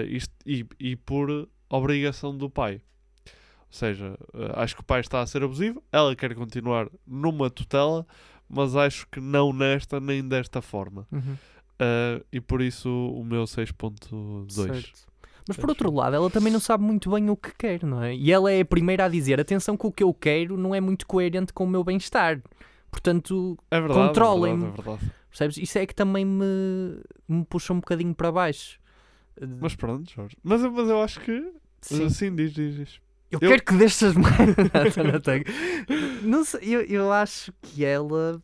Isto, 0.07 0.31
e, 0.45 0.63
e 0.79 0.95
por 0.95 1.49
obrigação 1.67 2.37
do 2.37 2.47
pai. 2.47 2.81
Ou 3.25 3.31
seja, 3.71 4.15
acho 4.53 4.75
que 4.75 4.81
o 4.81 4.85
pai 4.85 4.99
está 4.99 5.21
a 5.21 5.25
ser 5.25 5.41
abusivo, 5.41 5.81
ela 5.91 6.15
quer 6.15 6.35
continuar 6.35 6.87
numa 7.07 7.49
tutela, 7.49 8.05
mas 8.47 8.75
acho 8.75 9.07
que 9.07 9.19
não 9.19 9.51
nesta 9.51 9.99
nem 9.99 10.27
desta 10.27 10.61
forma. 10.61 11.07
Uhum. 11.11 11.35
Uh, 11.81 12.23
e 12.31 12.39
por 12.39 12.61
isso 12.61 12.89
o 12.89 13.23
meu 13.23 13.45
6.2. 13.45 15.10
Mas 15.51 15.57
por 15.57 15.69
outro 15.69 15.91
lado, 15.93 16.15
ela 16.15 16.29
também 16.29 16.51
não 16.51 16.59
sabe 16.59 16.83
muito 16.83 17.11
bem 17.11 17.29
o 17.29 17.35
que 17.35 17.53
quer, 17.55 17.83
não 17.83 18.01
é? 18.03 18.15
E 18.15 18.31
ela 18.31 18.51
é 18.51 18.61
a 18.61 18.65
primeira 18.65 19.05
a 19.05 19.09
dizer: 19.09 19.39
atenção, 19.39 19.75
que 19.77 19.85
o 19.85 19.91
que 19.91 20.03
eu 20.03 20.13
quero 20.13 20.57
não 20.57 20.73
é 20.75 20.81
muito 20.81 21.05
coerente 21.07 21.51
com 21.53 21.63
o 21.63 21.67
meu 21.67 21.83
bem-estar. 21.83 22.41
Portanto, 22.89 23.57
É 23.69 23.79
verdade, 23.79 23.99
é 23.99 24.07
controlem-me. 24.07 24.61
verdade, 24.65 24.81
é 24.81 24.83
verdade. 24.83 25.11
Percebes? 25.29 25.57
Isso 25.57 25.77
é 25.79 25.85
que 25.85 25.95
também 25.95 26.25
me, 26.25 26.99
me 27.27 27.45
puxa 27.45 27.71
um 27.73 27.77
bocadinho 27.79 28.13
para 28.13 28.31
baixo. 28.31 28.79
Mas 29.61 29.75
pronto, 29.75 30.11
Jorge. 30.11 30.35
Mas, 30.43 30.61
eu- 30.61 30.71
mas 30.71 30.89
eu 30.89 31.01
acho 31.01 31.19
que. 31.21 31.51
Sim. 31.81 32.09
Sim, 32.09 32.35
diz, 32.35 32.51
diz, 32.53 32.75
diz. 32.75 33.01
Eu, 33.31 33.39
quero 33.39 33.63
que 33.63 33.73
destas 33.75 34.13
mais. 34.13 34.35
não. 36.21 36.29
Não 36.29 36.43
sei, 36.43 36.59
eu, 36.75 36.81
eu 36.81 37.11
acho 37.13 37.53
que 37.61 37.83
ela. 37.85 38.41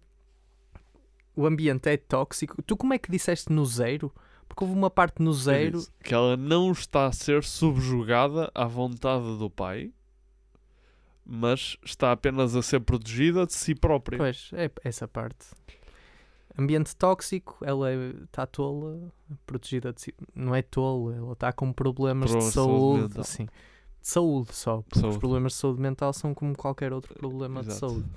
O 1.36 1.45
ambiente 1.45 1.88
é 1.89 1.97
tóxico. 1.97 2.62
Tu 2.64 2.76
como 2.76 2.93
é 2.93 2.97
que 2.97 3.12
disseste 3.12 3.51
no 3.51 3.66
zero? 3.66 4.12
Porque 4.48 4.64
houve 4.64 4.76
uma 4.76 4.89
parte 4.89 5.22
no 5.22 5.34
zero. 5.34 5.86
Que 6.04 6.14
ela 6.14 6.36
não 6.38 6.72
está 6.72 7.06
a 7.08 7.12
ser 7.12 7.43
subjugada 7.43 8.50
à 8.56 8.66
vontade 8.66 9.38
do 9.38 9.50
pai, 9.50 9.91
mas 11.26 11.78
está 11.84 12.12
apenas 12.12 12.56
a 12.56 12.62
ser 12.62 12.80
protegida 12.80 13.45
de 13.45 13.54
si 13.54 13.76
própria. 13.76 14.18
Pois, 14.18 14.50
é 14.54 14.72
essa 14.84 15.08
parte. 15.08 15.48
Ambiente 16.58 16.95
tóxico, 16.95 17.58
ela 17.64 17.91
está 18.24 18.48
tola, 18.48 19.12
protegida 19.45 19.93
de 19.93 20.02
si. 20.02 20.14
Não 20.34 20.56
é 20.56 20.62
tola, 20.64 21.16
ela 21.16 21.34
está 21.34 21.52
com 21.52 21.72
problemas 21.72 22.32
Problemas 22.32 22.45
de 22.45 22.50
de 22.50 22.54
saúde 22.56 23.00
saúde. 23.02 23.20
Assim. 23.20 23.45
De 23.45 24.08
saúde 24.08 24.56
só. 24.56 24.78
Porque 24.82 24.95
os 24.98 25.02
Saúde. 25.02 25.20
problemas 25.20 25.52
de 25.54 25.58
saúde 25.60 25.80
mental 25.82 26.14
são 26.14 26.34
como 26.34 26.56
qualquer 26.58 26.91
outro 26.93 27.14
problema 27.14 27.62
de 27.62 27.68
Exato. 27.70 27.91
saúde. 27.91 28.10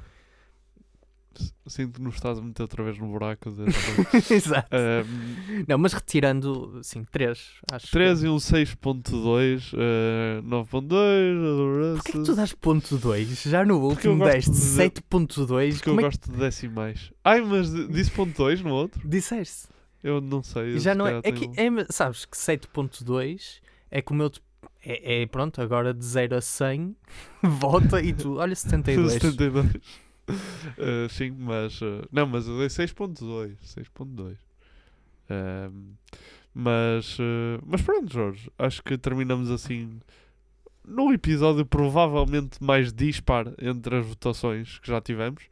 Sinto 1.66 1.94
que 1.94 2.02
nos 2.02 2.16
estás 2.16 2.38
a 2.38 2.42
meter 2.42 2.62
outra 2.62 2.82
vez 2.82 2.98
no 2.98 3.06
buraco. 3.08 3.50
desse- 3.52 4.32
Exato. 4.34 4.68
Ahm, 4.74 5.64
Não, 5.68 5.78
mas 5.78 5.92
retirando, 5.92 6.80
sim, 6.82 7.04
3. 7.04 7.38
Acho 7.70 7.86
que- 7.86 7.92
3 7.92 8.22
e 8.24 8.28
um 8.28 8.38
6.2, 8.40 9.72
eh, 9.74 10.40
9.2. 10.42 11.94
Porquê 11.96 12.12
que 12.12 12.24
tu 12.24 12.34
das 12.34 12.52
ponto 12.52 12.96
2? 12.98 13.42
Já 13.44 13.64
no 13.64 13.78
último 13.78 14.24
deste 14.24 14.50
de 14.50 14.56
dizer- 14.56 14.90
7.2. 15.10 15.74
Porque 15.76 15.88
eu 15.90 15.94
é 15.94 15.96
que- 15.96 16.02
gosto 16.02 16.32
de 16.32 16.38
decimais. 16.38 17.12
Ai, 17.24 17.40
mas 17.40 17.70
di- 17.72 17.86
disse 17.88 18.10
ponto 18.10 18.36
2 18.36 18.60
no 18.62 18.70
outro? 18.72 19.00
Disseste. 19.08 19.68
Eu 20.02 20.20
não 20.20 20.42
sei. 20.42 20.74
eu 20.74 20.78
Já 20.80 20.94
não 20.94 21.06
é. 21.06 21.20
É 21.22 21.30
que, 21.30 21.44
é, 21.56 21.68
sabes 21.90 22.24
que 22.24 22.36
7.2 22.36 23.60
é 23.90 24.02
como 24.02 24.22
eu. 24.22 24.30
te- 24.30 24.40
É, 24.82 25.22
é 25.22 25.26
pronto, 25.26 25.60
agora 25.60 25.92
de 25.92 26.02
0 26.04 26.36
a 26.36 26.40
100, 26.40 26.96
volta 27.42 28.00
e 28.00 28.14
tu, 28.14 28.36
olha, 28.38 28.54
72. 28.56 29.12
72. 29.12 29.66
Eh, 30.78 31.08
sim, 31.08 31.30
mas. 31.38 31.80
eh, 31.82 32.02
não, 32.10 32.26
mas 32.26 32.46
eu 32.46 32.58
dei 32.58 32.68
6.2. 32.68 33.56
6.2. 33.62 34.36
Ehm, 35.28 35.94
mas. 36.54 37.16
eh, 37.20 37.60
mas 37.66 37.82
pronto, 37.82 38.12
Jorge. 38.12 38.50
Acho 38.58 38.82
que 38.82 38.96
terminamos 38.96 39.50
assim. 39.50 40.00
Num 40.86 41.12
episódio 41.12 41.64
provavelmente 41.66 42.62
mais 42.62 42.92
dispar 42.92 43.52
entre 43.60 43.96
as 43.98 44.06
votações 44.06 44.78
que 44.78 44.88
já 44.88 45.00
tivemos. 45.00 45.44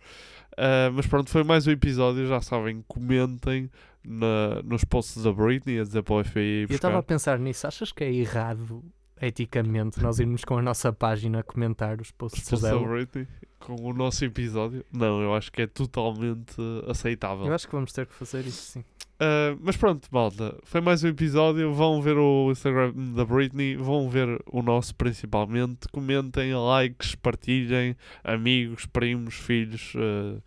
Uh, 0.59 0.91
mas 0.93 1.07
pronto, 1.07 1.31
foi 1.31 1.45
mais 1.45 1.67
um 1.69 1.71
episódio. 1.71 2.27
Já 2.27 2.41
sabem, 2.41 2.83
comentem 2.89 3.71
na, 4.05 4.61
nos 4.65 4.83
posts 4.85 5.23
da 5.23 5.33
Britney 5.33 5.79
a 5.79 5.85
dizer 5.85 6.03
para 6.03 6.15
o 6.17 6.25
FBI. 6.25 6.67
Eu 6.69 6.75
estava 6.75 6.99
a 6.99 7.03
pensar 7.03 7.39
nisso. 7.39 7.67
Achas 7.67 7.93
que 7.93 8.03
é 8.03 8.13
errado, 8.13 8.83
eticamente, 9.21 10.03
nós 10.03 10.19
irmos 10.19 10.45
com 10.45 10.59
a 10.59 10.63
nossa 10.63 10.93
página 10.93 11.45
comentar 11.45 12.01
os 12.01 12.11
posts 12.11 12.41
posts 12.49 12.61
da 12.61 12.71
dela? 12.71 12.89
Britney 12.89 13.29
com 13.59 13.75
o 13.75 13.93
nosso 13.93 14.25
episódio? 14.25 14.85
Não, 14.93 15.21
eu 15.21 15.35
acho 15.35 15.51
que 15.53 15.63
é 15.63 15.67
totalmente 15.67 16.57
aceitável. 16.87 17.47
Eu 17.47 17.55
acho 17.55 17.67
que 17.67 17.75
vamos 17.75 17.93
ter 17.93 18.07
que 18.07 18.15
fazer 18.15 18.47
isso, 18.47 18.73
sim. 18.73 18.81
Uh, 18.81 19.59
mas 19.61 19.77
pronto, 19.77 20.09
malta, 20.13 20.57
foi 20.63 20.81
mais 20.81 21.03
um 21.03 21.09
episódio. 21.09 21.75
Vão 21.75 22.01
ver 22.01 22.17
o 22.17 22.51
Instagram 22.53 22.93
da 23.15 23.25
Britney, 23.25 23.77
vão 23.77 24.09
ver 24.09 24.41
o 24.47 24.63
nosso 24.63 24.95
principalmente. 24.95 25.89
Comentem, 25.89 26.55
likes, 26.55 27.15
partilhem, 27.17 27.97
amigos, 28.23 28.87
primos, 28.87 29.35
filhos, 29.35 29.93
uh, 29.97 30.41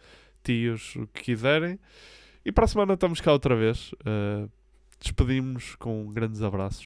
tios, 0.43 0.95
o 0.95 1.05
que 1.07 1.23
quiserem. 1.23 1.77
E 2.45 2.51
para 2.51 2.65
a 2.65 2.67
semana 2.67 2.93
estamos 2.93 3.19
cá 3.19 3.31
outra 3.33 3.55
vez. 3.55 3.91
Uh, 3.93 4.49
Despedimos-nos 5.01 5.75
com 5.75 6.11
grandes 6.13 6.43
abraços. 6.43 6.85